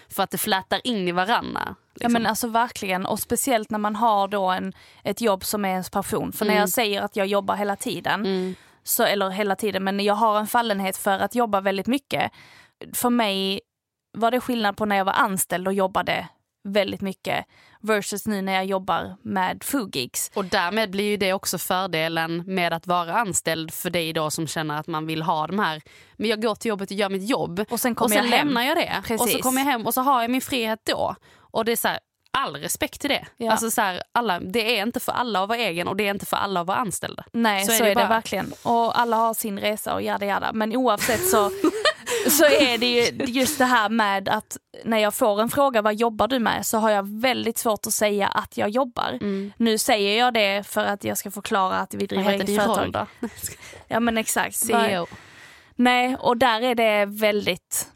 För 0.10 0.24
att 0.24 0.32
det 0.32 0.38
flätar 0.38 0.82
in 0.88 1.08
i 1.08 1.12
varann. 1.12 1.58
Ja 1.65 1.76
Liksom. 1.93 2.13
men 2.13 2.26
alltså 2.26 2.48
verkligen 2.48 3.06
och 3.06 3.19
speciellt 3.19 3.69
när 3.69 3.80
man 3.80 3.95
har 3.95 4.28
då 4.28 4.45
en, 4.50 4.74
ett 5.04 5.21
jobb 5.21 5.43
som 5.45 5.65
är 5.65 5.69
ens 5.69 5.89
passion. 5.89 6.32
För 6.32 6.45
när 6.45 6.52
Mm. 6.52 6.60
jag 6.60 6.69
säger 6.69 7.02
att 7.02 7.15
jag 7.15 7.28
jobbar 7.28 7.56
hela 7.56 7.76
tiden, 7.76 8.56
så, 8.84 9.04
eller 9.04 9.30
hela 9.30 9.56
tiden 9.56 9.84
men 9.84 10.00
jag 10.00 10.13
har 10.13 10.39
en 10.39 10.48
fallenhet 10.48 10.98
för 10.98 11.19
att 11.19 11.36
jobba 11.36 11.62
väldigt 11.62 11.88
mycket. 11.88 12.32
För 12.93 13.10
mig 13.10 13.62
var 14.17 14.32
det 14.32 14.39
skillnad 14.39 14.78
på 14.78 14.86
när 14.86 14.95
jag 14.95 15.06
var 15.06 15.13
anställd 15.13 15.67
och 15.67 15.74
jobbade 15.74 16.28
väldigt 16.63 17.02
mycket 17.02 17.45
versus 17.86 18.28
nu 18.28 18.41
när 18.41 18.54
jag 18.54 18.65
jobbar 18.65 19.15
med 19.21 19.63
Fugigs. 19.63 20.32
Och 20.34 20.45
därmed 20.45 20.91
blir 20.91 21.10
ju 21.10 21.17
det 21.17 21.34
också 21.34 21.58
fördelen 21.58 22.43
med 22.45 22.74
att 22.74 22.88
vara 22.88 23.13
anställd 23.13 23.74
för 23.74 23.89
dig 23.89 24.13
då 24.13 24.32
som 24.32 24.48
känner 24.48 24.80
att 24.80 24.88
man 24.88 25.08
vill 25.08 25.21
ha 25.21 25.48
de 25.48 25.60
här. 25.60 25.82
Men 26.17 26.30
jag 26.30 26.41
går 26.41 26.56
till 26.56 26.69
jobbet 26.69 26.91
och 26.91 26.98
gör 26.98 27.10
mitt 27.10 27.30
jobb 27.30 27.65
Och 27.69 27.80
sen 27.80 27.98
och 27.98 28.10
sen 28.10 28.17
jag 28.17 28.30
lämnar 28.30 28.63
jag 28.63 28.78
det. 28.78 28.93
Och 29.00 29.19
så 29.19 29.26
Precis. 29.26 29.41
kommer 29.41 29.62
jag 29.62 29.65
hem 29.65 29.86
och 29.86 29.93
så 29.93 30.02
har 30.02 30.21
jag 30.21 30.32
min 30.32 30.41
frihet 30.41 30.80
då. 30.84 31.15
Och 31.38 31.65
det 31.65 31.71
är 31.71 31.76
så 31.76 31.88
här, 31.88 32.00
all 32.36 32.56
respekt 32.56 33.02
till 33.02 33.10
det. 33.10 33.26
Ja. 33.38 33.52
Alltså 33.52 33.71
så 33.71 33.82
här, 33.82 34.04
alla, 34.12 34.39
det 34.39 34.78
är 34.78 34.84
inte 34.84 35.00
för 35.00 35.12
alla 35.12 35.43
att 35.43 35.50
vara 35.50 35.58
egen 35.58 35.88
och 35.88 35.95
det 35.95 36.08
är 36.08 36.12
inte 36.12 36.26
för 36.26 36.38
alla 36.38 36.62
att 36.62 36.67
vara 36.67 36.78
anställda. 36.78 37.24
Nej, 37.32 37.65
så, 37.65 37.84
är, 37.84 37.89
det, 37.89 37.95
bara. 37.95 38.08
verkligen. 38.08 38.54
Och 38.63 39.00
alla 39.00 39.17
har 39.17 39.34
sin 39.34 39.60
resa 39.60 39.93
och 39.93 40.02
jada 40.02 40.26
jada. 40.26 40.54
Men 40.54 40.76
oavsett 40.76 41.30
så, 41.30 41.50
så 42.30 42.45
är 42.45 42.78
det 42.78 42.86
ju 42.86 43.26
just 43.26 43.58
det 43.58 43.65
här 43.65 43.89
med 43.89 44.30
att 44.30 44.58
när 44.84 44.98
jag 44.98 45.13
får 45.13 45.41
en 45.41 45.50
fråga 45.50 45.82
vad 45.82 45.95
jobbar 45.95 46.28
du 46.28 46.39
med 46.39 46.65
så 46.65 46.78
har 46.78 46.89
jag 46.89 47.21
väldigt 47.21 47.58
svårt 47.58 47.88
att 47.88 47.93
säga 47.93 48.28
att 48.28 48.58
jag 48.58 48.69
jobbar. 48.69 49.19
Nu 49.58 49.78
säger 49.78 50.19
jag 50.19 50.34
det 50.34 50.67
för 50.67 50.86
att 50.86 51.04
jag 51.04 51.17
ska 51.17 51.32
förklara 51.32 51.76
att 51.78 51.93
vi 51.93 52.06
driver 52.06 52.32
eget 52.32 52.45
företag. 52.45 52.78
roll 52.78 52.91
då? 52.91 53.08
Ja 53.88 54.00
men 54.00 54.17
exakt. 54.17 54.56
CEO. 54.65 55.08
Nej, 55.76 56.15
och 56.19 56.38
där 56.38 56.62
är 56.62 56.76
det 56.76 57.06
väldigt, 57.06 57.88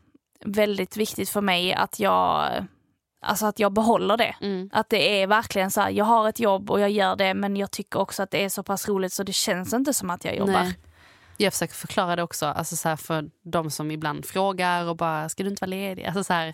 väldigt 0.45 0.97
viktigt 0.97 1.30
för 1.30 1.41
mig 1.41 1.73
att 1.73 1.99
jag, 1.99 2.49
alltså 3.19 3.45
att 3.45 3.60
jag 3.60 3.73
behåller 3.73 4.17
det. 4.17 4.36
Mm. 4.41 4.69
Att 4.73 4.89
det 4.89 5.21
är 5.21 5.27
verkligen 5.27 5.71
så 5.71 5.82
här, 5.82 5.89
jag 5.89 6.05
har 6.05 6.29
ett 6.29 6.39
jobb 6.39 6.71
och 6.71 6.79
jag 6.79 6.89
gör 6.89 7.15
det 7.15 7.34
men 7.34 7.55
jag 7.55 7.71
tycker 7.71 7.99
också 7.99 8.23
att 8.23 8.32
det 8.32 8.43
är 8.43 8.49
så 8.49 8.63
pass 8.63 8.88
roligt 8.88 9.13
så 9.13 9.23
det 9.23 9.34
känns 9.34 9.73
inte 9.73 9.93
som 9.93 10.10
att 10.10 10.25
jag 10.25 10.36
jobbar. 10.36 10.63
Nej. 10.63 10.77
Jag 11.38 11.53
försöker 11.53 11.73
förklara 11.73 12.15
det 12.15 12.23
också 12.23 12.45
alltså 12.45 12.75
så 12.75 12.97
för 12.97 13.29
de 13.43 13.71
som 13.71 13.91
ibland 13.91 14.25
frågar 14.25 14.89
och 14.89 14.97
bara 14.97 15.29
ska 15.29 15.43
du 15.43 15.49
inte 15.49 15.62
vara 15.62 15.69
ledig? 15.69 16.05
Alltså 16.05 16.23
så 16.23 16.34
här, 16.34 16.53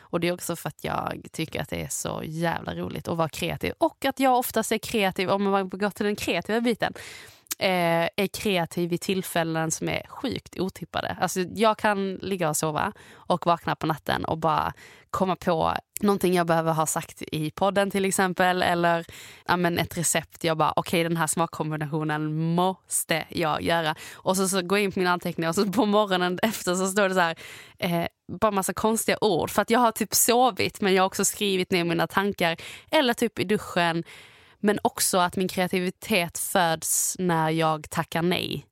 och 0.00 0.20
det 0.20 0.28
är 0.28 0.32
också 0.32 0.56
för 0.56 0.68
att 0.68 0.84
jag 0.84 1.26
tycker 1.32 1.60
att 1.60 1.68
det 1.68 1.82
är 1.82 1.88
så 1.88 2.22
jävla 2.24 2.74
roligt 2.74 3.08
att 3.08 3.16
vara 3.16 3.28
kreativ. 3.28 3.72
Och 3.78 4.04
att 4.04 4.20
jag 4.20 4.38
oftast 4.38 4.72
är 4.72 4.78
kreativ, 4.78 5.30
om 5.30 5.42
man 5.42 5.68
går 5.68 5.90
till 5.90 6.06
den 6.06 6.16
kreativa 6.16 6.60
biten, 6.60 6.92
eh, 7.58 8.08
är 8.16 8.26
kreativ 8.26 8.92
i 8.92 8.98
tillfällen 8.98 9.70
som 9.70 9.88
är 9.88 10.06
sjukt 10.08 10.58
otippade. 10.58 11.16
Alltså 11.20 11.40
jag 11.40 11.78
kan 11.78 12.14
ligga 12.14 12.48
och 12.48 12.56
sova 12.56 12.92
och 13.14 13.46
vakna 13.46 13.76
på 13.76 13.86
natten 13.86 14.24
och 14.24 14.38
bara 14.38 14.72
komma 15.10 15.36
på 15.36 15.74
någonting 16.00 16.34
jag 16.34 16.46
behöver 16.46 16.72
ha 16.72 16.86
sagt 16.86 17.22
i 17.22 17.50
podden 17.50 17.90
till 17.90 18.04
exempel. 18.04 18.62
Eller 18.62 19.06
ja, 19.46 19.56
men 19.56 19.78
ett 19.78 19.98
recept. 19.98 20.44
Jag 20.44 20.56
bara, 20.56 20.72
okej 20.76 21.02
den 21.02 21.16
här 21.16 21.26
smakkombinationen 21.26 22.54
måste 22.54 23.24
jag 23.28 23.62
göra. 23.62 23.94
Och 24.14 24.36
så, 24.36 24.48
så 24.48 24.62
går 24.62 24.78
jag 24.78 24.84
in 24.84 24.92
på 24.92 24.98
mina 24.98 25.12
anteckningar 25.12 25.48
och 25.48 25.54
så 25.54 25.72
på 25.72 25.86
morgonen 25.86 26.38
efter 26.42 26.74
så 26.74 26.86
står 26.86 27.08
det 27.08 27.14
så 27.14 27.20
här, 27.20 27.36
eh, 27.78 28.06
bara 28.32 28.50
massa 28.50 28.72
konstiga 28.72 29.18
ord. 29.20 29.50
För 29.50 29.62
att 29.62 29.70
jag 29.70 29.80
har 29.80 29.92
typ 29.92 30.14
sovit 30.14 30.80
men 30.80 30.94
jag 30.94 31.02
har 31.02 31.06
också 31.06 31.24
skrivit 31.24 31.70
ner 31.70 31.84
mina 31.84 32.06
tankar. 32.06 32.56
Eller 32.90 33.14
typ 33.14 33.38
i 33.38 33.44
duschen. 33.44 34.04
Men 34.60 34.78
också 34.82 35.18
att 35.18 35.36
min 35.36 35.48
kreativitet 35.48 36.38
föds 36.38 37.16
när 37.18 37.50
jag 37.50 37.90
tackar 37.90 38.22
nej. 38.22 38.66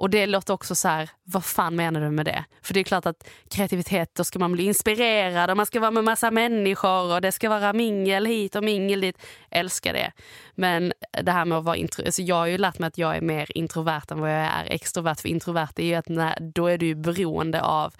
Och 0.00 0.10
det 0.10 0.26
låter 0.26 0.54
också 0.54 0.74
så 0.74 0.88
här, 0.88 1.10
vad 1.24 1.44
fan 1.44 1.76
menar 1.76 2.00
du 2.00 2.10
med 2.10 2.26
det? 2.26 2.44
För 2.62 2.74
det 2.74 2.80
är 2.80 2.84
klart 2.84 3.06
att 3.06 3.28
kreativitet, 3.50 4.14
då 4.14 4.24
ska 4.24 4.38
man 4.38 4.52
bli 4.52 4.64
inspirerad 4.64 5.50
och 5.50 5.56
man 5.56 5.66
ska 5.66 5.80
vara 5.80 5.90
med 5.90 6.04
massa 6.04 6.30
människor 6.30 7.14
och 7.14 7.20
det 7.20 7.32
ska 7.32 7.48
vara 7.48 7.72
mingel 7.72 8.26
hit 8.26 8.56
och 8.56 8.64
mingel 8.64 9.00
dit. 9.00 9.18
Älskar 9.50 9.92
det. 9.92 10.12
Men 10.54 10.92
det 11.22 11.32
här 11.32 11.44
med 11.44 11.58
att 11.58 11.64
vara 11.64 11.76
intro, 11.76 12.04
alltså 12.04 12.22
jag 12.22 12.36
har 12.36 12.46
ju 12.46 12.58
lärt 12.58 12.78
mig 12.78 12.88
att 12.88 12.98
jag 12.98 13.16
är 13.16 13.20
mer 13.20 13.56
introvert 13.56 14.02
än 14.10 14.20
vad 14.20 14.30
jag 14.30 14.36
är 14.36 14.64
extrovert. 14.64 15.20
För 15.20 15.28
introvert 15.28 15.72
är 15.76 15.84
ju 15.84 15.94
att 15.94 16.08
när, 16.08 16.38
då 16.54 16.66
är 16.66 16.78
du 16.78 16.94
beroende 16.94 17.62
av 17.62 17.94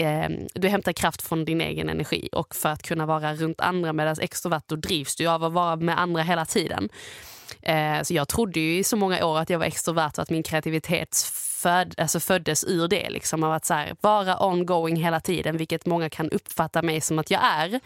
eh, 0.00 0.28
du 0.54 0.68
hämtar 0.68 0.92
kraft 0.92 1.22
från 1.22 1.44
din 1.44 1.60
egen 1.60 1.88
energi 1.88 2.28
och 2.32 2.54
för 2.54 2.68
att 2.68 2.82
kunna 2.82 3.06
vara 3.06 3.34
runt 3.34 3.60
andra 3.60 3.92
medan 3.92 4.16
extrovert 4.20 4.62
då 4.66 4.76
drivs 4.76 5.16
du 5.16 5.26
av 5.26 5.44
att 5.44 5.52
vara 5.52 5.76
med 5.76 6.00
andra 6.00 6.22
hela 6.22 6.44
tiden. 6.44 6.88
Eh, 7.62 8.02
så 8.02 8.14
jag 8.14 8.28
trodde 8.28 8.60
ju 8.60 8.78
i 8.78 8.84
så 8.84 8.96
många 8.96 9.26
år 9.26 9.38
att 9.38 9.50
jag 9.50 9.58
var 9.58 9.66
extrovert 9.66 10.12
och 10.16 10.22
att 10.22 10.30
min 10.30 10.42
kreativitet 10.42 11.16
föd, 11.62 11.94
alltså 11.98 12.20
föddes 12.20 12.64
ur 12.64 12.88
det. 12.88 13.10
Liksom, 13.10 13.42
av 13.42 13.52
att 13.52 13.64
så 13.64 13.74
här, 13.74 13.96
vara 14.00 14.46
ongoing 14.46 14.96
hela 14.96 15.20
tiden, 15.20 15.56
vilket 15.56 15.86
många 15.86 16.10
kan 16.10 16.30
uppfatta 16.30 16.82
mig 16.82 17.00
som 17.00 17.18
att 17.18 17.30
jag 17.30 17.40
är 17.44 17.80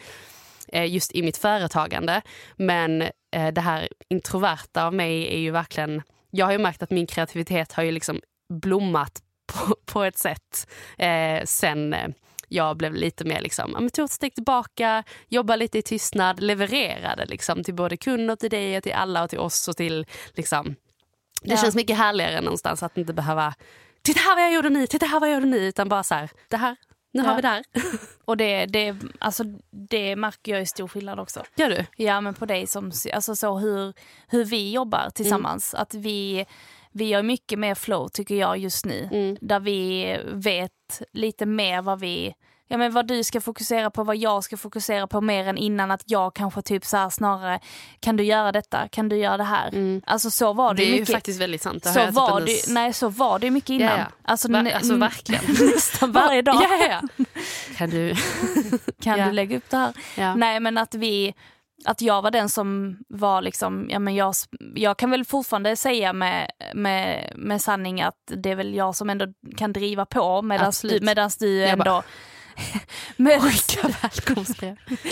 eh, 0.68 0.92
just 0.92 1.12
i 1.12 1.22
mitt 1.22 1.36
företagande. 1.36 2.22
Men 2.56 3.02
eh, 3.32 3.52
det 3.52 3.60
här 3.60 3.88
introverta 4.08 4.86
av 4.86 4.94
mig 4.94 5.34
är 5.34 5.38
ju 5.38 5.50
verkligen... 5.50 6.02
Jag 6.30 6.46
har 6.46 6.52
ju 6.52 6.58
märkt 6.58 6.82
att 6.82 6.90
min 6.90 7.06
kreativitet 7.06 7.72
har 7.72 7.82
ju 7.82 7.92
liksom 7.92 8.20
blommat 8.48 9.22
på, 9.52 9.76
på 9.84 10.04
ett 10.04 10.18
sätt 10.18 10.68
eh, 10.98 11.44
sen 11.44 11.94
eh, 11.94 12.08
jag 12.48 12.76
blev 12.76 12.94
lite 12.94 13.24
mer 13.24 13.40
liksom, 13.40 13.90
tog 13.92 14.04
ett 14.04 14.10
steg 14.10 14.34
tillbaka, 14.34 15.04
jobbade 15.28 15.56
lite 15.56 15.78
i 15.78 15.82
tystnad, 15.82 16.40
levererade 16.40 17.26
liksom, 17.26 17.64
till 17.64 17.74
både 17.74 17.96
kunder, 17.96 18.36
till 18.36 18.50
dig, 18.50 18.76
och 18.76 18.82
till 18.82 18.92
alla 18.92 19.22
och 19.22 19.30
till 19.30 19.38
oss. 19.38 19.68
och 19.68 19.76
till 19.76 20.06
liksom, 20.34 20.74
Det 21.42 21.50
ja. 21.50 21.56
känns 21.56 21.74
mycket 21.74 21.96
härligare 21.96 22.40
någonstans 22.40 22.82
att 22.82 22.98
inte 22.98 23.12
behöva 23.12 23.54
Titta 24.02 24.20
här 24.20 24.34
vad 24.34 24.44
jag 24.44 24.52
gjorde 24.52 24.70
nu, 24.70 24.86
titta 24.86 25.06
här 25.06 25.20
vad 25.20 25.28
jag 25.28 25.34
gjorde 25.34 25.46
nu. 25.46 25.58
Utan 25.58 25.88
bara 25.88 26.02
så 26.02 26.14
här, 26.14 26.30
det 26.48 26.56
här, 26.56 26.76
nu 27.12 27.22
ja. 27.22 27.28
har 27.28 27.36
vi 27.36 27.42
det 27.42 27.48
här. 27.48 27.64
Och 28.24 28.36
det, 28.36 28.66
det, 28.66 28.96
alltså, 29.18 29.44
det 29.70 30.16
märker 30.16 30.52
jag 30.52 30.60
är 30.60 30.64
stor 30.64 30.88
skillnad 30.88 31.20
också. 31.20 31.42
Gör 31.56 31.70
du? 31.70 31.86
Ja 31.96 32.20
men 32.20 32.34
på 32.34 32.46
dig 32.46 32.66
som, 32.66 32.92
alltså 33.12 33.36
så 33.36 33.58
hur, 33.58 33.94
hur 34.28 34.44
vi 34.44 34.72
jobbar 34.72 35.10
tillsammans. 35.10 35.74
Mm. 35.74 35.82
Att 35.82 35.94
vi 35.94 36.46
vi 36.92 37.12
har 37.12 37.22
mycket 37.22 37.58
mer 37.58 37.74
flow 37.74 38.08
tycker 38.08 38.34
jag 38.34 38.58
just 38.58 38.84
nu. 38.84 39.08
Mm. 39.12 39.36
Där 39.40 39.60
vi 39.60 40.18
vet 40.32 41.02
lite 41.12 41.46
mer 41.46 41.82
vad 41.82 42.00
vi 42.00 42.34
ja, 42.72 42.78
men 42.78 42.92
vad 42.92 43.06
du 43.06 43.24
ska 43.24 43.40
fokusera 43.40 43.90
på, 43.90 44.04
vad 44.04 44.16
jag 44.16 44.44
ska 44.44 44.56
fokusera 44.56 45.06
på 45.06 45.20
mer 45.20 45.48
än 45.48 45.58
innan 45.58 45.90
att 45.90 46.02
jag 46.06 46.34
kanske 46.34 46.62
typ 46.62 46.84
så 46.84 46.96
här 46.96 47.10
snarare 47.10 47.60
kan 48.00 48.16
du 48.16 48.24
göra 48.24 48.52
detta, 48.52 48.88
kan 48.88 49.08
du 49.08 49.16
göra 49.16 49.36
det 49.36 49.44
här? 49.44 49.68
Mm. 49.68 50.02
Alltså 50.06 50.30
så 50.30 50.52
var 50.52 50.74
det, 50.74 50.82
det 50.82 50.88
är 50.88 50.92
mycket. 50.92 51.08
ju 51.08 51.12
faktiskt 51.12 51.40
väldigt 51.40 51.62
sant. 51.62 51.84
Så 51.84 51.92
typ 51.92 52.10
var, 52.10 52.40
det, 52.40 52.68
nej, 52.68 52.92
så 52.92 53.08
var 53.08 53.38
det 53.38 53.50
mycket 53.50 53.70
innan. 53.70 53.88
Ja, 53.88 53.98
ja. 53.98 54.06
Alltså, 54.22 54.48
Ver 54.48 54.72
alltså 54.72 54.94
verkligen. 54.94 55.44
nästan 55.74 56.12
varje 56.12 56.42
dag. 56.42 56.62
ja. 56.90 57.24
Kan, 57.76 57.90
du... 57.90 58.14
kan 59.02 59.18
du 59.18 59.32
lägga 59.32 59.56
upp 59.56 59.70
det 59.70 59.76
här? 59.76 60.34
Nej 60.36 60.60
men 60.60 60.78
att 60.78 60.94
vi 60.94 61.34
att 61.84 62.00
jag 62.00 62.22
var 62.22 62.30
den 62.30 62.48
som 62.48 62.98
var 63.08 63.42
liksom, 63.42 63.88
ja 63.90 63.98
men 63.98 64.14
jag, 64.14 64.34
jag 64.74 64.96
kan 64.96 65.10
väl 65.10 65.24
fortfarande 65.24 65.76
säga 65.76 66.12
med, 66.12 66.50
med, 66.74 67.32
med 67.36 67.62
sanning 67.62 68.02
att 68.02 68.16
det 68.26 68.50
är 68.50 68.56
väl 68.56 68.74
jag 68.74 68.96
som 68.96 69.10
ändå 69.10 69.26
kan 69.56 69.72
driva 69.72 70.06
på 70.06 70.42
medan 70.42 70.72
du, 70.82 71.00
medans 71.00 71.36
du 71.36 71.64
ändå 71.64 71.84
bara... 71.84 72.02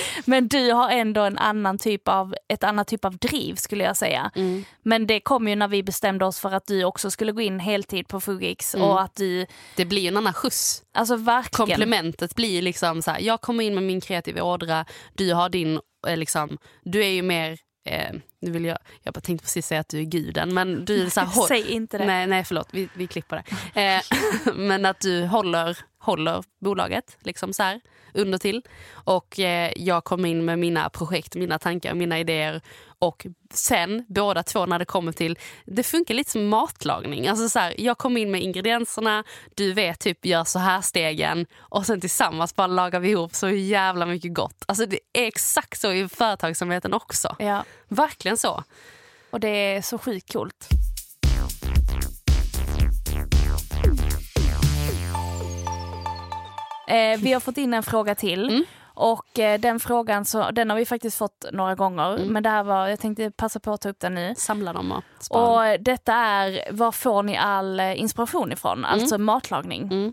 men, 0.25 0.49
du 0.49 0.73
har 0.73 0.91
ändå 0.91 1.21
en 1.21 1.39
annan 1.39 1.79
typ 1.79 2.09
av, 2.09 2.35
ett 2.49 2.65
annat 2.65 2.89
typ 2.89 3.05
av 3.05 3.19
driv 3.19 3.55
skulle 3.55 3.85
jag 3.85 3.97
säga. 3.97 4.31
Mm. 4.35 4.65
Men 4.83 5.07
det 5.07 5.21
kom 5.21 5.49
ju 5.49 5.57
när 5.57 5.69
vi 5.69 5.83
bestämde 5.83 6.25
oss 6.25 6.41
för 6.41 6.53
att 6.53 6.67
du 6.67 6.85
också 6.85 7.11
skulle 7.11 7.33
gå 7.33 7.41
in 7.41 7.61
heltid 7.61 8.09
på 8.09 8.21
Fugix 8.21 8.75
mm. 8.75 8.87
och 8.87 9.01
att 9.01 9.17
du... 9.17 9.47
Det 9.77 9.85
blir 9.85 10.03
ju 10.03 10.09
en 10.09 10.17
annan 10.17 10.33
skjuts. 10.33 10.83
Alltså 10.95 11.17
verkligen. 11.17 11.69
Komplementet 11.69 12.35
blir 12.35 12.63
liksom 12.63 13.03
så 13.03 13.11
här, 13.11 13.21
jag 13.21 13.41
kommer 13.41 13.65
in 13.65 13.75
med 13.75 13.83
min 13.83 14.01
kreativa 14.01 14.43
ådra, 14.43 14.85
du 15.15 15.35
har 15.35 15.49
din 15.49 15.81
liksom, 16.07 16.59
du 16.83 17.05
är 17.05 17.11
ju 17.11 17.23
mer 17.23 17.59
Eh, 17.85 18.13
nu 18.41 18.51
vill 18.51 18.65
jag, 18.65 18.79
jag 19.03 19.15
bara 19.15 19.21
tänkte 19.21 19.45
precis 19.45 19.67
säga 19.67 19.81
att 19.81 19.89
du 19.89 19.99
är 19.99 20.05
guden 20.05 20.55
men 20.55 20.85
du 20.85 21.07
är 21.07 21.11
så 21.11 21.21
här, 21.21 21.47
Säg 21.49 21.71
inte 21.71 21.99
det. 21.99 22.07
Nej, 22.07 22.27
nej 22.27 22.45
förlåt, 22.45 22.69
vi, 22.73 22.89
vi 22.95 23.07
klipper 23.07 23.43
det. 23.75 23.83
Eh, 23.83 24.03
men 24.55 24.87
att 24.87 25.01
du 25.01 25.27
håller, 25.27 25.79
håller 25.99 26.45
bolaget 26.61 27.17
liksom 27.21 27.53
så 27.53 27.63
här, 27.63 27.81
under 28.15 28.39
till. 28.39 28.63
Och 28.93 29.41
eh, 29.41 29.73
jag 29.77 30.05
kom 30.05 30.25
in 30.25 30.45
med 30.45 30.59
mina 30.59 30.91
projekt, 30.91 31.35
mina 31.35 31.59
tankar, 31.59 31.95
mina 31.95 32.19
idéer 32.19 32.61
och 32.99 33.27
sen 33.53 34.05
båda 34.09 34.43
två 34.43 34.67
när 34.67 34.79
det 34.79 34.85
kommer 34.85 35.13
till, 35.13 35.39
det 35.65 35.83
funkar 35.83 36.15
lite 36.15 36.31
som 36.31 36.49
matlagning. 36.49 37.29
Alltså 37.29 37.49
så 37.49 37.59
här, 37.59 37.75
jag 37.79 37.99
kommer 37.99 38.21
in 38.21 38.31
med 38.31 38.43
ingredienserna, 38.43 39.25
du 39.55 39.73
vet 39.73 40.01
typ 40.01 40.27
gör 40.27 40.45
så 40.45 40.59
här 40.59 40.81
stegen 40.81 41.47
och 41.59 41.87
sen 41.87 42.01
tillsammans 42.01 42.57
bara 42.57 42.67
lagar 42.67 43.01
vi 43.01 43.11
ihop 43.11 43.35
så 43.35 43.49
jävla 43.51 44.07
mycket 44.07 44.35
gott. 44.35 44.65
Alltså 44.67 44.87
det 44.87 45.01
är 45.13 45.27
exakt 45.27 45.81
så 45.81 45.93
i 45.93 46.09
företagsamheten 46.09 46.95
också. 46.95 47.37
Ja. 47.39 47.65
Verkligen 47.89 48.37
så. 48.37 48.65
Och 49.31 49.41
det 49.41 49.49
är 49.49 49.83
så 49.83 49.99
sjukt 49.99 50.33
coolt. 50.33 50.69
Eh, 56.91 57.19
vi 57.21 57.33
har 57.33 57.41
fått 57.41 57.59
in 57.59 57.75
en 57.75 57.83
fråga 57.83 58.15
till. 58.15 58.49
Mm. 58.49 58.65
Och 58.95 59.39
eh, 59.39 59.61
den 59.61 59.81
frågan 59.81 60.25
så, 60.25 60.51
den 60.51 60.71
har 60.71 60.77
vi 60.77 60.87
faktiskt 60.87 61.19
fått 61.19 61.45
några 61.53 61.75
gånger. 61.75 62.17
Mm. 62.17 62.33
Men 62.33 62.43
det 62.43 62.49
här 62.49 62.63
var, 62.63 62.89
jag 62.89 63.01
tänkte 63.01 63.31
passa 63.31 63.61
på 63.61 63.73
att 63.73 63.81
ta 63.81 63.89
upp 63.89 64.01
den 64.01 64.15
nu. 64.15 64.35
Samla 64.37 64.73
dem 64.73 64.93
och 64.93 65.05
spara. 65.21 65.73
Och 65.73 65.81
detta 65.81 66.15
är, 66.15 66.73
var 66.73 66.93
får 66.93 67.23
ni 67.23 67.37
all 67.37 67.81
eh, 67.81 68.01
inspiration 68.01 68.53
ifrån? 68.53 68.79
Mm. 68.79 68.85
Alltså 68.85 69.19
matlagning. 69.19 69.83
Mm. 69.83 70.13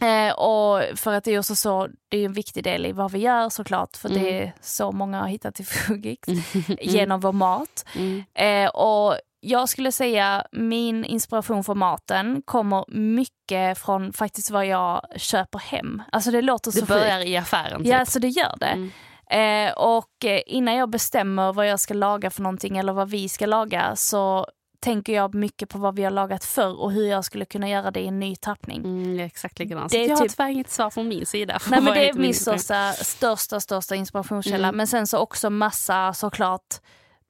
Eh, 0.00 0.32
och 0.34 0.98
för 0.98 1.12
att 1.12 1.24
det 1.24 1.30
är 1.30 1.38
också 1.38 1.56
så, 1.56 1.88
det 2.08 2.18
är 2.18 2.24
en 2.24 2.32
viktig 2.32 2.64
del 2.64 2.86
i 2.86 2.92
vad 2.92 3.12
vi 3.12 3.18
gör 3.18 3.48
såklart, 3.48 3.96
för 3.96 4.08
mm. 4.08 4.22
det 4.22 4.42
är 4.42 4.52
så 4.60 4.92
många 4.92 5.20
har 5.20 5.28
hittat 5.28 5.54
till 5.54 5.66
Fugix 5.86 6.28
mm. 6.28 6.78
genom 6.80 7.20
vår 7.20 7.32
mat. 7.32 7.84
Mm. 7.96 8.24
Eh, 8.34 8.70
och 8.70 9.14
jag 9.40 9.68
skulle 9.68 9.92
säga 9.92 10.46
min 10.52 11.04
inspiration 11.04 11.64
för 11.64 11.74
maten 11.74 12.42
kommer 12.44 12.84
mycket 12.88 13.78
från 13.78 14.12
faktiskt 14.12 14.50
vad 14.50 14.66
jag 14.66 15.02
köper 15.16 15.58
hem. 15.58 16.02
Alltså 16.12 16.30
det 16.30 16.42
låter 16.42 16.70
så 16.70 16.80
Det 16.80 16.86
börjar 16.86 17.18
fint. 17.18 17.28
i 17.28 17.36
affären? 17.36 17.78
Typ. 17.78 17.92
Ja, 17.92 18.06
så 18.06 18.18
det 18.18 18.28
gör 18.28 18.56
det. 18.60 18.66
Mm. 18.66 18.90
Eh, 19.30 19.72
och 19.72 20.24
eh, 20.24 20.40
innan 20.46 20.74
jag 20.74 20.90
bestämmer 20.90 21.52
vad 21.52 21.68
jag 21.68 21.80
ska 21.80 21.94
laga 21.94 22.30
för 22.30 22.42
någonting 22.42 22.76
eller 22.76 22.92
vad 22.92 23.10
vi 23.10 23.28
ska 23.28 23.46
laga 23.46 23.96
så 23.96 24.46
tänker 24.80 25.12
jag 25.12 25.34
mycket 25.34 25.68
på 25.68 25.78
vad 25.78 25.96
vi 25.96 26.04
har 26.04 26.10
lagat 26.10 26.44
förr 26.44 26.80
och 26.80 26.92
hur 26.92 27.06
jag 27.06 27.24
skulle 27.24 27.44
kunna 27.44 27.68
göra 27.68 27.90
det 27.90 28.00
i 28.00 28.06
en 28.06 28.20
ny 28.20 28.36
tappning. 28.36 28.84
Mm, 28.84 29.20
exakt 29.20 29.58
likadant. 29.58 29.92
Det 29.92 29.98
är 30.04 30.08
jag 30.08 30.18
typ... 30.18 30.18
har 30.18 30.28
tyvärr 30.28 30.48
inget 30.48 30.70
svar 30.70 30.90
från 30.90 31.08
min 31.08 31.26
sida. 31.26 31.58
Nej, 31.70 31.80
men 31.80 31.94
det 31.94 32.08
är 32.08 32.12
min 32.12 32.34
största, 32.34 32.92
största, 32.92 33.60
största 33.60 33.94
inspirationskälla. 33.94 34.68
Mm. 34.68 34.76
Men 34.76 34.86
sen 34.86 35.06
så 35.06 35.18
också 35.18 35.50
massa 35.50 36.14
såklart 36.14 36.80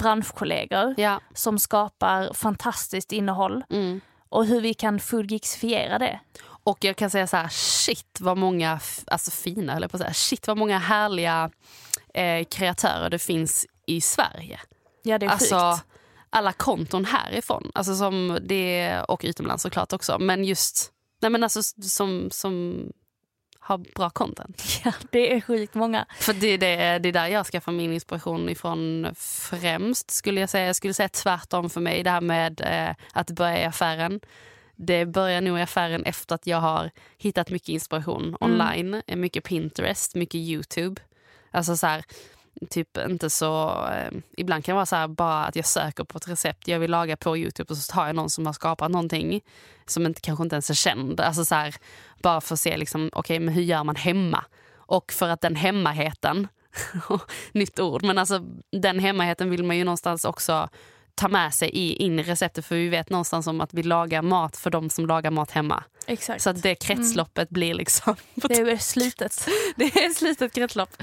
branschkollegor 0.01 0.95
ja. 0.97 1.21
som 1.35 1.59
skapar 1.59 2.35
fantastiskt 2.35 3.13
innehåll. 3.13 3.65
Mm. 3.71 4.01
Och 4.29 4.47
hur 4.47 4.61
vi 4.61 4.75
kan 4.75 5.01
fullgixifiera 5.01 5.99
det. 5.99 6.21
Och 6.43 6.85
jag 6.85 6.97
kan 6.97 7.11
säga 7.11 7.27
så 7.27 7.37
här, 7.37 7.49
shit 7.49 8.19
vad 8.21 8.37
många, 8.39 8.81
alltså 9.07 9.31
fina 9.31 9.77
eller 9.77 9.89
på 9.89 9.97
att 9.97 10.01
säga, 10.01 10.13
shit 10.13 10.47
vad 10.47 10.57
många 10.57 10.79
härliga 10.79 11.51
eh, 12.15 12.45
kreatörer 12.45 13.11
det 13.11 13.19
finns 13.19 13.67
i 13.87 14.01
Sverige. 14.01 14.61
Ja 15.03 15.19
det 15.19 15.27
är 15.27 15.31
alltså, 15.31 15.73
sjukt. 15.73 15.87
Alla 16.31 16.53
konton 16.53 17.05
härifrån, 17.05 17.71
alltså 17.75 17.95
som 17.95 18.39
det, 18.43 19.01
och 19.09 19.21
utomlands 19.25 19.63
såklart 19.63 19.93
också, 19.93 20.19
men 20.19 20.45
just 20.45 20.93
nej 21.23 21.31
men 21.31 21.43
alltså, 21.43 21.63
som, 21.83 22.29
som 22.31 22.85
har 23.71 23.79
bra 23.79 24.11
content. 24.11 24.63
Ja, 24.85 24.93
det 25.11 25.35
är 25.35 25.41
sjukt 25.41 25.75
många. 25.75 26.07
För 26.19 26.33
det, 26.33 26.57
det, 26.57 26.99
det 26.99 27.09
är 27.09 27.13
där 27.13 27.27
jag 27.27 27.47
skaffar 27.47 27.73
min 27.73 27.93
inspiration 27.93 28.49
ifrån 28.49 29.15
främst. 29.19 30.11
skulle 30.11 30.41
Jag 30.41 30.51
säga. 30.51 30.67
Jag 30.67 30.77
skulle 30.77 30.95
säga 30.95 31.09
tvärtom 31.09 31.71
för 31.71 31.81
mig, 31.81 32.03
det 32.03 32.11
här 32.11 32.21
med 32.21 32.61
eh, 32.61 32.95
att 33.13 33.31
börja 33.31 33.61
i 33.61 33.65
affären. 33.65 34.21
Det 34.77 35.07
börjar 35.07 35.41
nog 35.41 35.59
i 35.59 35.63
affären 35.63 36.05
efter 36.05 36.35
att 36.35 36.47
jag 36.47 36.61
har 36.61 36.91
hittat 37.19 37.51
mycket 37.51 37.69
inspiration 37.69 38.23
mm. 38.23 38.37
online. 38.41 39.03
Mycket 39.07 39.45
Pinterest, 39.45 40.15
mycket 40.15 40.35
Youtube. 40.35 41.01
Alltså 41.51 41.77
så 41.77 41.87
här, 41.87 42.05
typ 42.71 42.99
inte 42.99 43.31
så... 43.31 43.85
Eh, 43.87 44.11
ibland 44.37 44.65
kan 44.65 44.73
det 44.73 44.77
vara 44.77 44.87
så 44.87 44.97
här 44.97 45.09
bara 45.09 45.45
att 45.45 45.57
jag 45.57 45.67
söker 45.67 46.05
på 46.05 46.19
ett 46.19 46.29
recept 46.29 46.69
jag 46.69 46.79
vill 46.79 46.91
laga 46.91 47.17
på 47.17 47.37
Youtube 47.37 47.71
och 47.71 47.77
så 47.77 47.93
tar 47.93 48.07
jag 48.07 48.17
någon 48.17 48.31
som 48.31 48.47
har 48.47 48.53
skapat 48.53 48.91
någonting 48.91 49.41
som 49.87 50.07
inte, 50.07 50.21
kanske 50.21 50.43
inte 50.43 50.55
ens 50.55 50.71
är 50.71 50.75
känd. 50.75 51.21
Alltså 51.21 51.45
så 51.45 51.55
här, 51.55 51.75
bara 52.23 52.41
för 52.41 52.55
att 52.55 52.61
se 52.61 52.77
liksom, 52.77 53.11
okay, 53.13 53.41
men 53.41 53.55
hur 53.55 53.63
gör 53.63 53.85
man 53.85 53.97
hemma. 53.97 54.45
Och 54.77 55.13
för 55.13 55.29
att 55.29 55.41
den 55.41 55.57
hemmaheten, 55.57 56.49
nytt 57.53 57.81
ord, 57.81 58.03
men 58.03 58.19
alltså 58.19 58.41
den 58.73 58.99
hemmaheten 58.99 59.51
vill 59.51 59.65
man 59.65 59.77
ju 59.77 59.85
någonstans 59.85 60.25
också 60.25 60.69
ta 61.15 61.29
med 61.29 61.55
sig 61.55 61.69
i, 61.69 61.93
in 61.93 62.19
i 62.19 62.23
receptet 62.23 62.67
för 62.67 62.77
vi 62.77 62.89
vet 62.89 63.11
någonstans 63.11 63.47
om 63.47 63.61
att 63.61 63.75
vi 63.75 63.83
lagar 63.83 64.23
mat 64.23 64.57
för 64.57 64.71
de 64.71 64.91
som 64.91 65.07
lagar 65.07 65.31
mat 65.31 65.51
hemma. 65.51 65.85
Exakt. 66.11 66.43
Så 66.43 66.51
att 66.51 66.63
det 66.63 66.75
kretsloppet 66.75 67.51
mm. 67.51 67.55
blir 67.55 67.75
liksom... 67.75 68.17
Det 68.35 68.55
är 68.55 68.77
slutet. 68.77 69.49
det 69.77 69.85
är 69.85 70.15
slutet 70.15 70.53
kretslopp. 70.53 70.97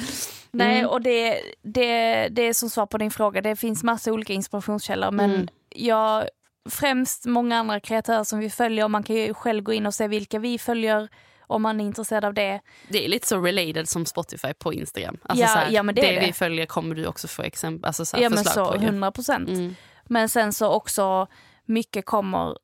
Nej 0.51 0.85
och 0.85 1.01
det, 1.01 1.41
det, 1.61 2.27
det 2.27 2.41
är 2.41 2.53
som 2.53 2.69
svar 2.69 2.85
på 2.85 2.97
din 2.97 3.11
fråga, 3.11 3.41
det 3.41 3.55
finns 3.55 3.83
massa 3.83 4.11
olika 4.11 4.33
inspirationskällor 4.33 5.11
men 5.11 5.31
mm. 5.31 5.47
jag 5.69 6.27
främst 6.69 7.25
många 7.25 7.57
andra 7.57 7.79
kreatörer 7.79 8.23
som 8.23 8.39
vi 8.39 8.49
följer 8.49 8.83
och 8.83 8.91
man 8.91 9.03
kan 9.03 9.15
ju 9.15 9.33
själv 9.33 9.63
gå 9.63 9.73
in 9.73 9.85
och 9.85 9.93
se 9.93 10.07
vilka 10.07 10.39
vi 10.39 10.59
följer 10.59 11.09
om 11.47 11.61
man 11.61 11.81
är 11.81 11.85
intresserad 11.85 12.25
av 12.25 12.33
det. 12.33 12.61
Det 12.89 13.05
är 13.05 13.09
lite 13.09 13.27
så 13.27 13.41
related 13.41 13.89
som 13.89 14.05
Spotify 14.05 14.53
på 14.53 14.73
Instagram. 14.73 15.17
Alltså 15.23 15.43
Ja, 15.43 15.47
så 15.47 15.59
här, 15.59 15.71
ja, 15.71 15.83
men 15.83 15.95
det 15.95 16.01
det 16.01 16.11
det. 16.11 16.25
vi 16.25 16.33
följer 16.33 16.65
kommer 16.65 16.95
du 16.95 17.07
också 17.07 17.27
få 17.27 17.41
exempel, 17.41 17.87
alltså 17.87 18.05
så 18.05 18.17
här 18.17 18.23
Ja 18.23 18.29
men 18.29 18.37
förslag 18.43 18.67
så, 18.67 18.73
på. 18.73 18.81
ju. 18.81 18.87
100 18.87 19.11
procent. 19.11 19.49
Mm. 19.49 19.75
Men 20.05 20.29
sen 20.29 20.53
så 20.53 20.67
också 20.67 21.27
mycket 21.65 22.05
kommer 22.05 22.57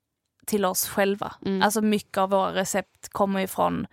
till 0.46 0.66
oss 0.66 0.88
själva. 0.88 1.34
Mm. 1.46 1.62
Alltså 1.62 1.82
mycket 1.82 2.18
av 2.18 2.30
våra 2.30 2.54
recept 2.56 3.10
kommer 3.10 3.48
från 3.48 3.88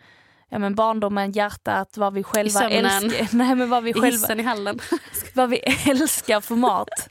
ja, 0.48 0.59
men 0.59 0.74
barndomen, 0.74 1.32
hjärtat, 1.32 1.96
vad 1.96 2.14
vi 2.14 2.22
själva 2.22 2.70
älskar. 2.70 3.36
Nej, 3.36 3.55
men 3.55 3.70
vad 3.70 3.82
vi 3.82 3.90
I 3.90 3.94
själva 3.94 4.34
i 4.34 4.42
hallen. 4.42 4.78
vad 5.34 5.51
vi 5.51 5.59
älskar 5.86 6.40
för 6.40 6.55
mat. 6.55 6.88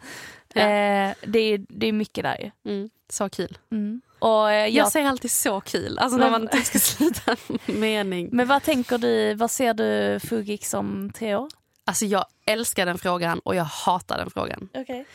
Ja. 0.53 0.61
eh, 0.61 1.13
det, 1.21 1.39
är, 1.39 1.65
det 1.69 1.87
är 1.87 1.93
mycket 1.93 2.23
där 2.23 2.37
ju. 2.39 2.71
Mm. 2.71 2.89
Så 3.09 3.29
kul. 3.29 3.57
Mm. 3.71 4.01
Och, 4.19 4.51
eh, 4.51 4.55
Jag, 4.55 4.69
jag, 4.69 4.91
säger 4.91 5.09
alltid 5.09 5.31
så 5.31 5.61
kul, 5.61 5.99
alltså 5.99 6.17
när 6.17 6.31
man 6.31 6.47
typ 6.47 6.65
ska 6.65 6.79
sluta 6.79 7.35
en 7.47 7.79
mening. 7.79 8.29
men 8.31 8.47
vad 8.47 8.63
tänker 8.63 8.97
du, 8.97 9.33
vad 9.33 9.51
ser 9.51 9.73
du 9.73 10.19
Fugix 10.19 10.73
om 10.73 11.11
tre 11.15 11.35
år? 11.35 11.49
Alltså 11.85 12.05
jag 12.05 12.25
älskar 12.45 12.85
den 12.85 12.97
frågan 12.97 13.39
och 13.39 13.55
jag 13.55 13.63
hatar 13.63 14.17
den 14.17 14.29
frågan. 14.29 14.69
Okay. 14.73 15.05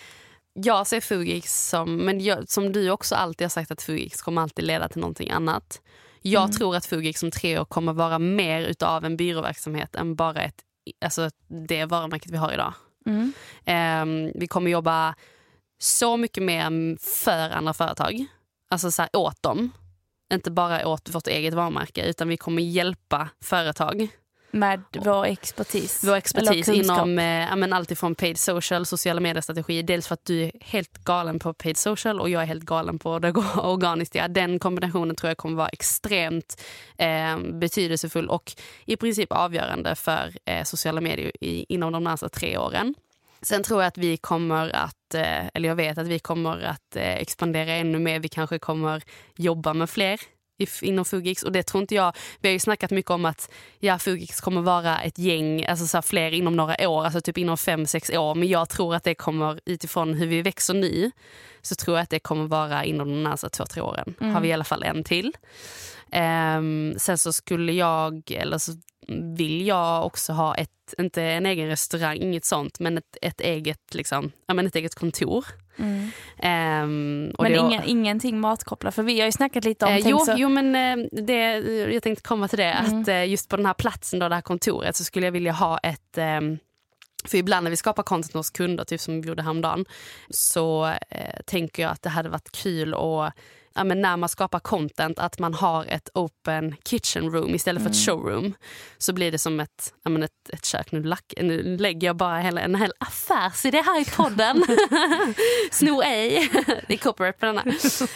Jag 0.54 0.86
ser 0.86 1.00
Fugix 1.00 1.68
som, 1.68 1.96
men 1.96 2.20
jag, 2.20 2.48
som 2.48 2.72
du 2.72 2.90
också 2.90 3.14
alltid 3.14 3.44
har 3.44 3.50
sagt 3.50 3.70
att 3.70 3.82
Fugix 3.82 4.22
kommer 4.22 4.42
alltid 4.42 4.64
leda 4.64 4.88
till 4.88 5.00
någonting 5.00 5.30
annat. 5.30 5.80
Jag 6.22 6.42
Mm. 6.44 6.52
tror 6.52 6.76
att 6.76 6.86
Fugix 6.86 7.22
om 7.22 7.30
tre 7.30 7.58
år 7.58 7.64
kommer 7.64 7.92
vara 7.92 8.18
mer 8.18 8.60
utav 8.62 9.04
en 9.04 9.16
byråverksamhet 9.16 9.94
än 9.94 10.14
bara 10.14 10.42
ett, 10.42 10.62
alltså 11.04 11.30
det 11.68 11.84
varumärket 11.84 12.30
vi 12.30 12.36
har 12.36 12.52
idag. 12.52 12.74
Mm. 13.06 13.32
Ehm, 13.64 14.32
vi 14.34 14.46
kommer 14.46 14.70
jobba 14.70 15.14
så 15.78 16.16
mycket 16.16 16.42
mer 16.42 16.96
för 17.22 17.50
andra 17.50 17.74
företag, 17.74 18.26
alltså 18.70 18.90
så 18.90 19.02
här, 19.02 19.16
åt 19.16 19.42
dem. 19.42 19.70
Inte 20.32 20.50
bara 20.50 20.86
åt 20.88 21.14
vårt 21.14 21.26
eget 21.26 21.54
varumärke 21.54 22.04
utan 22.06 22.28
vi 22.28 22.36
kommer 22.36 22.62
hjälpa 22.62 23.28
företag 23.42 24.08
Med 24.54 24.82
vår 24.92 25.24
expertis. 25.24 26.04
vår 26.04 26.14
expertis 26.14 26.68
inom 26.68 27.18
eh, 27.18 27.56
men 27.56 27.72
allt 27.72 27.90
ifrån 27.90 28.14
paid 28.14 28.38
social, 28.38 28.86
sociala 28.86 29.20
mediestrategi. 29.20 29.82
Dels 29.82 30.06
för 30.06 30.14
att 30.14 30.24
du 30.24 30.42
är 30.42 30.52
helt 30.60 31.04
galen 31.04 31.38
på 31.38 31.52
paid 31.54 31.76
social 31.76 32.20
och 32.20 32.30
jag 32.30 32.42
är 32.42 32.46
helt 32.46 32.64
galen 32.64 32.98
på 32.98 33.18
det 33.18 33.32
organiska. 33.56 34.28
Den 34.28 34.58
kombinationen 34.58 35.16
tror 35.16 35.30
jag 35.30 35.36
kommer 35.36 35.56
vara 35.56 35.68
extremt 35.68 36.62
eh, 36.98 37.38
betydelsefull 37.38 38.28
och 38.28 38.52
i 38.84 38.96
princip 38.96 39.32
avgörande 39.32 39.94
för 39.94 40.32
eh, 40.44 40.64
sociala 40.64 41.00
medier 41.00 41.32
i, 41.40 41.66
inom 41.68 41.92
de 41.92 42.04
närmaste 42.04 42.28
tre 42.28 42.58
åren. 42.58 42.94
Sen 43.42 43.62
tror 43.62 43.82
jag 43.82 43.88
att 43.88 43.98
vi 43.98 44.16
kommer 44.16 44.76
att, 44.76 45.14
eh, 45.14 45.46
eller 45.54 45.68
jag 45.68 45.76
vet 45.76 45.98
att 45.98 46.06
vi 46.06 46.18
kommer 46.18 46.62
att 46.62 46.96
eh, 46.96 47.14
expandera 47.14 47.72
ännu 47.72 47.98
mer. 47.98 48.20
Vi 48.20 48.28
kanske 48.28 48.58
kommer 48.58 49.02
jobba 49.36 49.74
med 49.74 49.90
fler 49.90 50.20
inom 50.82 51.04
Fugix 51.04 51.42
och 51.42 51.52
det 51.52 51.62
tror 51.62 51.80
inte 51.80 51.94
jag. 51.94 52.12
Vi 52.40 52.48
har 52.48 52.52
ju 52.52 52.58
snackat 52.58 52.90
mycket 52.90 53.10
om 53.10 53.24
att 53.24 53.50
ja, 53.78 53.98
Fugix 53.98 54.40
kommer 54.40 54.60
vara 54.62 54.98
ett 54.98 55.18
gäng, 55.18 55.66
alltså 55.66 55.86
så 55.86 56.02
fler 56.02 56.30
inom 56.30 56.56
några 56.56 56.88
år, 56.88 57.04
alltså 57.04 57.20
typ 57.20 57.38
inom 57.38 57.56
fem, 57.56 57.86
sex 57.86 58.10
år. 58.10 58.34
Men 58.34 58.48
jag 58.48 58.68
tror 58.68 58.94
att 58.94 59.04
det 59.04 59.14
kommer 59.14 59.60
utifrån 59.64 60.14
hur 60.14 60.26
vi 60.26 60.42
växer 60.42 60.74
nu 60.74 61.10
så 61.62 61.74
tror 61.74 61.96
jag 61.96 62.02
att 62.02 62.10
det 62.10 62.18
kommer 62.18 62.46
vara 62.46 62.84
inom 62.84 63.08
de 63.08 63.22
närmaste 63.22 63.48
två, 63.48 63.64
tre 63.66 63.82
åren. 63.82 64.14
Har 64.20 64.40
vi 64.40 64.48
i 64.48 64.52
alla 64.52 64.64
fall 64.64 64.82
en 64.82 65.04
till. 65.04 65.32
Ehm, 66.10 66.94
sen 66.96 67.18
så 67.18 67.32
skulle 67.32 67.72
jag, 67.72 68.30
eller 68.30 68.58
så 68.58 68.72
vill 69.36 69.66
jag 69.66 70.06
också 70.06 70.32
ha 70.32 70.54
ett, 70.54 70.94
inte 70.98 71.22
en 71.22 71.46
egen 71.46 71.68
restaurang, 71.68 72.16
inget 72.16 72.44
sånt, 72.44 72.80
men 72.80 72.98
ett, 72.98 73.16
ett, 73.22 73.40
eget, 73.40 73.94
liksom, 73.94 74.32
ja, 74.46 74.54
men 74.54 74.66
ett 74.66 74.76
eget 74.76 74.94
kontor. 74.94 75.44
Mm. 75.78 77.30
Och 77.38 77.42
Men 77.42 77.52
det- 77.52 77.58
ingen, 77.58 77.82
ingenting 77.84 78.40
matkopplat, 78.40 78.94
för 78.94 79.02
vi 79.02 79.18
har 79.20 79.26
ju 79.26 79.32
snackat 79.32 79.64
lite 79.64 79.86
om... 79.86 79.92
Eh, 79.92 79.98
jo, 80.08 80.18
så, 80.18 80.34
jo, 80.36 80.48
men 80.48 80.74
eh, 80.76 81.06
det, 81.22 81.58
jag 81.92 82.02
tänkte 82.02 82.22
komma 82.22 82.48
till 82.48 82.58
det. 82.58 82.64
Mm. 82.64 83.00
Att 83.00 83.08
eh, 83.08 83.24
just 83.28 83.48
på 83.48 83.56
den 83.56 83.66
här 83.66 83.74
platsen, 83.74 84.18
då, 84.18 84.28
det 84.28 84.34
här 84.34 84.42
kontoret, 84.42 84.96
så 84.96 85.04
skulle 85.04 85.26
jag 85.26 85.32
vilja 85.32 85.52
ha 85.52 85.78
ett... 85.78 86.18
ehm, 86.18 86.58
för 87.26 87.38
ibland 87.38 87.64
när 87.64 87.70
vi 87.70 87.76
skapar 87.76 88.02
content 88.02 88.32
hos 88.34 88.50
kunder, 88.50 88.84
typ 88.84 89.00
som 89.00 89.20
vi 89.20 89.28
gjorde 89.28 89.42
häromdagen, 89.42 89.84
så 90.30 90.86
eh, 91.10 91.40
tänker 91.46 91.82
jag 91.82 91.92
att 91.92 92.02
det 92.02 92.08
hade 92.10 92.28
varit 92.28 92.52
kul 92.52 92.94
att 92.94 93.34
Ja, 93.74 93.84
men 93.84 94.00
när 94.00 94.16
man 94.16 94.28
skapar 94.28 94.58
content, 94.60 95.18
att 95.18 95.38
man 95.38 95.54
har 95.54 95.84
ett 95.84 96.08
open 96.14 96.76
kitchen 96.84 97.30
room 97.30 97.54
istället 97.54 97.82
för 97.82 97.90
ett 97.90 98.08
Mm. 98.08 98.20
showroom. 98.22 98.54
Så 98.98 99.12
blir 99.12 99.32
det 99.32 99.38
som 99.38 99.60
ett, 99.60 99.94
ja, 100.04 100.10
men 100.10 100.22
ett, 100.22 100.50
ett 100.52 100.64
kök. 100.64 100.92
Nu, 100.92 101.02
lack, 101.02 101.34
nu 101.42 101.76
lägger 101.76 102.06
jag 102.06 102.16
bara 102.16 102.38
hela, 102.38 102.60
en 102.60 102.74
hel 102.74 102.92
affärsidé 102.98 103.82
här 103.82 104.00
i 104.00 104.04
podden. 104.04 104.64
Sno 105.70 106.02
ej. 106.02 106.50
det 106.88 106.94
är 106.94 106.98
copyright 106.98 107.38
på 107.38 107.46
denna. 107.46 107.64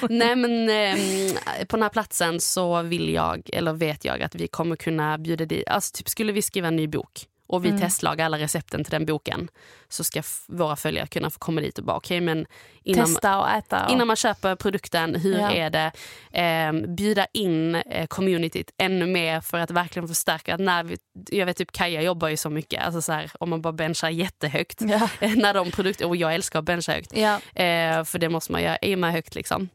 Nej 0.08 0.36
men 0.36 0.70
eh, 0.70 1.64
på 1.66 1.76
den 1.76 1.82
här 1.82 1.90
platsen 1.90 2.40
så 2.40 2.82
vill 2.82 3.08
jag, 3.14 3.50
eller 3.52 3.72
vet 3.72 4.04
jag 4.04 4.22
att 4.22 4.34
vi 4.34 4.48
kommer 4.48 4.76
kunna 4.76 5.18
bjuda 5.18 5.44
dit, 5.44 5.68
alltså 5.68 5.96
typ 5.96 6.08
skulle 6.08 6.32
vi 6.32 6.42
skriva 6.42 6.68
en 6.68 6.76
ny 6.76 6.86
bok 6.88 7.26
och 7.48 7.64
vi 7.64 7.68
Mm. 7.68 7.80
testlagar 7.80 8.24
alla 8.24 8.38
recepten 8.38 8.84
till 8.84 8.90
den 8.90 9.06
boken 9.06 9.48
så 9.88 10.04
ska 10.04 10.22
våra 10.46 10.76
följare 10.76 11.06
kunna 11.06 11.30
få 11.30 11.38
komma 11.38 11.60
dit 11.60 11.78
och 11.78 11.84
bara 11.84 11.96
okej 11.96 12.20
men 12.20 12.46
innan, 12.82 13.06
testa 13.06 13.38
och 13.38 13.50
äta. 13.50 13.86
Och, 13.86 13.92
innan 13.92 14.06
man 14.06 14.16
köper 14.16 14.56
produkten, 14.56 15.14
hur 15.14 15.38
Ja. 15.38 15.50
är 15.50 15.70
det? 15.70 15.92
Eh, 16.42 16.72
bjuda 16.94 17.26
in 17.32 17.74
eh, 17.74 18.06
communityt 18.06 18.70
ännu 18.78 19.06
mer 19.06 19.40
för 19.40 19.58
att 19.58 19.70
verkligen 19.70 20.08
förstärka. 20.08 20.54
Att 20.54 20.60
när 20.60 20.84
vi, 20.84 20.96
jag 21.30 21.46
vet 21.46 21.56
typ 21.56 21.72
Kaja 21.72 22.02
jobbar 22.02 22.28
ju 22.28 22.36
så 22.36 22.50
mycket, 22.50 22.82
alltså 22.84 23.02
så 23.02 23.12
här, 23.12 23.30
om 23.40 23.50
man 23.50 23.62
bara 23.62 23.72
benchar 23.72 24.08
jättehögt. 24.10 24.80
Ja. 24.80 25.08
När 25.36 25.54
de 25.54 25.70
produkter, 25.70 26.06
och 26.08 26.16
jag 26.16 26.34
älskar 26.34 26.58
att 26.58 26.64
bencha 26.64 26.92
högt. 26.92 27.12
Ja. 27.16 27.34
Eh, 27.62 28.04
för 28.04 28.18
det 28.18 28.28
måste 28.28 28.52
man 28.52 28.62
göra 28.62 28.96
med 28.96 29.12
högt. 29.12 29.34
Liksom. 29.34 29.68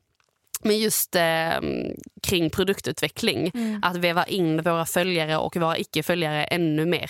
Men 0.65 0.79
just 0.79 1.15
eh, 1.15 1.51
kring 2.23 2.49
produktutveckling, 2.49 3.51
Mm. 3.53 3.79
att 3.83 3.95
väva 3.97 4.23
in 4.25 4.61
våra 4.61 4.85
följare 4.85 5.37
och 5.37 5.55
våra 5.57 5.77
icke-följare 5.77 6.43
ännu 6.43 6.85
mer. 6.85 7.09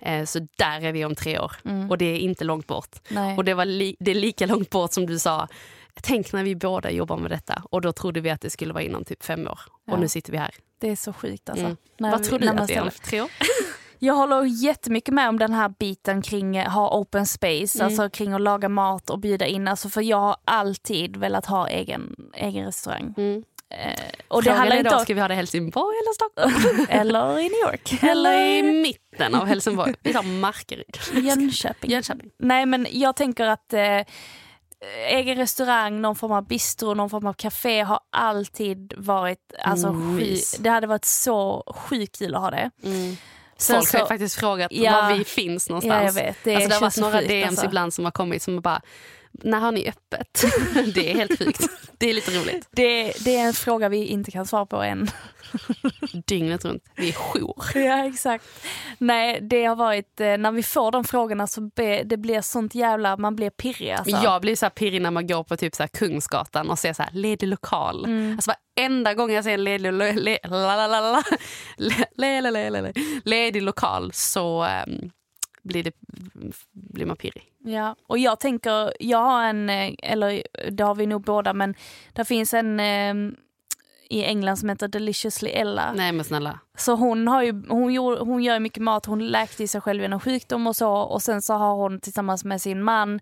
Eh, 0.00 0.24
så 0.24 0.38
där 0.58 0.84
är 0.84 0.92
vi 0.92 1.04
om 1.04 1.14
tre 1.14 1.38
år 1.38 1.52
Mm. 1.64 1.90
och 1.90 1.98
det 1.98 2.04
är 2.04 2.16
inte 2.18 2.44
långt 2.44 2.66
bort. 2.66 2.96
Nej. 3.08 3.36
Och 3.36 3.44
det, 3.44 3.54
var 3.54 3.64
li- 3.64 3.96
det 4.00 4.10
är 4.10 4.14
lika 4.14 4.46
långt 4.46 4.70
bort 4.70 4.92
som 4.92 5.06
du 5.06 5.18
sa, 5.18 5.48
tänk 6.02 6.32
när 6.32 6.44
vi 6.44 6.56
båda 6.56 6.90
jobbar 6.90 7.16
med 7.16 7.30
detta. 7.30 7.62
Och 7.70 7.80
då 7.80 7.92
trodde 7.92 8.20
vi 8.20 8.30
att 8.30 8.40
det 8.40 8.50
skulle 8.50 8.72
vara 8.72 8.82
inom 8.84 9.04
typ 9.04 9.22
fem 9.22 9.46
år. 9.48 9.58
Ja. 9.84 9.92
Och 9.92 10.00
nu 10.00 10.08
sitter 10.08 10.32
vi 10.32 10.38
här. 10.38 10.54
Det 10.80 10.88
är 10.90 10.96
så 10.96 11.12
sjukt 11.12 11.48
alltså. 11.50 11.64
Mm. 11.64 11.76
När 11.98 12.10
Vad 12.10 12.22
tror 12.24 12.38
du 12.38 12.48
att 12.48 12.68
det 12.68 12.74
är 12.74 12.82
om 12.82 12.90
tre 13.04 13.20
år? 13.20 13.30
Jag 14.02 14.14
håller 14.14 14.44
jättemycket 14.44 15.14
med 15.14 15.28
om 15.28 15.38
den 15.38 15.52
här 15.52 15.68
biten 15.78 16.22
kring 16.22 16.56
eh, 16.56 16.70
ha 16.70 16.98
open 17.00 17.26
space, 17.26 17.78
Mm. 17.78 17.86
alltså 17.86 18.10
kring 18.10 18.32
att 18.32 18.40
laga 18.40 18.68
mat 18.68 19.10
och 19.10 19.18
bjuda 19.18 19.46
in. 19.46 19.68
Alltså 19.68 19.88
för 19.88 20.00
jag 20.02 20.16
har 20.20 20.36
alltid 20.44 21.16
velat 21.16 21.46
ha 21.46 21.68
egen, 21.68 22.16
egen 22.34 22.64
restaurang. 22.66 23.14
Mm. 23.16 23.42
Eh, 23.70 23.92
och 24.28 24.42
det 24.42 24.52
handlar 24.52 24.76
inte 24.76 24.94
om... 24.96 25.00
ska 25.02 25.14
vi 25.14 25.20
ha 25.20 25.28
det 25.28 25.34
i 25.34 25.36
Helsingborg 25.36 25.96
eller 25.98 26.14
Stockholm? 26.14 26.86
Eller 27.00 27.38
i 27.38 27.42
New 27.42 27.72
York. 27.72 28.02
eller 28.02 28.38
i 28.42 28.62
mitten 28.62 29.34
av 29.34 29.46
Helsingborg? 29.46 29.94
Vi 30.02 30.12
tar 30.12 30.22
Markaryd. 30.22 30.98
Jönköping. 31.14 31.90
Jönköping. 31.90 32.30
Nej 32.38 32.66
men 32.66 32.86
jag 32.90 33.16
tänker 33.16 33.44
att 33.46 33.72
eh, 33.72 34.00
egen 35.08 35.36
restaurang, 35.36 36.00
någon 36.00 36.16
form 36.16 36.32
av 36.32 36.46
bistro, 36.46 36.94
någon 36.94 37.10
form 37.10 37.26
av 37.26 37.32
café 37.32 37.80
har 37.80 38.00
alltid 38.12 38.94
varit, 38.96 39.52
alltså 39.62 39.88
Mm, 39.88 40.18
sky, 40.18 40.24
mys. 40.30 40.52
det 40.58 40.70
hade 40.70 40.86
varit 40.86 41.04
så 41.04 41.64
sjukt 41.76 42.18
kul 42.18 42.34
att 42.34 42.40
ha 42.40 42.50
det. 42.50 42.70
Sen 43.56 43.76
Folk 43.76 43.92
har 43.92 43.98
ju 43.98 44.04
så- 44.04 44.08
faktiskt 44.08 44.36
frågat 44.40 44.72
Ja. 44.72 44.92
var 45.02 45.14
vi 45.18 45.24
finns 45.24 45.68
någonstans. 45.68 45.94
Ja, 45.94 46.04
jag 46.04 46.12
vet. 46.12 46.36
Det 46.44 46.54
alltså, 46.54 46.68
det 46.68 46.74
har 46.74 46.80
varit 46.80 46.92
så 46.94 47.00
några 47.00 47.20
DMs 47.20 47.48
alltså. 47.48 47.64
ibland 47.66 47.94
som 47.94 48.04
har 48.04 48.12
kommit 48.12 48.42
som 48.42 48.60
bara, 48.60 48.82
när 49.32 49.60
har 49.60 49.72
ni 49.72 49.88
öppet? 49.88 50.44
det 50.94 51.10
är 51.10 51.14
helt 51.14 51.38
sjukt. 51.38 51.66
Det 51.98 52.10
är 52.10 52.14
lite 52.14 52.30
roligt. 52.30 52.68
Det, 52.70 53.12
det 53.24 53.36
är 53.36 53.46
en 53.46 53.52
fråga 53.52 53.88
vi 53.88 54.06
inte 54.06 54.30
kan 54.30 54.46
svara 54.46 54.66
på 54.66 54.82
än. 54.82 55.10
Dygnet 56.26 56.64
runt. 56.64 56.84
Vi 56.96 57.08
är 57.08 57.12
jour. 57.12 57.54
Ja 57.74 58.06
exakt. 58.06 58.44
Nej 58.98 59.38
det 59.42 59.64
har 59.64 59.76
varit, 59.76 60.20
eh, 60.20 60.36
när 60.36 60.52
vi 60.52 60.62
får 60.62 60.90
de 60.90 61.04
frågorna 61.04 61.46
så 61.46 61.60
be, 61.60 62.02
det 62.02 62.16
blir 62.16 62.40
sånt 62.40 62.74
jävla, 62.74 63.16
man 63.16 63.36
blir 63.36 63.50
pirrig 63.50 63.90
alltså. 63.90 64.16
Jag 64.22 64.40
blir 64.40 64.56
så 64.56 64.64
här 64.64 64.70
pirrig 64.70 65.02
när 65.02 65.10
man 65.10 65.26
går 65.26 65.44
på 65.44 65.56
typ 65.56 65.74
så 65.74 65.82
här 65.82 65.88
Kungsgatan 65.88 66.70
och 66.70 66.78
ser 66.78 66.92
så 66.92 67.02
här 67.02 67.12
ledig 67.12 67.46
lokal. 67.46 68.04
Mm. 68.04 68.32
Alltså 68.32 68.52
varenda 68.76 69.14
gång 69.14 69.32
jag 69.32 69.44
ser 69.44 69.54
en 69.54 69.64
ledig, 69.64 69.92
le, 69.92 70.12
le, 70.12 70.38
la, 70.44 70.76
la, 70.76 70.86
la, 70.86 71.00
la, 71.00 71.22
le, 71.76 72.06
le, 72.16 72.40
le, 72.40 72.70
le, 72.70 72.80
le, 72.80 72.92
ledig 73.24 73.62
lokal 73.62 74.12
så 74.12 74.62
ehm, 74.62 75.10
blir, 75.62 75.82
det, 75.84 75.92
blir 76.72 77.06
man 77.06 77.16
pirrig. 77.16 77.52
Ja, 77.58 77.96
och 78.06 78.18
jag 78.18 78.40
tänker, 78.40 78.92
jag 79.00 79.18
har 79.18 79.44
en, 79.44 79.70
eh, 79.70 79.94
eller 80.02 80.42
det 80.70 80.84
har 80.84 80.94
vi 80.94 81.06
nog 81.06 81.22
båda, 81.22 81.52
men 81.52 81.74
det 82.12 82.24
finns 82.24 82.54
en 82.54 82.80
eh, 82.80 83.14
i 84.10 84.24
England 84.24 84.56
som 84.56 84.68
heter 84.68 84.88
Deliciously 84.88 85.50
Ella. 85.50 85.92
Nej 85.92 86.12
men 86.12 86.24
snälla. 86.24 86.58
Så 86.78 86.94
hon, 86.94 87.28
har 87.28 87.42
ju, 87.42 87.62
hon, 87.68 87.92
gör, 87.94 88.20
hon 88.20 88.42
gör 88.42 88.60
mycket 88.60 88.82
mat, 88.82 89.06
hon 89.06 89.26
läkte 89.26 89.62
i 89.62 89.68
sig 89.68 89.80
själv 89.80 90.02
genom 90.02 90.20
sjukdom 90.20 90.66
och 90.66 90.76
så 90.76 90.92
och 90.92 91.22
sen 91.22 91.42
så 91.42 91.54
har 91.54 91.74
hon 91.74 92.00
tillsammans 92.00 92.44
med 92.44 92.62
sin 92.62 92.82
man 92.82 93.20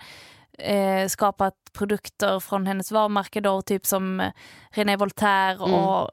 eh, 0.58 1.08
skapat 1.08 1.54
produkter 1.72 2.40
från 2.40 2.66
hennes 2.66 2.92
varumärke 2.92 3.40
då, 3.40 3.62
typ 3.62 3.86
som 3.86 4.20
eh, 4.20 4.32
René 4.70 4.96
Voltaire 4.96 5.64
Mm. 5.64 5.74
och 5.74 6.10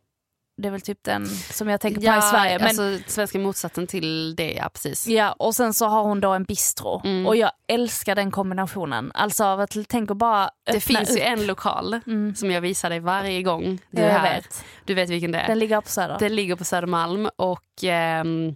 Det 0.58 0.68
är 0.68 0.72
väl 0.72 0.82
typ 0.82 1.03
den 1.03 1.28
som 1.28 1.70
jag 1.70 1.82
tänker 1.82 2.01
på 2.01 2.08
här 2.08 2.18
i 2.18 2.22
Sverige. 2.22 2.60
Men, 2.60 2.68
alltså 2.68 3.10
svenska 3.14 3.39
motsatsen 3.39 3.88
till 3.88 4.36
det, 4.36 4.53
ja 4.53 4.70
precis. 4.74 5.08
Ja, 5.08 5.32
och 5.32 5.56
sen 5.56 5.74
så 5.74 5.86
har 5.86 6.03
hon 6.03 6.20
då 6.20 6.32
en 6.34 6.43
bistro. 6.43 7.01
Mm. 7.03 7.26
Och 7.28 7.36
jag 7.36 7.51
älskar 7.68 8.16
den 8.16 8.32
kombinationen. 8.32 9.12
Alltså 9.14 9.43
av 9.45 9.60
att 9.60 9.76
tänk 9.89 10.12
att 10.12 10.18
bara 10.18 10.49
Det 10.64 10.80
finns 10.80 11.10
upp. 11.10 11.18
ju 11.18 11.22
en 11.22 11.45
lokal 11.47 11.99
som 12.36 12.51
jag 12.51 12.62
visar 12.62 12.89
dig 12.89 12.99
varje 12.99 13.43
gång 13.43 13.80
du 13.91 14.01
Ja, 14.01 14.08
är 14.08 14.20
här. 14.20 14.36
vet. 14.36 14.64
Du 14.86 14.93
vet 14.93 15.10
vilken 15.10 15.32
det 15.32 15.39
är. 15.39 15.47
Den 15.47 15.60
ligger 15.60 15.82
på 15.82 15.89
Söder. 15.89 16.18
Det 16.20 16.30
ligger 16.30 16.56
på 16.56 16.64
Södermalm 16.66 17.30
och 17.36 17.84
ehm, 17.84 18.56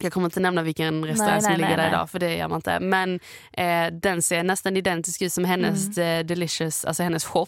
jag 0.00 0.12
kommer 0.12 0.24
inte 0.26 0.40
nämna 0.40 0.62
vilken 0.62 1.04
restaurang 1.04 1.32
Nej, 1.34 1.42
som 1.42 1.50
nej, 1.50 1.58
ligger 1.60 1.76
nej, 1.76 1.86
där 1.86 1.88
idag 1.88 2.10
för 2.10 2.18
det 2.18 2.36
gör 2.36 2.48
man 2.48 2.56
inte. 2.58 2.80
Men 2.80 3.20
eh, 3.52 3.86
den 3.92 4.22
ser 4.22 4.42
nästan 4.42 4.76
identisk 4.76 5.22
ut 5.22 5.32
som 5.32 5.44
hennes 5.44 5.98
Mm. 5.98 6.20
eh, 6.20 6.26
Delicious, 6.26 6.84
alltså 6.84 7.02
hennes 7.02 7.24
shop. 7.24 7.46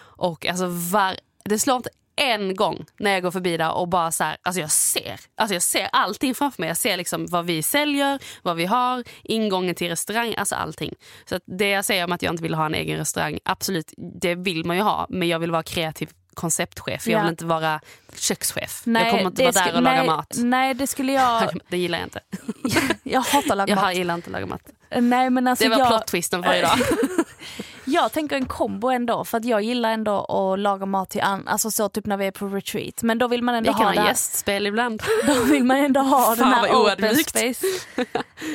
Och 0.00 0.46
alltså 0.46 0.66
var, 0.66 1.16
det 1.44 1.58
slår 1.58 1.76
inte 1.76 1.90
en 2.18 2.56
gång 2.56 2.86
när 2.98 3.10
jag 3.10 3.22
går 3.22 3.30
förbi 3.30 3.56
där 3.56 3.72
och 3.72 3.88
bara 3.88 4.12
så 4.12 4.24
här, 4.24 4.36
alltså 4.42 4.60
jag 4.60 4.70
ser, 4.70 5.20
alltså 5.36 5.54
jag 5.54 5.62
ser 5.62 5.88
allting 5.92 6.34
framför 6.34 6.62
mig. 6.62 6.68
Jag 6.68 6.76
ser 6.76 6.96
liksom 6.96 7.26
vad 7.26 7.44
vi 7.46 7.62
säljer, 7.62 8.18
vad 8.42 8.56
vi 8.56 8.66
har, 8.66 9.04
ingången 9.22 9.74
till 9.74 9.88
restaurang, 9.88 10.34
alltså 10.38 10.54
allting. 10.54 10.94
Så 11.24 11.40
det 11.44 11.68
jag 11.68 11.84
säger 11.84 12.04
om 12.04 12.12
att 12.12 12.22
jag 12.22 12.32
inte 12.32 12.42
vill 12.42 12.54
ha 12.54 12.66
en 12.66 12.74
egen 12.74 12.98
restaurang, 12.98 13.38
absolut, 13.44 13.92
det 13.96 14.34
vill 14.34 14.64
man 14.64 14.76
ju 14.76 14.82
ha. 14.82 15.06
Men 15.08 15.28
jag 15.28 15.38
vill 15.38 15.50
vara 15.50 15.62
kreativ 15.62 16.10
konceptchef, 16.34 17.06
jag 17.06 17.18
Ja. 17.18 17.22
vill 17.22 17.30
inte 17.30 17.44
vara 17.44 17.80
kökschef. 18.14 18.82
jag 18.84 19.10
kommer 19.10 19.24
inte 19.26 19.42
vara 19.42 19.52
där 19.52 19.74
och 19.76 19.82
laga 19.82 19.96
nej, 19.96 20.06
mat. 20.06 20.34
Nej, 20.36 20.74
det 20.74 20.86
skulle 20.86 21.12
jag... 21.12 21.50
Det 21.68 21.78
gillar 21.78 21.98
jag 21.98 22.06
inte. 22.06 22.20
jag 23.02 23.20
hatar 23.20 23.50
att 23.50 23.56
laga 23.56 23.72
Jag 23.74 23.82
mat. 23.82 23.94
gillar 23.94 24.14
inte 24.14 24.26
att 24.28 24.32
laga 24.32 24.46
mat. 24.46 24.62
Nej, 24.96 25.30
men 25.30 25.46
alltså 25.48 25.64
Det 25.64 25.70
var 25.70 25.78
jag, 25.78 25.88
plot-twisten 25.88 26.42
för 26.42 26.54
idag. 26.54 26.78
jag 27.88 28.12
tänker 28.12 28.36
en 28.36 28.46
kombo 28.46 28.88
ändå. 28.88 29.24
För 29.24 29.38
att 29.38 29.44
jag 29.44 29.62
gillar 29.62 29.90
ändå 29.90 30.24
att 30.24 30.58
laga 30.58 30.86
mat 30.86 31.10
till 31.10 31.20
an- 31.20 31.48
alltså 31.48 31.70
så 31.70 31.88
typ 31.88 32.06
när 32.06 32.16
vi 32.16 32.26
är 32.26 32.30
på 32.30 32.46
retreat. 32.46 33.02
Men 33.02 33.18
då 33.18 33.28
vill 33.28 33.42
man 33.42 33.52
Vi 33.54 33.58
ändå 33.58 33.72
kan 33.72 33.82
ha 33.82 33.90
det 33.92 33.96
ha 33.98 34.02
här, 34.02 34.10
gästspel 34.10 34.66
ibland. 34.66 35.02
då 35.26 35.42
vill 35.42 35.64
man 35.64 35.76
ändå 35.76 36.00
ha 36.00 36.34
den 36.34 36.44
här 36.44 36.68
open 36.74 37.16
space. 37.16 37.66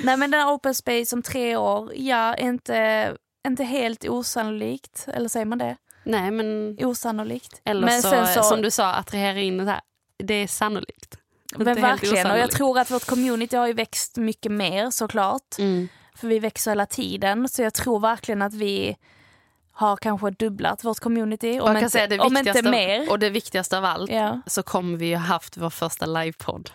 Nej 0.03 0.17
men 0.17 0.31
den 0.31 0.39
här 0.41 0.53
open 0.53 0.75
space 0.75 1.15
om 1.15 1.21
tre 1.21 1.55
år, 1.57 1.91
ja 1.95 2.35
inte, 2.35 3.11
inte 3.47 3.63
helt 3.63 4.05
osannolikt. 4.09 5.07
Eller 5.13 5.29
säger 5.29 5.45
man 5.45 5.57
det? 5.57 5.75
Nej 6.05 6.31
men, 6.31 6.77
Osannolikt. 6.85 7.61
eller 7.65 7.85
men 7.85 8.01
så, 8.01 8.25
så- 8.25 8.43
som 8.43 8.61
du 8.61 8.71
sa, 8.71 8.93
attrahera 8.93 9.39
in 9.39 9.57
det 9.57 9.65
här. 9.71 9.81
Det 10.23 10.33
är 10.33 10.47
sannolikt. 10.47 11.17
Men 11.57 11.81
verkligen, 11.81 12.31
och 12.31 12.37
jag 12.37 12.51
tror 12.51 12.79
att 12.79 12.91
vårt 12.91 13.05
community 13.05 13.55
har 13.55 13.67
ju 13.67 13.73
växt 13.73 14.17
mycket 14.17 14.51
mer 14.51 14.89
såklart. 14.89 15.57
Mm. 15.59 15.87
För 16.15 16.27
vi 16.27 16.39
växer 16.39 16.71
hela 16.71 16.85
tiden. 16.85 17.49
Så 17.49 17.61
jag 17.61 17.73
tror 17.73 17.99
verkligen 17.99 18.41
att 18.41 18.53
vi 18.53 18.97
har 19.73 19.97
kanske 19.97 20.29
dubblat 20.29 20.83
vårt 20.83 20.99
community. 20.99 21.59
Om, 21.59 21.77
inte, 21.77 21.89
säga 21.89 22.07
det 22.07 22.19
om 22.19 22.37
inte 22.37 22.61
mer. 22.69 23.09
Och 23.11 23.19
det 23.19 23.29
viktigaste 23.29 23.77
av 23.77 23.85
allt 23.85 24.11
Ja. 24.11 24.41
så 24.47 24.63
kommer 24.63 24.97
vi 24.97 25.05
ju 25.05 25.15
haft 25.15 25.57
vår 25.57 25.69
första 25.69 26.05
livepodd. 26.05 26.71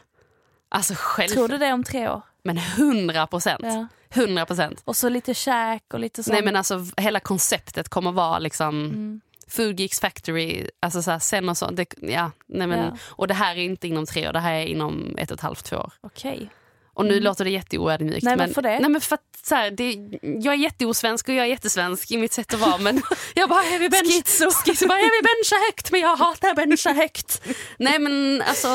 Alltså 0.68 0.94
själv. 0.96 1.28
Tror 1.28 1.48
du 1.48 1.58
det 1.58 1.72
om 1.72 1.84
tre 1.84 2.08
år? 2.08 2.22
Men 2.42 2.58
100 2.58 3.26
procent. 3.26 3.64
100 4.10 4.46
procent. 4.46 4.82
Och 4.84 4.96
så 4.96 5.08
lite 5.08 5.34
käk 5.34 5.94
och 5.94 6.00
lite 6.00 6.22
sånt. 6.22 6.32
Nej 6.32 6.42
men 6.44 6.56
alltså 6.56 6.84
hela 6.96 7.20
konceptet 7.20 7.88
kommer 7.88 8.12
vara 8.12 8.38
liksom 8.38 8.84
Mm. 8.84 9.20
Food 9.50 9.80
Geeks 9.80 10.00
Factory, 10.00 10.70
alltså 10.80 11.02
så 11.02 11.10
här, 11.10 11.18
sen 11.18 11.48
och 11.48 11.58
så. 11.58 11.70
Det, 11.70 11.94
ja, 12.02 12.30
nej 12.46 12.66
men, 12.66 12.78
Ja. 12.78 12.96
Och 13.02 13.28
det 13.28 13.34
här 13.34 13.56
är 13.56 13.62
inte 13.62 13.88
inom 13.88 14.06
tre 14.06 14.28
år, 14.28 14.32
det 14.32 14.40
här 14.40 14.52
är 14.54 14.64
inom 14.66 15.14
ett 15.18 15.30
och 15.30 15.34
ett 15.34 15.40
halvt, 15.40 15.64
två 15.64 15.76
år. 15.76 15.92
Okej. 16.00 16.50
Och 16.98 17.06
nu 17.06 17.20
låter 17.20 17.44
det 17.44 17.50
jätteoödmjukt. 17.50 18.22
Nej, 18.22 18.36
men, 18.36 18.52
det? 18.52 18.62
Nej, 18.62 18.88
men 18.88 19.00
för 19.00 19.14
att, 19.14 19.22
så 19.42 19.54
här, 19.54 19.70
det, 19.70 19.92
jag 20.22 20.54
är 20.54 20.58
jätteosvensk 20.58 21.28
och 21.28 21.34
jag 21.34 21.44
är 21.44 21.48
jättesvensk 21.48 22.10
i 22.10 22.16
mitt 22.16 22.32
sätt 22.32 22.54
att 22.54 22.60
vara. 22.60 22.78
Men 22.78 23.02
jag 23.34 23.48
bara, 23.48 23.64
jag 23.64 23.78
vill 23.78 23.90
bencha, 23.90 24.44
bara, 24.88 24.98
jag 24.98 25.10
vill 25.10 25.22
bencha 25.22 25.56
högt 25.66 25.90
men 25.92 26.00
jag 26.00 26.16
hatar 26.16 26.54
bencha 26.54 26.92
högt. 26.92 27.42
Nej 27.78 27.98
men 27.98 28.42
alltså 28.46 28.68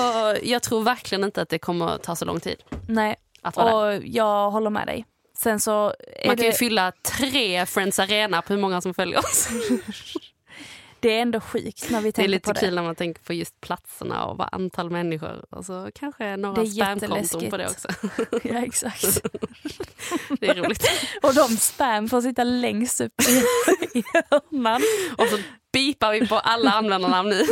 jag 0.44 0.64
tror 0.64 0.84
verkligen 0.84 1.24
inte 1.24 1.42
att 1.42 1.50
det 1.50 1.60
kommer 1.60 1.98
ta 1.98 2.16
så 2.16 2.26
lång 2.26 2.40
tid 2.40 2.58
Nej, 2.88 3.16
att 3.42 3.56
vara 3.56 3.86
där. 3.86 3.98
och 3.98 4.04
jag 4.06 4.52
håller 4.52 4.70
med 4.70 4.88
dig. 4.88 5.06
Sen 5.38 5.60
så 5.60 5.94
Man 6.26 6.36
kan 6.36 6.46
ju 6.46 6.52
det, 6.52 6.58
fylla 6.58 6.92
tre 7.18 7.66
Friends 7.66 8.00
Arena 8.00 8.42
på 8.42 8.54
hur 8.54 8.62
många 8.62 8.82
som 8.82 8.94
följer 8.94 9.20
oss. 9.20 9.50
det 11.04 11.18
är 11.18 11.22
ändå 11.22 11.40
sjukt 11.40 11.90
när 11.90 12.02
vi 12.02 12.04
Det 12.04 12.10
är 12.10 12.12
tänker 12.12 12.30
lite 12.30 12.48
på 12.48 12.54
det. 12.54 12.60
kul 12.60 12.76
när 12.76 12.84
man 12.84 12.96
tänker 12.96 13.24
på 13.24 13.34
just 13.34 13.62
platserna 13.62 14.26
och 14.26 14.38
vad 14.38 14.50
antal 14.52 14.90
människor. 14.90 15.46
Och 15.50 15.66
så 15.66 15.90
kanske 15.96 16.38
några 16.38 16.62
Det 16.64 16.68
är 16.68 16.72
spamkonton 16.72 17.50
på 17.50 17.58
det 17.58 17.66
också. 17.70 17.88
ja, 18.44 18.66
exakt. 18.66 19.04
Det 20.40 20.48
är 20.48 20.56
roligt. 20.56 20.86
Och 21.24 21.34
de 21.34 21.48
spam 21.58 22.10
får 22.10 22.22
sitta 22.22 22.44
längst 22.44 23.02
upp 23.02 23.22
i, 23.94 24.04
hörnan. 24.32 24.82
Och 25.18 25.28
så 25.28 25.38
bipar 25.74 26.12
vi 26.12 26.28
på 26.28 26.36
alla 26.36 26.72
användarnamn 26.72 27.30
nu. 27.30 27.44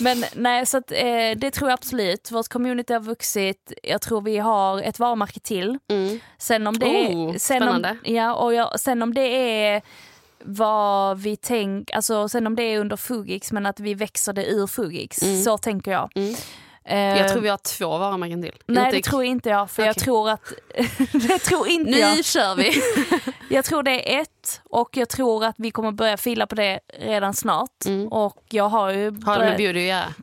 Men 0.00 0.24
nej, 0.34 0.66
så 0.66 0.78
att, 0.78 0.92
eh, 0.92 1.30
det 1.36 1.50
tror 1.50 1.70
jag 1.70 1.74
absolut. 1.78 2.30
Vårt 2.30 2.48
community 2.48 2.92
har 2.92 3.00
vuxit. 3.00 3.72
Jag 3.82 4.00
tror 4.02 4.20
vi 4.20 4.38
har 4.38 4.82
ett 4.82 4.98
varumärke 4.98 5.40
till. 5.40 5.78
Mm. 5.90 6.20
Sen 6.38 6.66
om 6.66 6.78
det, 6.78 6.86
Oh, 6.86 7.36
sen 7.36 7.62
om, 7.62 7.68
spännande. 7.68 7.96
ja, 8.04 8.34
och 8.34 8.54
jag, 8.54 8.80
sen 8.80 9.02
om 9.02 9.14
det 9.14 9.20
är 9.66 9.82
vad 10.46 11.18
vi 11.18 11.36
tänker, 11.36 11.96
alltså 11.96 12.28
sen 12.28 12.46
om 12.46 12.56
det 12.56 12.62
är 12.62 12.80
under 12.80 12.96
Fugix 12.96 13.52
men 13.52 13.66
att 13.66 13.80
vi 13.80 13.94
växer 13.94 14.32
det 14.32 14.44
ur 14.46 14.66
Fugix. 14.66 15.22
Mm. 15.22 15.42
Så 15.42 15.58
tänker 15.58 15.90
jag. 15.92 16.10
Mm. 16.14 16.34
Eh, 16.84 17.18
Jag 17.18 17.32
tror 17.32 17.42
vi 17.42 17.48
har 17.48 17.56
två 17.78 17.98
varumärken 17.98 18.42
till. 18.42 18.52
Nej 18.66 18.84
Inte- 18.84 18.96
det 18.96 19.02
tror 19.02 19.24
inte 19.24 19.48
jag 19.48 19.70
för 19.70 19.82
jag 19.82 19.90
Okej. 19.90 20.02
tror 20.04 20.30
att, 20.30 20.52
det 21.12 21.38
tror 21.38 21.68
inte 21.68 21.90
Nu 21.90 21.98
jag. 21.98 22.24
kör 22.24 22.54
vi! 22.54 22.72
Jag 23.54 23.64
tror 23.64 23.82
det 23.82 24.14
är 24.16 24.20
ett 24.20 24.60
och 24.70 24.96
jag 24.96 25.08
tror 25.08 25.44
att 25.44 25.54
vi 25.58 25.70
kommer 25.70 25.92
börja 25.92 26.16
fila 26.16 26.46
på 26.46 26.54
det 26.54 26.80
redan 27.00 27.34
snart. 27.34 27.84
Mm. 27.86 28.08
Och 28.08 28.42
jag 28.50 28.68
har 28.68 28.90
ju 28.92 29.22
Har 29.24 29.38
det 29.38 29.44
med 29.44 29.56
beauty 29.56 29.78
att 29.80 29.86
göra? 29.86 30.14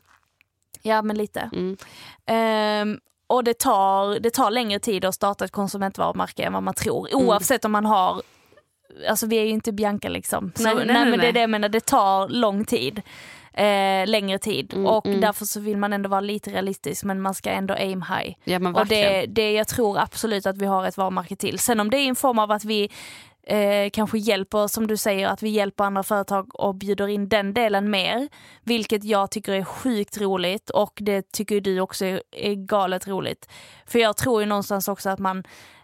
Ja 0.82 1.02
men 1.02 1.18
lite. 1.18 1.50
Mm. 1.54 1.78
Ehm, 2.26 3.00
och 3.28 3.44
det 3.44 3.60
tar, 3.60 4.20
det 4.20 4.30
tar 4.30 4.52
längre 4.52 4.80
tid 4.80 5.06
att 5.06 5.16
starta 5.16 5.46
ett 5.46 5.52
konsumentvarumärke 5.52 6.44
än 6.44 6.54
vad 6.54 6.64
man 6.64 6.74
tror. 6.74 7.08
Mm. 7.14 7.28
Oavsett 7.28 7.66
om 7.66 7.72
man 7.72 7.86
har, 7.86 8.22
alltså 9.10 9.28
vi 9.28 9.38
är 9.38 9.44
ju 9.44 9.50
inte 9.50 9.72
Bianca 9.72 10.10
liksom. 10.10 10.52
Så, 10.56 10.64
Nej, 10.64 10.76
nej, 10.76 10.86
nej, 10.86 10.96
nej, 10.96 11.06
men 11.12 11.20
det 11.20 11.28
är 11.28 11.34
det 11.34 11.40
jag 11.40 11.50
menar, 11.50 11.70
det 11.70 11.86
tar 11.86 12.28
lång 12.28 12.66
tid. 12.66 13.02
Eh, 13.56 14.08
längre 14.08 14.38
tid 14.40 14.74
Mm, 14.74 14.86
och 14.86 15.06
mm. 15.06 15.22
därför 15.22 15.46
så 15.46 15.60
vill 15.60 15.78
man 15.78 15.94
ändå 15.94 16.10
vara 16.10 16.22
lite 16.22 16.52
realistisk 16.52 17.04
men 17.04 17.22
man 17.22 17.34
ska 17.34 17.50
ändå 17.50 17.74
aim 17.74 18.02
high. 18.02 18.36
Ja 18.44 18.80
Och 18.80 18.88
det, 18.88 19.26
det 19.26 19.52
jag 19.52 19.68
tror 19.68 20.00
absolut 20.00 20.46
att 20.46 20.58
vi 20.58 20.66
har 20.66 20.86
ett 20.86 20.98
varumärke 20.98 21.36
till. 21.36 21.60
Sen 21.60 21.80
om 21.80 21.90
det 21.90 21.98
är 21.98 22.04
i 22.04 22.08
en 22.08 22.16
form 22.16 22.40
av 22.40 22.52
att 22.52 22.66
vi 22.66 22.90
eh, 23.48 23.90
kanske 23.94 24.18
hjälper, 24.18 24.68
som 24.68 24.88
du 24.88 24.98
säger, 24.98 25.28
att 25.28 25.44
vi 25.44 25.50
hjälper 25.50 25.84
andra 25.84 26.04
företag 26.04 26.60
och 26.60 26.76
bjuder 26.76 27.08
in 27.08 27.30
den 27.30 27.54
delen 27.54 27.90
mer. 27.90 28.30
Vilket 28.64 29.04
jag 29.04 29.32
tycker 29.32 29.54
är 29.54 29.64
sjukt 29.64 30.22
roligt 30.22 30.70
och 30.70 30.98
det 31.02 31.32
tycker 31.32 31.62
du 31.62 31.80
också 31.80 32.06
är, 32.06 32.22
är 32.32 32.54
galet 32.54 33.08
roligt. 33.08 33.50
För 33.86 34.00
jag 34.00 34.18
tror 34.18 34.42
ju 34.42 34.48
någonstans 34.48 34.88
också 34.88 35.10
att 35.10 35.20
man 35.20 35.44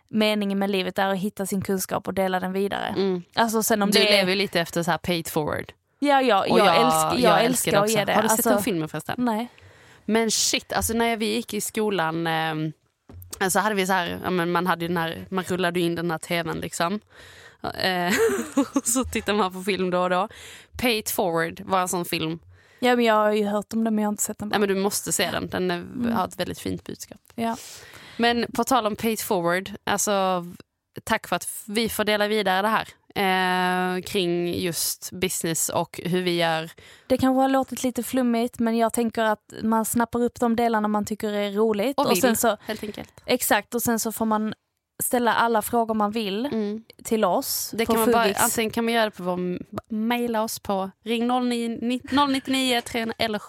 meningen 0.09 0.59
med 0.59 0.69
livet 0.69 0.99
är 0.99 1.07
att 1.07 1.17
hitta 1.17 1.45
sin 1.45 1.61
kunskap 1.61 2.07
och 2.07 2.13
dela 2.13 2.39
den 2.39 2.53
vidare. 2.53 2.87
Mm. 2.87 3.23
Alltså 3.35 3.63
sen 3.63 3.81
om 3.81 3.91
Du 3.91 3.99
det 3.99 4.05
lever 4.11 4.29
ju 4.29 4.35
lite 4.35 4.59
efter 4.59 4.83
så 4.83 4.91
här 4.91 4.97
paid 4.97 5.27
forward. 5.27 5.73
Ja, 5.99 6.21
ja, 6.21 6.47
jag, 6.47 6.77
älskar, 6.77 7.17
jag, 7.17 7.45
älskar 7.45 7.73
att 7.77 7.83
också. 7.83 7.97
ge 7.97 8.05
det. 8.05 8.13
Har 8.13 8.21
du 8.21 8.27
sett 8.29 8.37
Alltså, 8.37 8.49
den 8.49 8.63
filmen 8.63 8.89
förresten? 8.89 9.15
Nej. 9.17 9.47
Men 10.05 10.31
shit, 10.31 10.73
alltså 10.73 10.93
när 10.93 11.17
vi 11.17 11.25
gick 11.25 11.53
i 11.53 11.61
skolan 11.61 12.27
eh, 12.27 13.49
så 13.49 13.59
hade 13.59 13.75
vi 13.75 13.87
så 13.87 13.93
här, 13.93 14.19
ja, 14.23 14.29
man 14.29 14.67
hade 14.67 14.87
den 14.87 14.97
här, 14.97 15.25
man 15.29 15.43
rullade 15.43 15.79
in 15.79 15.95
den 15.95 16.11
här 16.11 16.17
tvn 16.17 16.59
liksom. 16.59 16.99
Eh, 17.77 18.13
och 18.75 18.83
så 18.87 19.03
tittar 19.03 19.33
man 19.33 19.53
på 19.53 19.61
film 19.63 19.89
då 19.89 19.99
och 20.01 20.09
då. 20.09 20.27
Pay 20.81 20.97
it 20.97 21.09
forward 21.11 21.61
var 21.65 21.81
en 21.81 21.87
sån 21.87 22.05
film. 22.05 22.39
Ja, 22.79 22.95
men 22.95 23.05
jag 23.05 23.13
har 23.13 23.31
ju 23.31 23.45
hört 23.45 23.73
om 23.73 23.83
det 23.83 23.91
men 23.91 24.01
jag 24.01 24.07
har 24.07 24.13
inte 24.13 24.23
sett 24.23 24.37
den. 24.39 24.49
Ja, 24.53 24.59
men 24.59 24.69
du 24.69 24.75
måste 24.75 25.11
se 25.11 25.31
den, 25.31 25.47
den 25.49 25.71
är, 25.71 25.75
Mm. 25.77 26.13
har 26.13 26.27
ett 26.27 26.39
väldigt 26.39 26.59
fint 26.59 26.83
budskap. 26.83 27.21
Ja. 27.35 27.57
Men 28.19 28.45
på 28.53 28.63
tal 28.63 28.85
om 28.87 28.95
pay 28.95 29.17
forward, 29.17 29.71
alltså 29.83 30.45
tack 31.03 31.27
för 31.27 31.35
att 31.35 31.47
vi 31.67 31.89
får 31.89 32.03
dela 32.03 32.27
vidare 32.27 32.61
det 32.61 32.67
här. 32.67 32.87
Eh, 33.15 34.01
kring 34.01 34.53
just 34.59 35.11
business 35.11 35.69
och 35.69 35.99
hur 36.03 36.21
vi 36.21 36.35
gör. 36.37 36.69
Det 37.07 37.17
kanske 37.17 37.41
har 37.41 37.49
låtit 37.49 37.83
lite 37.83 38.03
flummigt 38.03 38.59
men 38.59 38.77
jag 38.77 38.93
tänker 38.93 39.23
att 39.23 39.53
man 39.63 39.85
snappar 39.85 40.23
upp 40.23 40.39
de 40.39 40.55
delarna 40.55 40.87
man 40.87 41.05
tycker 41.05 41.33
är 41.33 41.51
roligt. 41.51 41.97
Och 41.99 42.11
vill, 42.11 42.21
sen 42.21 42.35
så, 42.35 42.57
helt 42.61 42.83
enkelt. 42.83 43.11
exakt, 43.25 43.75
och 43.75 43.81
sen 43.81 43.99
så 43.99 44.11
får 44.11 44.25
man 44.25 44.53
ställa 45.03 45.33
alla 45.33 45.61
frågor 45.61 45.93
man 45.93 46.11
vill 46.11 46.45
Mm. 46.45 46.83
till 47.03 47.25
oss. 47.25 47.71
Det 47.73 47.85
kan 47.85 47.99
man 47.99 48.11
bara, 48.11 48.33
antingen 48.33 48.71
kan 48.71 48.85
man 48.85 48.93
göra 48.93 49.05
det 49.05 49.11
på 49.11 49.23
vår, 49.23 49.59
mejla 49.93 50.43
oss 50.43 50.59
på 50.59 50.91
ring 51.03 51.27
09, 51.49 51.99
099 52.11 52.81
300 52.85 53.15
eller 53.17 53.41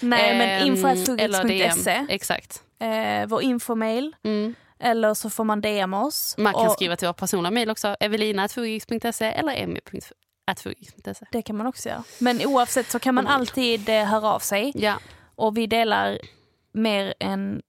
nej, 0.00 0.38
men 0.38 0.48
Ehm, 0.62 0.66
info.fugix.se, 0.66 1.90
DM. 1.90 2.06
Exakt. 2.08 2.62
Eh, 2.84 3.26
vår 3.26 3.42
infomail, 3.42 4.16
Mm. 4.24 4.54
eller 4.78 5.14
så 5.14 5.30
får 5.30 5.44
man 5.44 5.60
DM 5.60 5.94
oss. 5.94 6.34
Man 6.38 6.52
kan 6.54 6.66
Och 6.66 6.72
skriva 6.72 6.96
till 6.96 7.08
vår 7.08 7.12
personliga 7.12 7.50
mejl 7.50 7.70
också, 7.70 7.96
evelina.fugix.se 8.00 9.24
eller 9.24 9.52
emmy.fugix.se. 9.62 11.26
Det 11.32 11.42
kan 11.42 11.56
man 11.56 11.66
också 11.66 11.88
göra. 11.88 12.02
Men 12.18 12.40
oavsett 12.46 12.90
så 12.90 12.98
kan 12.98 13.14
man 13.14 13.26
alltid 13.26 13.88
eh, 13.88 14.04
höra 14.04 14.28
av 14.34 14.38
sig 14.38 14.72
Ja, 14.74 14.94
och 15.34 15.56
vi 15.56 15.66
delar 15.66 16.18
mer 16.72 17.14
än 17.20 17.62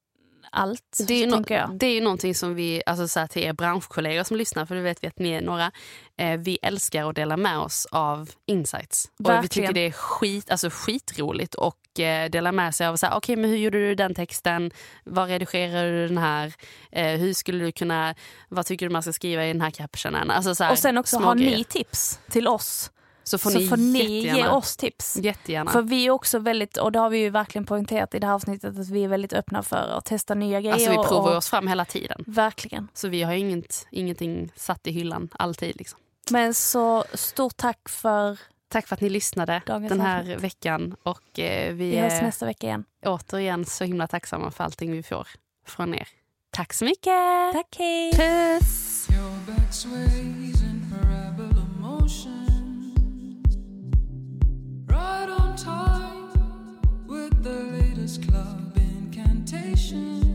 allt, 0.56 0.98
Det 1.08 1.24
är, 1.24 1.28
no- 1.28 1.78
det 1.78 1.86
är 1.86 1.94
ju 1.94 2.02
någonting 2.02 2.36
som 2.36 2.56
vi, 2.56 2.82
alltså 2.86 3.08
så 3.08 3.20
här 3.20 3.28
till 3.28 3.44
er 3.44 3.54
branschkollegor 3.54 4.24
som 4.24 4.38
lyssnar, 4.38 4.66
för 4.66 4.76
det 4.76 4.82
vet 4.82 5.04
vi 5.04 5.08
att 5.08 5.20
ni 5.20 5.30
är 5.32 5.42
några, 5.42 5.72
eh, 6.18 6.38
vi 6.40 6.58
älskar 6.62 7.10
att 7.10 7.16
dela 7.16 7.38
med 7.38 7.58
oss 7.60 7.88
av 7.92 8.30
insights. 8.46 9.06
Och 9.06 9.12
vi 9.20 9.24
Verkligen. 9.30 9.50
tycker 9.50 9.74
det 9.74 9.86
är 9.88 9.92
skit, 9.92 10.52
alltså 10.52 10.70
skitroligt 10.72 11.56
och 11.56 12.00
eh, 12.00 12.30
dela 12.30 12.52
med 12.52 12.76
sig 12.76 12.88
av 12.88 12.96
så 12.96 13.06
här, 13.06 13.18
okej 13.18 13.36
men 13.36 13.50
hur 13.50 13.58
gjorde 13.58 13.78
du 13.78 13.96
den 13.96 14.16
texten, 14.16 14.72
vad 15.04 15.28
redigerade 15.30 15.92
du 15.92 16.08
den 16.08 16.18
här, 16.18 16.54
eh, 16.92 17.20
hur 17.20 17.34
skulle 17.34 17.66
du 17.66 17.72
kunna, 17.72 18.16
vad 18.50 18.66
tycker 18.66 18.86
du 18.86 18.94
man 18.94 19.02
ska 19.04 19.14
skriva 19.14 19.46
i 19.46 19.48
den 19.48 19.62
här 19.62 19.72
captionen? 19.72 20.32
Alltså 20.32 20.56
så 20.56 20.64
här, 20.64 20.72
Och 20.72 20.78
sen 20.80 20.98
också 20.98 21.18
har 21.18 21.36
grejer. 21.36 21.58
ni 21.58 21.64
tips 21.64 22.20
till 22.30 22.48
oss. 22.48 22.92
Så 23.28 23.38
får 23.38 23.52
så 23.52 23.58
ni, 23.60 23.68
får 23.68 23.78
ni 23.78 24.20
ge 24.20 24.48
oss 24.48 24.78
tips. 24.78 25.18
Jättegärna. 25.18 25.72
För 25.72 25.82
vi 25.82 26.06
är 26.06 26.12
också 26.12 26.40
väldigt, 26.40 26.78
och 26.78 26.92
det 26.92 27.00
har 27.00 27.10
vi 27.10 27.18
ju 27.18 27.30
verkligen 27.30 27.66
poängterat 27.66 28.16
i 28.16 28.20
det 28.20 28.28
här 28.28 28.34
avsnittet, 28.34 28.80
att 28.80 28.90
vi 28.90 29.04
är 29.04 29.08
väldigt 29.08 29.34
öppna 29.34 29.64
för 29.64 29.98
att 29.98 30.06
testa 30.06 30.34
nya 30.36 30.62
grejer. 30.62 30.74
alltså 30.74 30.90
vi 30.90 30.96
provar 30.96 31.32
och, 31.32 31.38
oss 31.38 31.50
fram 31.50 31.68
hela 31.68 31.86
tiden. 31.86 32.24
Verkligen. 32.28 32.88
Så 32.94 33.08
vi 33.08 33.24
har 33.24 33.34
inget, 33.34 33.88
ingenting 33.92 34.52
satt 34.56 34.88
i 34.88 34.92
hyllan 34.92 35.30
alltid. 35.32 35.76
Liksom. 35.76 36.00
Men 36.32 36.54
så 36.54 37.04
stort 37.14 37.58
tack 37.58 37.90
för, 37.90 38.40
Tack 38.70 38.88
för 38.88 38.96
att 38.96 39.02
ni 39.02 39.10
lyssnade 39.10 39.62
Dagens 39.66 39.90
den 39.90 40.02
här 40.02 40.20
avsnitt. 40.20 40.40
veckan. 40.40 40.96
Och 41.04 41.40
eh, 41.40 41.74
vi 41.74 41.90
vi 41.90 41.98
hörs 41.98 42.22
nästa 42.22 42.46
vecka 42.46 42.68
igen. 42.68 42.86
återigen 43.06 43.66
så 43.66 43.84
himla 43.84 44.08
tacksamma 44.08 44.52
för 44.52 44.64
allting 44.64 44.92
vi 44.92 45.04
får 45.04 45.28
från 45.68 45.96
er. 45.96 46.08
Tack 46.52 46.74
så 46.74 46.86
mycket! 46.86 47.54
Tack, 47.54 47.76
hej! 47.78 48.12
Puss! 48.14 49.08
Right 54.96 55.28
on 55.28 55.58
time 55.58 56.32
with 57.06 57.44
the 57.44 57.60
latest 57.78 58.26
club 58.30 58.72
incantation. 58.78 60.35